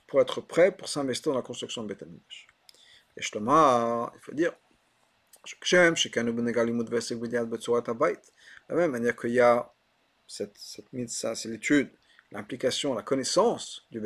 pour 0.08 0.20
être 0.20 0.42
prêt 0.42 0.76
pour 0.76 0.90
s'investir 0.90 1.32
dans 1.32 1.38
la 1.38 1.44
construction 1.44 1.84
de 1.84 1.94
Beth 1.94 2.04
Et 2.04 3.22
justement, 3.22 4.12
il 4.14 4.20
faut 4.20 4.34
dire, 4.34 4.52
de 8.68 8.68
la 8.68 8.76
même 8.76 8.92
manière 8.92 9.16
qu'il 9.16 9.32
y 9.32 9.40
a 9.40 9.72
cette, 10.28 10.58
cette 10.58 10.88
c'est 10.92 11.50
l'étude, 11.50 11.90
l'implication, 12.32 12.94
la 12.94 13.02
connaissance 13.02 13.88
du 13.92 14.02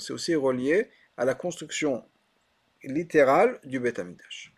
C'est 0.00 0.12
aussi 0.12 0.34
relié 0.34 0.90
à 1.16 1.24
la 1.24 1.34
construction 1.34 2.04
littéral 2.84 3.60
du 3.64 3.80
Beth 3.80 3.98
Amikdash. 3.98 4.52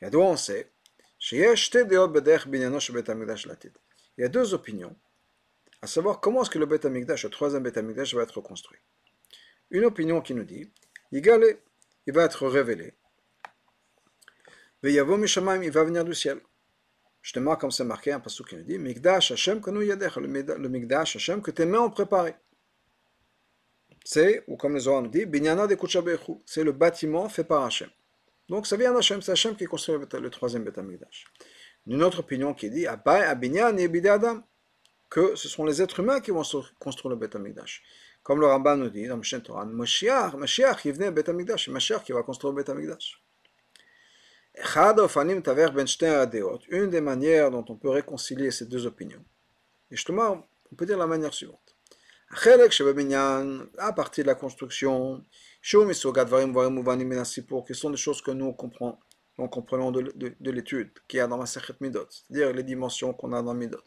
Il 0.00 0.04
y 4.18 4.24
a 4.24 4.28
deux 4.28 4.54
opinions, 4.54 4.96
à 5.80 5.86
savoir 5.86 6.20
comment 6.20 6.42
est-ce 6.42 6.50
que 6.50 6.58
le 6.58 6.66
Beth 6.66 6.84
Amikdash, 6.84 7.24
le 7.24 7.30
troisième 7.30 7.62
Beth 7.62 7.76
Amikdash, 7.76 8.14
va 8.14 8.22
être 8.22 8.36
reconstruit. 8.36 8.78
Une 9.70 9.84
opinion 9.84 10.20
qui 10.20 10.34
nous 10.34 10.44
dit, 10.44 10.70
il 11.12 12.12
va 12.12 12.24
être 12.24 12.46
révélé. 12.48 12.94
il 14.82 15.00
va 15.00 15.84
venir 15.84 16.04
du 16.04 16.14
ciel. 16.14 16.40
Justement, 17.22 17.54
comme 17.54 17.70
c'est 17.70 17.84
marqué, 17.84 18.12
un 18.12 18.20
passage 18.20 18.46
qui 18.46 18.56
nous 18.56 18.64
dit, 18.64 18.78
Mikdash 18.78 19.30
Hashem 19.30 19.60
le 19.64 20.68
Mikdash 20.68 21.16
Hashem 21.16 21.40
que 21.40 21.52
tes 21.52 21.64
mains 21.64 21.80
ont 21.80 21.90
préparé 21.90 22.34
c'est, 24.04 24.42
ou 24.46 24.56
comme 24.56 24.74
les 24.74 24.80
Zohar 24.80 25.02
nous 25.02 25.08
dit, 25.08 25.26
Binyana 25.26 25.66
de 25.66 25.76
c'est 26.44 26.64
le 26.64 26.72
bâtiment 26.72 27.28
fait 27.28 27.44
par 27.44 27.64
Hachem. 27.64 27.88
Donc 28.48 28.66
ça 28.66 28.76
vient 28.76 28.92
d'Hachem, 28.92 29.22
c'est 29.22 29.32
Hachem 29.32 29.56
qui 29.56 29.64
construit 29.64 29.96
le 29.96 30.30
troisième 30.30 30.64
Beth 30.64 30.78
Une 31.86 32.02
autre 32.02 32.20
opinion 32.20 32.54
qui 32.54 32.70
dit, 32.70 32.86
Abinyan 32.86 33.76
et 33.76 34.08
Adam, 34.08 34.42
que 35.08 35.36
ce 35.36 35.48
sont 35.48 35.64
les 35.64 35.80
êtres 35.80 36.00
humains 36.00 36.20
qui 36.20 36.30
vont 36.30 36.42
construire 36.78 37.14
le 37.14 37.16
Beth 37.16 37.36
Comme 38.22 38.40
le 38.40 38.46
Ramban 38.46 38.76
nous 38.76 38.90
dit 38.90 39.06
dans 39.06 39.16
le 39.16 39.40
Torah, 39.40 39.64
Mashiach, 39.64 40.34
Mashiach, 40.34 40.84
il 40.84 40.92
venait 40.92 41.10
Beth 41.10 41.28
Amikdash, 41.28 41.68
Mashiach 41.68 42.02
qui 42.02 42.12
va 42.12 42.22
construire 42.22 42.54
le 42.54 42.62
Beth 42.62 42.70
Une 46.68 46.90
des 46.90 47.00
manières 47.00 47.50
dont 47.50 47.64
on 47.68 47.76
peut 47.76 47.90
réconcilier 47.90 48.50
ces 48.50 48.66
deux 48.66 48.86
opinions, 48.86 49.24
et 49.90 49.96
justement, 49.96 50.46
on 50.70 50.74
peut 50.74 50.86
dire 50.86 50.98
la 50.98 51.06
manière 51.06 51.32
suivante 51.32 51.61
à 53.78 53.92
partir 53.92 54.24
de 54.24 54.28
la 54.28 54.34
construction, 54.34 55.24
qui 55.62 55.70
sont 57.74 57.90
des 57.90 57.96
choses 57.96 58.22
que 58.22 58.30
nous 58.30 58.52
comprenons, 58.54 58.98
nous 59.38 59.48
comprenons 59.48 59.90
de, 59.90 60.02
de, 60.14 60.34
de 60.40 60.50
l'étude 60.50 60.90
qu'il 61.08 61.18
y 61.18 61.20
a 61.20 61.26
dans 61.26 61.36
la 61.36 61.46
Sechet 61.46 61.74
Midot, 61.80 62.06
c'est-à-dire 62.10 62.52
les 62.52 62.62
dimensions 62.62 63.12
qu'on 63.12 63.32
a 63.32 63.42
dans 63.42 63.54
Midot. 63.54 63.82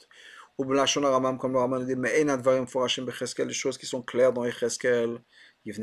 Ou 0.57 0.63
Ramam, 0.63 1.37
comme 1.37 1.53
le 1.53 1.59
Ramam 1.59 1.85
dit, 1.85 1.95
mais 1.95 2.23
des 2.23 3.53
choses 3.53 3.77
qui 3.77 3.85
sont 3.85 4.01
claires 4.01 4.31
dans 4.31 4.45
Echeskel, 4.45 5.19
ça 5.65 5.73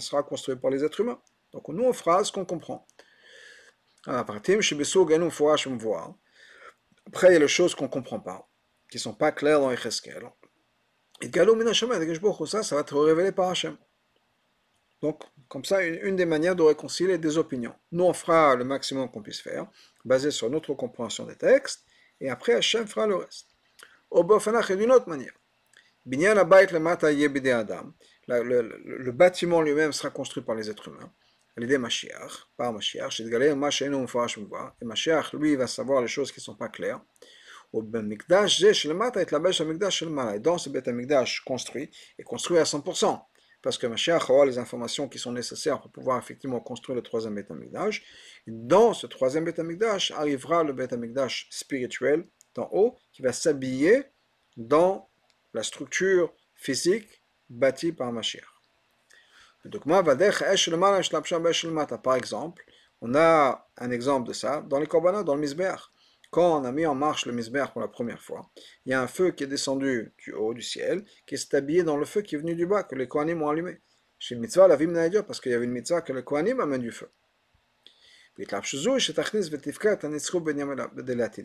sera 0.00 0.22
construit 0.22 0.56
par 0.56 0.70
les 0.70 0.84
êtres 0.84 1.00
humains. 1.00 1.20
Donc 1.52 1.68
nous 1.68 1.84
on 1.84 1.92
fera 1.92 2.22
ce 2.24 2.32
qu'on 2.32 2.44
comprend. 2.44 2.86
Après 4.06 4.40
il 7.28 7.32
y 7.32 7.36
a 7.36 7.38
les 7.38 7.48
choses 7.48 7.74
qu'on 7.74 7.84
ne 7.84 7.90
comprend 7.90 8.20
pas. 8.20 8.46
qui 8.90 8.96
ne 8.96 9.00
sont 9.00 9.14
pas 9.14 9.32
clairs 9.32 9.60
dans 9.60 9.70
Echeskel. 9.70 10.22
Et 11.20 11.28
Galou 11.28 11.56
ça, 12.46 12.62
ça 12.62 12.74
va 12.74 12.80
être 12.80 12.98
révélé 12.98 13.32
par 13.32 13.50
Hachem. 13.50 13.76
Donc, 15.02 15.22
comme 15.48 15.64
ça, 15.64 15.82
une, 15.82 16.16
des 16.16 16.26
manières 16.26 16.56
de 16.56 16.62
réconcilier 16.62 17.18
des 17.18 17.38
opinions. 17.38 17.74
Nous, 17.92 18.04
on 18.04 18.12
fera 18.12 18.54
le 18.54 18.64
maximum 18.64 19.10
qu'on 19.10 19.22
puisse 19.22 19.40
faire, 19.40 19.66
basé 20.04 20.30
sur 20.30 20.50
notre 20.50 20.74
compréhension 20.74 21.24
des 21.24 21.36
textes, 21.36 21.84
et 22.20 22.30
après, 22.30 22.54
Hachem 22.54 22.86
fera 22.86 23.06
le 23.06 23.16
reste. 23.16 23.48
Au 24.10 24.24
Bofanach, 24.24 24.72
d'une 24.72 24.92
autre 24.92 25.08
manière. 25.08 25.32
Binyan 26.04 26.34
le 26.34 27.52
Adam. 27.52 27.92
Le 28.28 29.10
bâtiment 29.10 29.62
lui-même 29.62 29.92
sera 29.92 30.10
construit 30.10 30.42
par 30.42 30.54
les 30.54 30.70
êtres 30.70 30.88
humains. 30.88 31.12
L'idée 31.56 31.78
Mashiach, 31.78 32.46
par 32.56 32.72
Mashiach, 32.72 33.20
et 33.20 34.84
Mashiach, 34.84 35.32
lui, 35.34 35.56
va 35.56 35.66
savoir 35.66 36.00
les 36.00 36.08
choses 36.08 36.32
qui 36.32 36.40
ne 36.40 36.44
sont 36.44 36.54
pas 36.54 36.68
claires. 36.68 37.00
Et 37.72 37.78
dans 40.40 40.58
ce 40.58 40.68
Beth 40.68 40.88
Amikdash 40.88 41.40
construit, 41.44 41.90
et 42.18 42.22
construit 42.22 42.58
à 42.58 42.64
100%, 42.64 43.20
parce 43.62 43.78
que 43.78 43.86
Mashiach 43.86 44.28
aura 44.30 44.46
les 44.46 44.58
informations 44.58 45.08
qui 45.08 45.18
sont 45.18 45.32
nécessaires 45.32 45.80
pour 45.80 45.90
pouvoir 45.90 46.18
effectivement 46.18 46.60
construire 46.60 46.96
le 46.96 47.02
troisième 47.02 47.34
Beth 47.34 47.50
Amikdash. 47.50 48.02
Dans 48.46 48.92
ce 48.94 49.06
troisième 49.06 49.44
Beth 49.44 49.58
Amikdash 49.58 50.10
arrivera 50.12 50.64
le 50.64 50.72
Beth 50.72 50.92
Amikdash 50.92 51.46
spirituel 51.50 52.26
d'en 52.54 52.68
haut, 52.72 52.96
qui 53.12 53.22
va 53.22 53.32
s'habiller 53.32 54.04
dans 54.56 55.08
la 55.54 55.62
structure 55.62 56.32
physique 56.54 57.22
bâtie 57.48 57.92
par 57.92 58.10
Mashiach. 58.12 58.44
Par 62.02 62.16
exemple, 62.16 62.64
on 63.02 63.14
a 63.14 63.68
un 63.76 63.90
exemple 63.90 64.28
de 64.28 64.32
ça 64.32 64.62
dans 64.62 64.78
les 64.78 64.86
Korbanot, 64.86 65.22
dans 65.22 65.34
le 65.34 65.40
Misbeach. 65.40 65.90
Quand 66.30 66.60
on 66.60 66.64
a 66.64 66.72
mis 66.72 66.86
en 66.86 66.94
marche 66.94 67.26
le 67.26 67.32
Misbeach 67.32 67.72
pour 67.72 67.80
la 67.80 67.88
première 67.88 68.22
fois, 68.22 68.50
il 68.86 68.90
y 68.90 68.94
a 68.94 69.02
un 69.02 69.08
feu 69.08 69.32
qui 69.32 69.44
est 69.44 69.48
descendu 69.48 70.12
du 70.18 70.32
haut 70.32 70.54
du 70.54 70.62
ciel, 70.62 71.04
qui 71.26 71.34
est 71.34 71.54
habillé 71.54 71.82
dans 71.82 71.96
le 71.96 72.04
feu 72.04 72.22
qui 72.22 72.36
est 72.36 72.38
venu 72.38 72.54
du 72.54 72.66
bas, 72.66 72.84
que 72.84 72.94
les 72.94 73.08
Kohanim 73.08 73.42
ont 73.42 73.48
allumé. 73.48 73.80
Chez 74.18 74.36
mitzvah, 74.36 74.68
la 74.68 74.76
vim 74.76 74.92
parce 75.22 75.40
qu'il 75.40 75.50
y 75.50 75.54
avait 75.54 75.64
une 75.64 75.72
mitzvah 75.72 76.02
que 76.02 76.12
les 76.12 76.22
Kohanim 76.22 76.60
amènent 76.60 76.82
du 76.82 76.92
feu. 76.92 77.10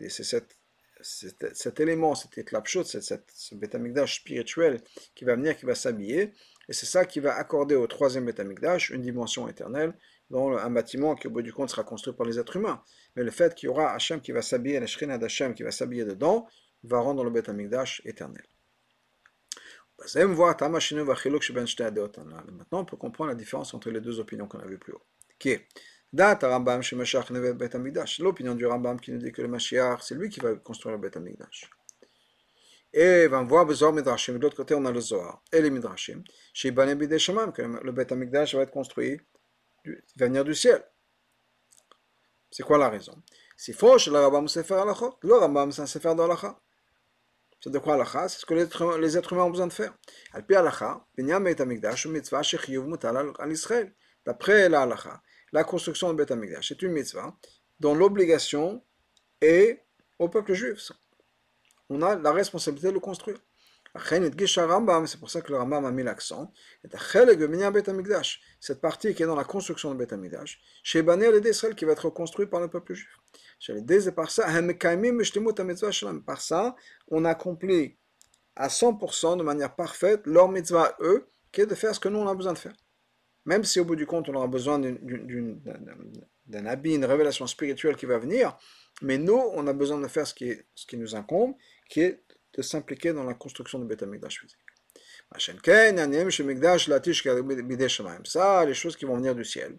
C'est 0.08 0.24
cette 0.24 0.56
cet 1.02 1.80
élément, 1.80 2.14
cet 2.14 2.38
éclapshot, 2.38 2.84
ce 2.84 3.54
bétamigdash 3.54 4.20
spirituel 4.20 4.80
qui 5.14 5.24
va 5.24 5.36
venir, 5.36 5.56
qui 5.56 5.66
va 5.66 5.74
s'habiller, 5.74 6.32
et 6.68 6.72
c'est 6.72 6.86
ça 6.86 7.04
qui 7.04 7.20
va 7.20 7.36
accorder 7.36 7.74
au 7.74 7.86
troisième 7.86 8.24
bétamigdash 8.24 8.90
une 8.90 9.02
dimension 9.02 9.48
éternelle, 9.48 9.94
dans 10.30 10.56
un 10.56 10.70
bâtiment 10.70 11.14
qui 11.14 11.26
au 11.26 11.30
bout 11.30 11.42
du 11.42 11.52
compte 11.52 11.70
sera 11.70 11.84
construit 11.84 12.14
par 12.14 12.26
les 12.26 12.38
êtres 12.38 12.56
humains. 12.56 12.82
Mais 13.14 13.22
le 13.22 13.30
fait 13.30 13.54
qu'il 13.54 13.66
y 13.66 13.70
aura 13.70 13.92
Hachem 13.92 14.20
qui 14.20 14.32
va 14.32 14.42
s'habiller, 14.42 14.80
la 14.80 14.86
Shrina 14.86 15.18
d'Hachem 15.18 15.54
qui 15.54 15.62
va 15.62 15.70
s'habiller 15.70 16.04
dedans, 16.04 16.46
va 16.82 17.00
rendre 17.00 17.24
le 17.24 17.30
bétamigdash 17.30 18.02
éternel. 18.04 18.44
Maintenant, 19.98 20.78
on 22.80 22.84
peut 22.84 22.96
comprendre 22.96 23.30
la 23.30 23.34
différence 23.34 23.72
entre 23.72 23.90
les 23.90 24.00
deux 24.00 24.20
opinions 24.20 24.46
qu'on 24.46 24.58
a 24.58 24.66
vues 24.66 24.78
plus 24.78 24.92
haut. 24.92 25.02
Qui 25.38 25.50
est 25.50 25.66
L'opinion 28.18 28.54
du 28.54 28.66
Rambam 28.66 29.00
qui 29.00 29.12
nous 29.12 29.18
dit 29.18 29.32
que 29.32 29.42
le 29.42 29.48
Mashiach, 29.48 30.02
c'est 30.02 30.14
lui 30.14 30.28
qui 30.28 30.40
va 30.40 30.54
construire 30.54 30.96
le 30.96 31.00
Bet 31.00 31.16
Amigdash. 31.16 31.70
Et 32.92 33.26
on 33.30 33.44
voit 33.44 33.64
Bezor 33.64 33.92
Midrashim, 33.92 34.34
de 34.34 34.38
l'autre 34.38 34.56
côté 34.56 34.74
on 34.74 34.84
a 34.86 34.92
le 34.92 35.00
Zohar 35.00 35.42
et 35.52 35.60
les 35.60 35.70
Midrashim, 35.70 36.22
chez 36.52 36.70
Bideshamam, 36.70 37.52
que 37.52 37.60
le 37.60 37.92
Bet 37.92 38.12
Amigdash 38.12 38.54
va 38.54 38.62
être 38.62 38.70
construit, 38.70 39.20
venir 40.16 40.44
du 40.44 40.54
ciel. 40.54 40.84
C'est 42.50 42.62
quoi 42.62 42.78
la 42.78 42.88
raison? 42.88 43.22
C'est 43.56 43.72
faux 43.72 43.98
chez 43.98 44.10
le 44.10 44.18
Rambam 44.18 44.48
Sefer 44.48 44.74
Alachot. 44.74 45.18
Le 45.22 45.34
Rambam 45.34 45.72
c'est 45.72 45.82
un 45.82 45.86
Sefer 45.86 46.14
d'Alacha. 46.14 46.58
C'est 47.60 47.70
de 47.70 47.78
quoi 47.78 47.94
Alacha 47.94 48.28
C'est 48.28 48.40
ce 48.40 48.46
que 48.46 48.54
les 48.54 49.16
êtres 49.18 49.32
humains 49.32 49.44
ont 49.44 49.50
besoin 49.50 49.66
de 49.66 49.72
faire. 49.72 49.94
Al-Pi 50.32 50.54
Alacha, 50.54 51.06
Binyam 51.16 51.44
Bet 51.44 51.60
Amigdash, 51.60 52.06
mitzvah 52.06 52.42
shechiyuv 52.42 52.86
mutal 52.86 53.16
al 53.38 53.52
Israël. 53.52 53.94
D'après 54.24 54.68
la 54.68 54.82
Alacha, 54.82 55.22
la 55.52 55.64
construction 55.64 56.12
de 56.12 56.18
Beth 56.18 56.30
Amikdash. 56.30 56.68
C'est 56.68 56.82
une 56.82 56.92
mitzvah 56.92 57.36
dont 57.80 57.94
l'obligation 57.94 58.84
est 59.40 59.84
au 60.18 60.28
peuple 60.28 60.54
juif. 60.54 60.92
On 61.88 62.02
a 62.02 62.16
la 62.16 62.32
responsabilité 62.32 62.88
de 62.88 62.92
le 62.92 63.00
construire. 63.00 63.38
C'est 63.98 65.18
pour 65.18 65.30
ça 65.30 65.40
que 65.40 65.52
le 65.52 65.58
Rambam 65.58 65.84
a 65.84 65.90
mis 65.90 66.02
l'accent. 66.02 66.52
Cette 68.60 68.80
partie 68.80 69.14
qui 69.14 69.22
est 69.22 69.26
dans 69.26 69.36
la 69.36 69.44
construction 69.44 69.92
de 69.92 69.98
Beth 69.98 70.12
Amikdash, 70.12 70.60
chez 70.82 71.02
Bané 71.02 71.40
d'Israël 71.40 71.74
qui 71.74 71.84
va 71.84 71.92
être 71.92 72.10
construit 72.10 72.46
par 72.46 72.60
le 72.60 72.68
peuple 72.68 72.94
juif. 72.94 73.18
Par 76.26 76.40
ça, 76.40 76.76
on 77.08 77.24
accomplit 77.24 77.96
à 78.54 78.68
100% 78.68 79.38
de 79.38 79.42
manière 79.42 79.74
parfaite 79.74 80.22
leur 80.26 80.48
mitzvah, 80.48 80.96
eux, 81.00 81.26
qui 81.52 81.62
est 81.62 81.66
de 81.66 81.74
faire 81.74 81.94
ce 81.94 82.00
que 82.00 82.08
nous 82.08 82.18
on 82.18 82.28
a 82.28 82.34
besoin 82.34 82.52
de 82.52 82.58
faire. 82.58 82.76
Même 83.44 83.64
si 83.64 83.78
au 83.80 83.84
bout 83.84 83.96
du 83.96 84.06
compte, 84.06 84.28
on 84.28 84.34
aura 84.34 84.48
besoin 84.48 84.78
d'un 84.78 86.66
habit, 86.66 86.94
une 86.94 87.04
révélation 87.04 87.46
spirituelle 87.46 87.96
qui 87.96 88.06
va 88.06 88.18
venir, 88.18 88.58
mais 89.02 89.18
nous, 89.18 89.40
on 89.54 89.66
a 89.66 89.72
besoin 89.72 89.98
de 89.98 90.08
faire 90.08 90.26
ce 90.26 90.34
qui, 90.34 90.54
ce 90.74 90.86
qui 90.86 90.96
nous 90.96 91.14
incombe, 91.14 91.54
qui 91.88 92.00
est 92.00 92.22
de 92.56 92.62
s'impliquer 92.62 93.12
dans 93.12 93.24
la 93.24 93.34
construction 93.34 93.78
du 93.78 93.84
Beth 93.84 94.02
Amikdash 94.02 94.40
physique. 94.40 94.58
Ça, 98.24 98.64
les 98.64 98.74
choses 98.74 98.96
qui 98.96 99.04
vont 99.04 99.16
venir 99.16 99.34
du 99.34 99.44
ciel. 99.44 99.78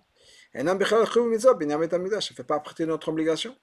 Ça 0.53 0.63
ne 0.63 0.78
fait 2.36 2.43
pas 2.43 2.59
partie 2.59 2.84
de 2.84 2.88
notre 2.88 3.09
obligation. 3.09 3.55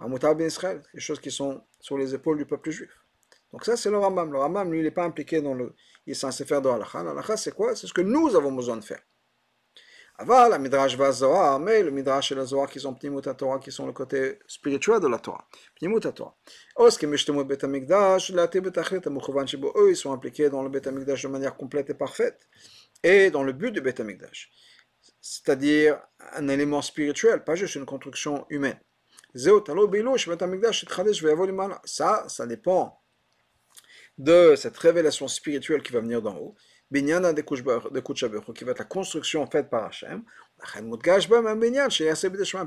Les 0.00 1.00
choses 1.00 1.20
qui 1.20 1.30
sont 1.30 1.62
sur 1.80 1.98
les 1.98 2.14
épaules 2.14 2.38
du 2.38 2.46
peuple 2.46 2.70
juif. 2.70 2.90
Donc 3.52 3.64
ça, 3.64 3.76
c'est 3.76 3.90
le 3.90 3.98
Rambam. 3.98 4.32
Le 4.32 4.38
Rambam, 4.38 4.72
lui, 4.72 4.78
il 4.80 4.84
n'est 4.84 4.90
pas 4.90 5.04
impliqué 5.04 5.42
dans 5.42 5.54
le... 5.54 5.74
Il 6.06 6.12
est 6.12 6.14
censé 6.14 6.44
faire 6.44 6.62
de 6.62 6.68
halakha. 6.68 7.00
Halakha, 7.00 7.36
c'est 7.36 7.52
quoi? 7.54 7.76
C'est 7.76 7.86
ce 7.86 7.92
que 7.92 8.00
nous 8.00 8.34
avons 8.34 8.52
besoin 8.52 8.76
de 8.76 8.84
faire. 8.84 9.02
Avant, 10.16 10.46
la 10.48 10.58
Midrash 10.58 10.96
va 10.96 11.10
Zohar, 11.10 11.58
mais 11.58 11.82
le 11.82 11.90
Midrash 11.90 12.32
et 12.32 12.34
la 12.34 12.44
Zohar 12.44 12.68
qui 12.68 12.78
sont 12.78 12.94
Pnimut 12.94 13.22
Torah, 13.36 13.58
qui 13.58 13.72
sont 13.72 13.86
le 13.86 13.92
côté 13.92 14.38
spirituel 14.46 15.00
de 15.00 15.08
la 15.08 15.18
Torah. 15.18 15.48
Pnimut 15.76 16.14
Torah. 16.14 16.36
Oske 16.76 17.06
Bet 17.06 17.58
la 17.62 18.46
eux, 19.76 19.90
ils 19.90 19.96
sont 19.96 20.12
impliqués 20.12 20.50
dans 20.50 20.62
le 20.62 20.68
Bet 20.68 20.86
Amikdash 20.86 21.22
de 21.22 21.28
manière 21.28 21.56
complète 21.56 21.90
et 21.90 21.94
parfaite, 21.94 22.46
et 23.02 23.30
dans 23.30 23.42
le 23.42 23.52
but 23.52 23.72
du 23.72 23.80
Bet 23.80 24.00
Amikdash. 24.00 24.50
C'est-à-dire 25.20 25.98
un 26.34 26.48
élément 26.48 26.82
spirituel, 26.82 27.42
pas 27.42 27.54
juste 27.54 27.74
une 27.74 27.86
construction 27.86 28.44
humaine. 28.50 28.78
Ça, 31.84 32.24
ça 32.28 32.46
dépend 32.46 33.02
de 34.18 34.54
cette 34.56 34.76
révélation 34.76 35.26
spirituelle 35.26 35.82
qui 35.82 35.92
va 35.92 36.00
venir 36.00 36.20
d'en 36.20 36.36
haut. 36.36 36.54
Binyana 36.92 37.32
de 37.32 37.40
qui 37.40 37.62
va 37.62 38.72
être 38.72 38.78
la 38.78 38.84
construction 38.84 39.46
faite 39.46 39.70
par 39.70 39.86
Hachem. 39.86 40.22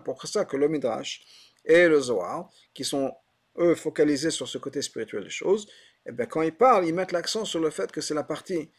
Pour 0.04 0.28
ça 0.28 0.46
que 0.46 0.58
le 0.58 0.68
Midrash 0.68 1.22
et 1.64 1.88
le 1.88 2.00
Zohar, 2.00 2.50
qui 2.74 2.84
sont 2.84 3.14
eux 3.60 3.76
focalisés 3.76 4.32
sur 4.32 4.48
ce 4.48 4.58
côté 4.58 4.82
spirituel 4.82 5.24
des 5.24 5.30
choses, 5.30 5.68
et 6.08 6.10
eh 6.10 6.12
bien, 6.12 6.26
quand 6.26 6.42
ils 6.42 6.56
parlent, 6.56 6.86
ils 6.86 6.94
mettent 6.94 7.12
l'accent 7.12 7.46
sur 7.46 7.60
le 7.60 7.70
fait 7.70 7.92
que 7.92 8.02
c'est 8.02 8.14
la 8.14 8.24
partie, 8.24 8.70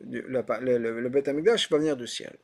le, 0.00 0.20
le, 0.20 1.00
le, 1.00 1.08
Beth 1.08 1.24
qui 1.24 1.68
va 1.70 1.78
venir 1.78 1.96
du 1.96 2.06
ciel. 2.06 2.36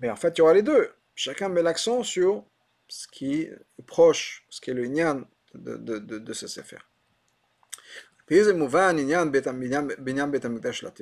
Mais 0.00 0.10
en 0.10 0.16
fait, 0.16 0.36
il 0.36 0.38
y 0.38 0.42
aura 0.42 0.54
les 0.54 0.62
deux. 0.62 0.90
Chacun 1.14 1.48
met 1.48 1.62
l'accent 1.62 2.02
sur 2.02 2.44
ce 2.88 3.06
qui 3.08 3.42
est 3.42 3.86
proche, 3.86 4.44
ce 4.48 4.60
qui 4.60 4.70
est 4.70 4.74
le 4.74 4.86
nyan 4.86 5.22
de, 5.54 5.76
de, 5.76 5.98
de, 5.98 6.18
de 6.18 6.32
ce 6.32 6.46
sefer. 6.48 6.78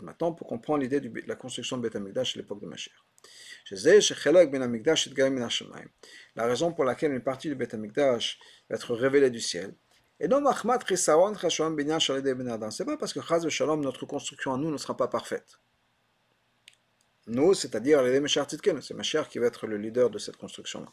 Maintenant, 0.02 0.32
pour 0.32 0.46
comprendre 0.46 0.82
l'idée 0.82 1.00
de 1.00 1.10
la 1.26 1.34
construction 1.34 1.76
de 1.76 1.82
Beth 1.82 1.96
Amikdash 1.96 2.36
à 2.36 2.38
l'époque 2.38 2.60
de 2.60 2.66
Mashiach. 2.66 2.94
La 6.36 6.46
raison 6.46 6.72
pour 6.72 6.84
laquelle 6.84 7.12
une 7.12 7.20
partie 7.20 7.48
du 7.48 7.56
Beth 7.56 7.74
Amikdash 7.74 8.38
va 8.70 8.76
être 8.76 8.94
révélée 8.94 9.30
du 9.30 9.40
ciel. 9.40 9.74
Et 10.20 10.28
c'est 10.28 10.38
pas 12.84 12.96
parce 12.96 13.12
que 13.12 13.76
notre 13.76 14.06
construction 14.06 14.54
à 14.54 14.56
nous 14.56 14.70
ne 14.70 14.76
sera 14.76 14.96
pas 14.96 15.08
parfaite. 15.08 15.58
Nous, 17.26 17.54
c'est-à-dire 17.54 18.02
c'est 18.82 18.94
Mashiach 18.94 19.28
qui 19.28 19.40
va 19.40 19.46
être 19.46 19.66
le 19.66 19.78
leader 19.78 20.10
de 20.10 20.18
cette 20.18 20.36
construction-là. 20.36 20.86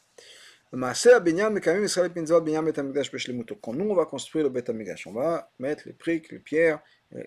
Quand 3.62 3.74
nous, 3.74 3.90
on 3.90 3.94
va 3.94 4.06
construire 4.06 4.46
le 4.46 4.50
Beth 4.50 4.72
on 5.06 5.12
va 5.12 5.52
mettre 5.60 5.84
les 5.86 5.94
briques, 5.94 6.32
les 6.32 6.40
pierres, 6.40 6.80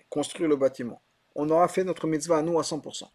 construire 0.09 0.49
le 0.49 0.57
bâtiment. 0.57 1.01
On 1.33 1.49
aura 1.49 1.69
fait 1.69 1.85
notre 1.85 2.07
mitzvah 2.07 2.39
à 2.39 2.41
nous 2.41 2.59
à 2.59 2.63
100%. 2.63 3.05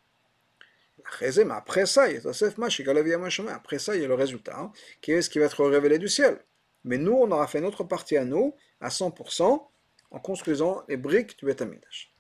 Mais 1.20 1.50
après 1.50 1.84
ça, 1.84 2.08
il 2.08 2.14
y 2.14 2.26
a 2.26 3.54
après 3.54 3.78
ça, 3.78 3.94
il 3.94 4.00
y 4.00 4.04
a 4.04 4.08
le 4.08 4.14
résultat, 4.14 4.58
hein, 4.58 4.72
qui 5.02 5.12
est 5.12 5.20
ce 5.20 5.28
qui 5.28 5.38
va 5.38 5.44
être 5.46 5.64
révélé 5.66 5.98
du 5.98 6.08
ciel. 6.08 6.38
Mais 6.84 6.96
nous, 6.96 7.12
on 7.12 7.30
aura 7.30 7.46
fait 7.46 7.60
notre 7.60 7.84
partie 7.84 8.16
à 8.16 8.24
nous, 8.24 8.54
à 8.80 8.88
100%, 8.88 9.68
en 10.10 10.18
construisant 10.18 10.82
les 10.88 10.96
briques 10.96 11.38
du 11.38 11.44
Beth 11.44 11.60
Amikdash. 11.60 12.14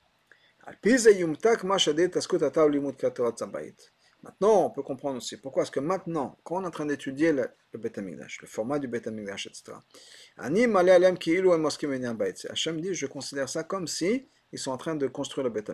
Maintenant, 4.22 4.66
on 4.66 4.70
peut 4.70 4.82
comprendre 4.82 5.16
aussi 5.16 5.36
pourquoi 5.36 5.64
est-ce 5.64 5.72
que 5.72 5.80
maintenant, 5.80 6.38
quand 6.44 6.58
on 6.58 6.62
est 6.62 6.66
en 6.66 6.70
train 6.70 6.86
d'étudier 6.86 7.32
le, 7.32 7.48
le 7.72 7.78
Beth 7.78 7.96
le 7.96 8.46
format 8.46 8.78
du 8.78 8.86
Beth 8.86 9.08
Amikdash, 9.08 9.46
etc., 9.46 9.72
Hachem 12.50 12.80
dit, 12.80 12.94
je 12.94 13.06
considère 13.06 13.48
ça 13.48 13.64
comme 13.64 13.88
si 13.88 14.28
ils 14.52 14.58
sont 14.58 14.70
en 14.70 14.76
train 14.76 14.94
de 14.94 15.08
construire 15.08 15.44
le 15.44 15.50
Beth. 15.50 15.70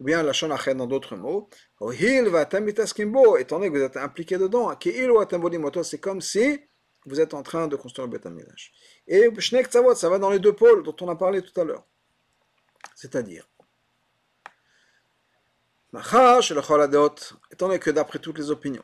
Ou 0.00 0.04
bien 0.04 0.22
la 0.22 0.32
Shonachet 0.32 0.74
dans 0.74 0.86
d'autres 0.86 1.16
mots, 1.16 1.50
étant 1.82 3.58
donné 3.58 3.70
que 3.70 3.76
vous 3.76 3.84
êtes 3.84 3.96
impliqué 3.98 4.38
dedans, 4.38 4.74
c'est 5.82 5.98
comme 5.98 6.20
si 6.22 6.60
vous 7.04 7.20
êtes 7.20 7.34
en 7.34 7.42
train 7.42 7.68
de 7.68 7.76
construire 7.76 8.06
le 8.08 8.12
Beth 8.12 8.26
Amikdash. 8.26 8.72
Et 9.06 9.28
ça 9.94 10.08
va 10.08 10.18
dans 10.18 10.30
les 10.30 10.38
deux 10.38 10.54
pôles 10.54 10.82
dont 10.84 10.96
on 11.02 11.08
a 11.08 11.16
parlé 11.16 11.42
tout 11.42 11.60
à 11.60 11.64
l'heure. 11.64 11.84
C'est-à-dire, 12.94 13.48
étant 15.94 17.66
donné 17.66 17.78
que 17.78 17.90
d'après 17.90 18.18
toutes 18.18 18.38
les 18.38 18.50
opinions, 18.50 18.82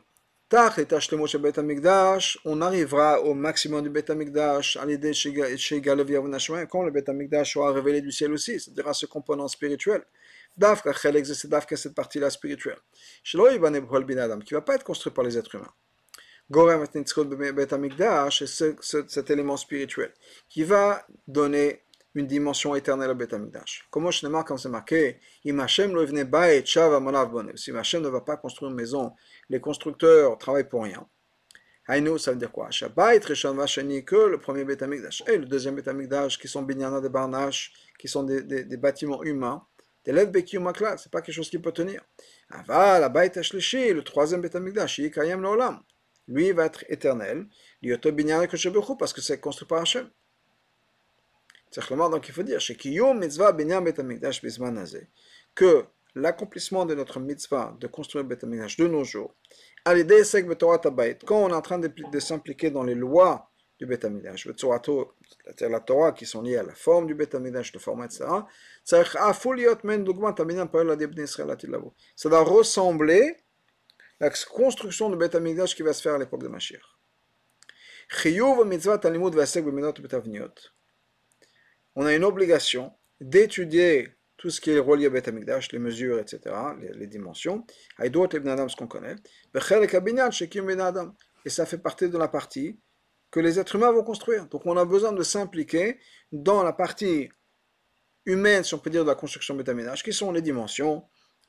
on 2.44 2.60
arrivera 2.60 3.20
au 3.22 3.34
maximum 3.34 3.82
du 3.82 3.88
Beth 3.90 4.10
Amikdash 4.10 4.76
à 4.76 4.84
l'idée 4.84 5.12
quand 5.14 6.82
le 6.82 6.90
Beth 6.90 7.08
Amikdash 7.08 7.54
sera 7.54 7.72
révélé 7.72 8.02
du 8.02 8.12
ciel 8.12 8.32
aussi, 8.32 8.60
c'est-à-dire 8.60 8.88
à 8.88 8.94
ce 8.94 9.06
component 9.06 9.48
spirituel. 9.48 10.02
Dafka 10.56 10.92
c'est 10.94 11.48
Dafka 11.48 11.76
cette 11.76 11.94
partie-là 11.94 12.28
spirituelle. 12.30 12.78
Qui 13.24 13.36
ne 13.36 13.42
va 14.52 14.60
pas 14.62 14.74
être 14.74 14.84
construit 14.84 15.12
par 15.12 15.24
les 15.24 15.38
êtres 15.38 15.54
humains. 15.54 15.72
Gorem 16.50 16.86
Beth 17.52 17.72
Amikdash, 17.72 18.44
c'est 18.44 18.76
cet 18.82 19.30
élément 19.30 19.56
spirituel 19.56 20.12
qui 20.48 20.64
va 20.64 21.06
donner 21.26 21.84
une 22.14 22.26
dimension 22.26 22.74
éternelle 22.74 23.10
au 23.10 23.14
Beth 23.14 23.32
Amikdash. 23.32 23.86
Comment 23.90 24.10
je 24.10 24.26
ne 24.26 24.42
comme 24.42 24.58
c'est 24.58 24.68
marqué, 24.68 25.20
si 25.42 25.50
Hachem 25.50 25.92
ne 28.02 28.08
va 28.08 28.20
pas 28.20 28.36
construire 28.36 28.70
une 28.70 28.76
maison, 28.76 29.12
les 29.48 29.60
constructeurs 29.60 30.36
travaillent 30.38 30.68
pour 30.68 30.82
rien. 30.84 31.06
Haïnou, 31.86 32.18
ça 32.18 32.32
veut 32.32 32.36
dire 32.36 32.52
quoi? 32.52 32.70
Shabbat, 32.70 33.24
Rishon 33.24 33.56
que 33.56 34.28
le 34.28 34.38
premier 34.38 34.64
Beth 34.64 34.82
Amikdash 34.82 35.22
et 35.26 35.38
le 35.38 35.46
deuxième 35.46 35.74
Beth 35.74 35.88
Amikdash, 35.88 36.38
qui 36.38 36.46
sont 36.46 36.62
Binyana 36.62 37.00
de 37.00 37.08
Barnash, 37.08 37.72
qui 37.98 38.08
sont 38.08 38.24
des, 38.24 38.76
bâtiments 38.76 39.22
humains, 39.22 39.66
c'est 40.04 40.12
pas 41.10 41.22
quelque 41.22 41.32
chose 41.32 41.50
qui 41.50 41.58
peut 41.58 41.72
tenir. 41.72 42.02
Aval, 42.50 43.04
Abayt 43.04 43.38
Ashlishi, 43.38 43.92
le 43.92 44.02
troisième 44.02 44.42
Beth 44.42 44.56
Amikdash, 44.56 44.98
Yikayem 44.98 45.40
Lolam, 45.40 45.80
lui 46.26 46.52
va 46.52 46.66
être 46.66 46.84
éternel, 46.88 47.46
Lyoto 47.80 48.12
Binyana 48.12 48.46
parce 48.98 49.12
que 49.14 49.20
c'est 49.22 49.40
construit 49.40 49.66
par 49.66 49.80
Hachem. 49.80 50.10
Donc 51.76 52.28
il 52.28 52.34
faut 52.34 52.42
dire, 52.42 52.60
que 55.54 55.84
l'accomplissement 56.14 56.86
de 56.86 56.94
notre 56.94 57.20
mitzvah 57.20 57.76
de 57.80 57.86
construire 57.86 58.24
Bet 58.24 58.36
de 58.36 58.86
nos 58.86 59.04
jours, 59.04 59.34
quand 59.84 61.36
on 61.36 61.48
est 61.48 61.52
en 61.52 61.62
train 61.62 61.78
de, 61.78 61.88
de 61.88 62.20
s'impliquer 62.20 62.70
dans 62.70 62.82
les 62.82 62.94
lois 62.94 63.50
du 63.78 63.86
Bet 63.86 64.00
c'est-à-dire 64.00 65.68
la 65.70 65.80
Torah 65.80 66.12
qui 66.12 66.26
sont 66.26 66.42
liées 66.42 66.56
à 66.56 66.62
la 66.62 66.74
forme 66.74 67.06
du 67.06 67.14
Bet 67.14 67.28
le 67.32 67.78
format, 67.78 68.06
etc., 68.06 68.24
ça 68.84 69.04
doit 72.28 72.42
ressembler 72.42 73.36
à 74.20 74.24
la 74.24 74.30
construction 74.30 75.10
du 75.10 75.16
Bet 75.16 75.30
qui 75.74 75.82
va 75.82 75.92
se 75.92 76.02
faire 76.02 76.14
à 76.14 76.18
l'époque 76.18 76.42
de 76.42 76.48
Mashiach 76.48 76.82
on 82.00 82.06
a 82.06 82.14
une 82.14 82.22
obligation 82.22 82.92
d'étudier 83.20 84.14
tout 84.36 84.50
ce 84.50 84.60
qui 84.60 84.70
est 84.70 84.78
relié 84.78 85.06
à 85.06 85.10
Beth 85.10 85.26
Amikdash, 85.26 85.72
les 85.72 85.80
mesures, 85.80 86.20
etc., 86.20 86.54
les, 86.80 86.92
les 86.92 87.06
dimensions, 87.08 87.66
Aïdot 87.96 88.28
Ibn 88.32 88.48
Adam, 88.50 88.68
ce 88.68 88.76
qu'on 88.76 88.86
connaît, 88.86 89.16
et 91.44 91.50
ça 91.50 91.66
fait 91.66 91.78
partie 91.78 92.08
de 92.08 92.16
la 92.16 92.28
partie 92.28 92.78
que 93.32 93.40
les 93.40 93.58
êtres 93.58 93.74
humains 93.74 93.90
vont 93.90 94.04
construire. 94.04 94.46
Donc 94.46 94.64
on 94.64 94.76
a 94.76 94.84
besoin 94.84 95.10
de 95.10 95.24
s'impliquer 95.24 95.98
dans 96.30 96.62
la 96.62 96.72
partie 96.72 97.30
humaine, 98.26 98.62
si 98.62 98.74
on 98.74 98.78
peut 98.78 98.90
dire, 98.90 99.02
de 99.02 99.08
la 99.08 99.16
construction 99.16 99.56
Beth 99.56 99.68
Amikdash, 99.68 100.04
qui 100.04 100.12
sont 100.12 100.30
les 100.30 100.40
dimensions, 100.40 101.04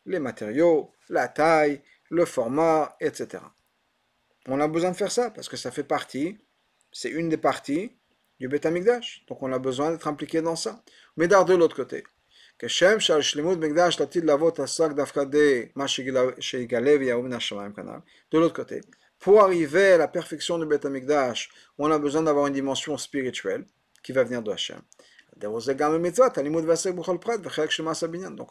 les 0.08 0.20
matériaux, 0.20 0.95
la 1.10 1.28
taille, 1.28 1.84
le 2.10 2.26
format, 2.26 2.95
etc. 3.00 3.43
On 4.47 4.60
a 4.60 4.68
besoin 4.68 4.89
de 4.89 4.95
faire 4.97 5.12
ça 5.12 5.30
parce 5.30 5.47
que 5.47 5.58
ça 5.58 5.70
fait 5.70 5.84
partie, 5.84 6.39
c'est 6.91 7.12
une 7.12 7.30
des 7.30 7.38
parties 7.38 7.99
du 8.39 8.47
Beth 8.47 8.65
Amikdash. 8.65 9.23
Donc 9.27 9.43
on 9.43 9.51
a 9.51 9.59
besoin 9.59 9.91
d'être 9.91 10.07
impliqué 10.07 10.41
dans 10.41 10.55
ça. 10.55 10.81
Mais 11.17 11.27
de 11.27 11.55
l'autre 11.55 11.75
côté, 11.75 12.03
De 12.61 12.67
l'autre 18.33 18.53
côté, 18.53 18.81
pour 19.19 19.41
arriver 19.41 19.91
à 19.93 19.97
la 19.97 20.07
perfection 20.07 20.57
du 20.57 20.65
Beth 20.65 20.85
Amikdash, 20.85 21.49
on 21.77 21.91
a 21.91 21.99
besoin 21.99 22.23
d'avoir 22.23 22.47
une 22.47 22.53
dimension 22.53 22.97
spirituelle 22.97 23.65
qui 24.03 24.11
va 24.11 24.23
venir 24.23 24.41
de 24.41 24.51
Hachem. 24.51 24.81
Donc 25.37 25.53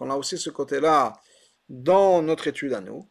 on 0.01 0.11
a 0.11 0.15
aussi 0.15 0.39
ce 0.39 0.51
côté-là 0.51 1.13
dans 1.69 2.23
notre 2.23 2.47
étude 2.47 2.73
à 2.73 2.81
nous. 2.81 3.07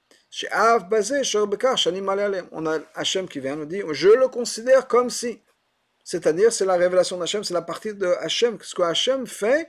On 2.51 2.65
a 2.65 2.79
Hachem 2.95 3.27
qui 3.27 3.39
vient 3.39 3.55
nous 3.55 3.65
dire, 3.65 3.93
je 3.93 4.09
le 4.09 4.27
considère 4.27 4.87
comme 4.87 5.09
si. 5.11 5.41
C'est-à-dire, 6.07 6.53
c'est 6.53 6.63
la 6.63 6.77
révélation 6.77 7.17
d'Hachem, 7.17 7.43
c'est 7.43 7.53
la 7.53 7.61
partie 7.61 7.93
de 7.93 8.05
Hachem, 8.21 8.57
ce 8.61 8.73
que 8.73 8.81
Hachem 8.81 9.27
fait 9.27 9.67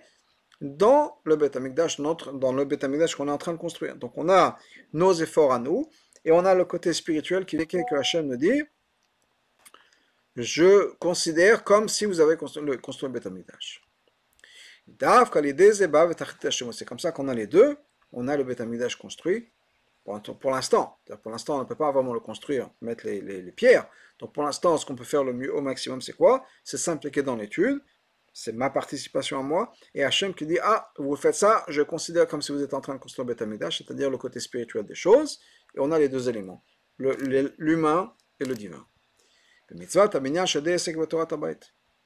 dans 0.60 1.20
le 1.24 1.34
Beth 1.34 1.56
Amikdash, 1.56 1.98
notre, 1.98 2.30
dans 2.30 2.52
le 2.52 2.64
qu'on 2.64 3.26
est 3.26 3.32
en 3.32 3.38
train 3.38 3.54
de 3.54 3.58
construire. 3.58 3.96
Donc, 3.96 4.16
on 4.16 4.28
a 4.28 4.56
nos 4.92 5.12
efforts 5.12 5.52
à 5.52 5.58
nous, 5.58 5.90
et 6.24 6.30
on 6.30 6.44
a 6.44 6.54
le 6.54 6.64
côté 6.64 6.92
spirituel 6.92 7.44
qui 7.44 7.56
est 7.56 7.66
que 7.66 7.96
Hachem 7.96 8.28
nous 8.28 8.36
dit 8.36 8.62
Je 10.36 10.94
considère 10.98 11.64
comme 11.64 11.88
si 11.88 12.04
vous 12.04 12.20
avez 12.20 12.36
construit 12.36 12.64
le, 12.64 12.76
construit 12.76 13.08
le 13.08 13.14
Beth 13.14 13.26
Amikdash. 13.26 13.82
C'est 16.72 16.84
comme 16.84 17.00
ça 17.00 17.10
qu'on 17.10 17.26
a 17.26 17.34
les 17.34 17.48
deux. 17.48 17.76
On 18.12 18.28
a 18.28 18.36
le 18.36 18.44
Beth 18.44 18.60
Amikdash 18.60 18.94
construit 18.94 19.50
pour, 20.40 20.50
l'instant. 20.50 20.98
Pour 21.22 21.30
l'instant, 21.30 21.56
on 21.56 21.60
ne 21.60 21.64
peut 21.64 21.74
pas 21.74 21.92
vraiment 21.92 22.14
le 22.14 22.20
construire, 22.20 22.70
mettre 22.80 23.06
les, 23.06 23.52
pierres. 23.52 23.86
Donc 24.18 24.32
pour 24.32 24.42
l'instant, 24.42 24.76
ce 24.76 24.84
qu'on 24.84 24.96
peut 24.96 25.04
faire 25.04 25.24
le 25.24 25.32
mieux 25.32 25.54
au 25.54 25.60
maximum, 25.60 26.00
c'est 26.00 26.12
quoi? 26.12 26.44
C'est 26.64 26.76
s'impliquer 26.76 27.22
dans 27.22 27.36
l'étude. 27.36 27.80
C'est 28.32 28.52
ma 28.52 28.70
participation 28.70 29.38
à 29.40 29.42
moi. 29.42 29.72
Et 29.94 30.04
Hachem 30.04 30.34
qui 30.34 30.46
dit, 30.46 30.58
ah, 30.62 30.92
vous 30.98 31.16
faites 31.16 31.34
ça, 31.34 31.64
je 31.68 31.82
considère 31.82 32.26
comme 32.26 32.42
si 32.42 32.52
vous 32.52 32.62
êtes 32.62 32.74
en 32.74 32.80
train 32.80 32.94
de 32.94 33.00
construire 33.00 33.26
Beth 33.26 33.42
c'est-à-dire 33.72 34.10
le 34.10 34.18
côté 34.18 34.38
spirituel 34.38 34.84
des 34.84 34.94
choses. 34.94 35.40
Et 35.74 35.80
on 35.80 35.90
a 35.90 35.98
les 35.98 36.08
deux 36.08 36.28
éléments, 36.28 36.62
l'humain 36.98 38.14
et 38.38 38.44
le 38.44 38.54
divin. 38.54 38.86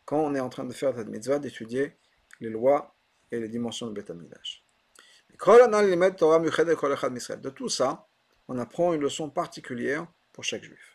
Quand 0.05 0.21
on 0.21 0.35
est 0.35 0.41
en 0.41 0.49
train 0.49 0.65
de 0.65 0.73
faire 0.73 0.97
cette 0.97 1.09
mitzvah, 1.09 1.39
d'étudier 1.39 1.97
les 2.41 2.51
lois 2.51 2.95
et 3.31 3.39
les 3.39 3.49
dimensions 3.49 3.87
de 3.87 3.93
Beth 3.93 4.11
de 7.41 7.51
tout 7.51 7.69
ça, 7.69 8.09
on 8.49 8.59
apprend 8.59 8.93
une 8.93 9.01
leçon 9.01 9.31
particulière 9.31 10.07
pour 10.33 10.45
chaque 10.45 10.65
juif. 10.65 10.92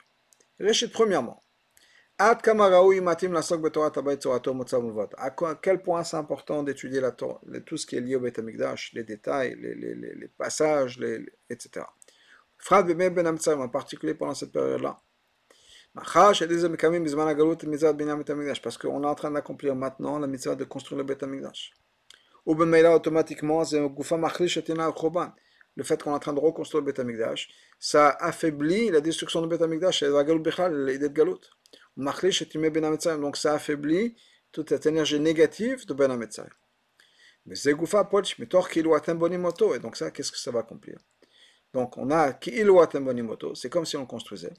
Réchit 0.60 0.88
premièrement, 0.88 1.42
à 2.20 2.36
quel 5.62 5.84
point 5.84 6.04
c'est 6.04 6.18
important 6.18 6.64
d'étudier 6.64 7.02
tout 7.66 7.78
ce 7.78 7.86
qui 7.86 7.96
est 7.96 8.02
lié 8.02 8.16
au 8.16 8.20
Beth 8.20 8.40
Amikdash, 8.40 8.92
les 8.94 9.04
détails, 9.04 9.56
les, 9.56 10.28
passages, 10.36 11.00
etc. 11.50 11.86
Ben 12.90 13.28
en 13.28 13.70
particulier 13.70 14.16
pendant 14.16 14.34
cette 14.34 14.52
période-là. 14.52 15.00
Parce 15.94 16.14
qu'on 18.78 19.04
est 19.04 19.08
en 19.08 19.16
train 19.16 19.32
d'accomplir 19.32 19.76
maintenant 19.76 20.18
la 20.18 20.28
mitzvah 20.28 20.56
de 20.56 20.64
construire 20.64 20.98
le 20.98 21.04
Beth 21.04 21.22
Amikdash. 21.22 21.72
Ou 22.48 22.56
là 22.56 22.96
automatiquement, 22.96 23.64
le 25.78 25.84
fait 25.84 26.02
qu'on 26.02 26.12
est 26.12 26.16
en 26.16 26.20
train 26.20 26.34
de 26.34 26.40
reconstruire 26.40 26.82
le 26.82 26.88
Betamikdash, 26.88 27.50
ça 27.80 28.10
affaiblit 28.20 28.90
la 28.90 29.00
destruction 29.00 29.42
du 29.42 29.48
Betamikdash, 29.48 30.02
et 30.02 30.10
la 30.10 30.24
Galout 30.24 30.42
Bechal, 30.42 30.86
l'idée 30.86 31.08
de 31.08 31.14
Galout. 31.14 31.40
Machlish 31.96 32.42
et 32.42 32.70
Ben 32.70 32.98
donc 33.20 33.38
ça 33.38 33.54
affaiblit 33.54 34.16
toute 34.52 34.70
cette 34.70 34.88
énergie 34.88 35.20
négative 35.20 35.86
de 35.86 35.94
Ben 35.94 36.10
Ametzai. 36.10 36.50
Mais 37.46 37.56
Zegoufa 37.56 38.04
Poch, 38.06 38.38
Mitor 38.40 38.68
Kilouatem 38.70 39.18
Bonimoto, 39.18 39.76
et 39.76 39.80
donc 39.80 39.98
ça, 39.98 40.10
qu'est-ce 40.10 40.32
que 40.32 40.40
ça 40.40 40.52
va 40.52 40.60
accomplir? 40.60 41.00
Donc 41.74 41.96
on 41.98 42.10
a 42.10 42.34
Kilouatem 42.34 43.06
Bonimoto, 43.06 43.54
c'est 43.54 43.70
comme 43.70 43.86
si 43.86 43.98
on 43.98 44.06
construisait. 44.08 44.54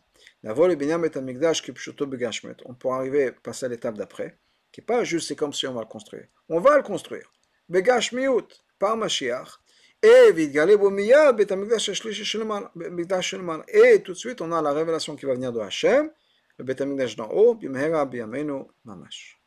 La 0.44 0.52
vol 0.52 0.74
Binyam 0.76 1.02
Betamikdash 1.02 1.62
Kipshuto 1.62 2.06
Begashmet, 2.06 2.56
on 2.64 2.74
peut 2.74 2.90
arriver, 2.90 3.32
passer 3.32 3.66
à 3.66 3.68
l'étape 3.68 3.96
d'après, 3.96 4.38
qui 4.70 4.80
n'est 4.80 4.86
pas 4.86 5.02
juste 5.02 5.26
c'est 5.26 5.36
comme 5.36 5.52
si 5.52 5.66
on 5.66 5.74
va 5.74 5.80
le 5.80 5.86
construire. 5.86 6.28
On 6.48 6.60
va 6.60 6.76
le 6.76 6.84
construire. 6.84 7.32
Begashmiut, 7.68 8.46
par 8.78 8.96
Mashiach, 8.96 9.58
et 10.02 10.32
tout 14.02 14.12
de 14.12 14.16
suite 14.16 14.40
on 14.40 14.52
a 14.52 14.62
la 14.62 14.72
révélation 14.72 15.16
qui 15.16 15.26
va 15.26 15.34
venir 15.34 15.52
de 15.52 15.58
Hachem, 15.58 16.10
le 16.56 16.64
Bet 16.64 16.76
d'en 17.16 17.28
haut, 17.30 17.54
bimhera 17.54 18.06
biyamenu 18.06 18.62
mamash. 18.84 19.37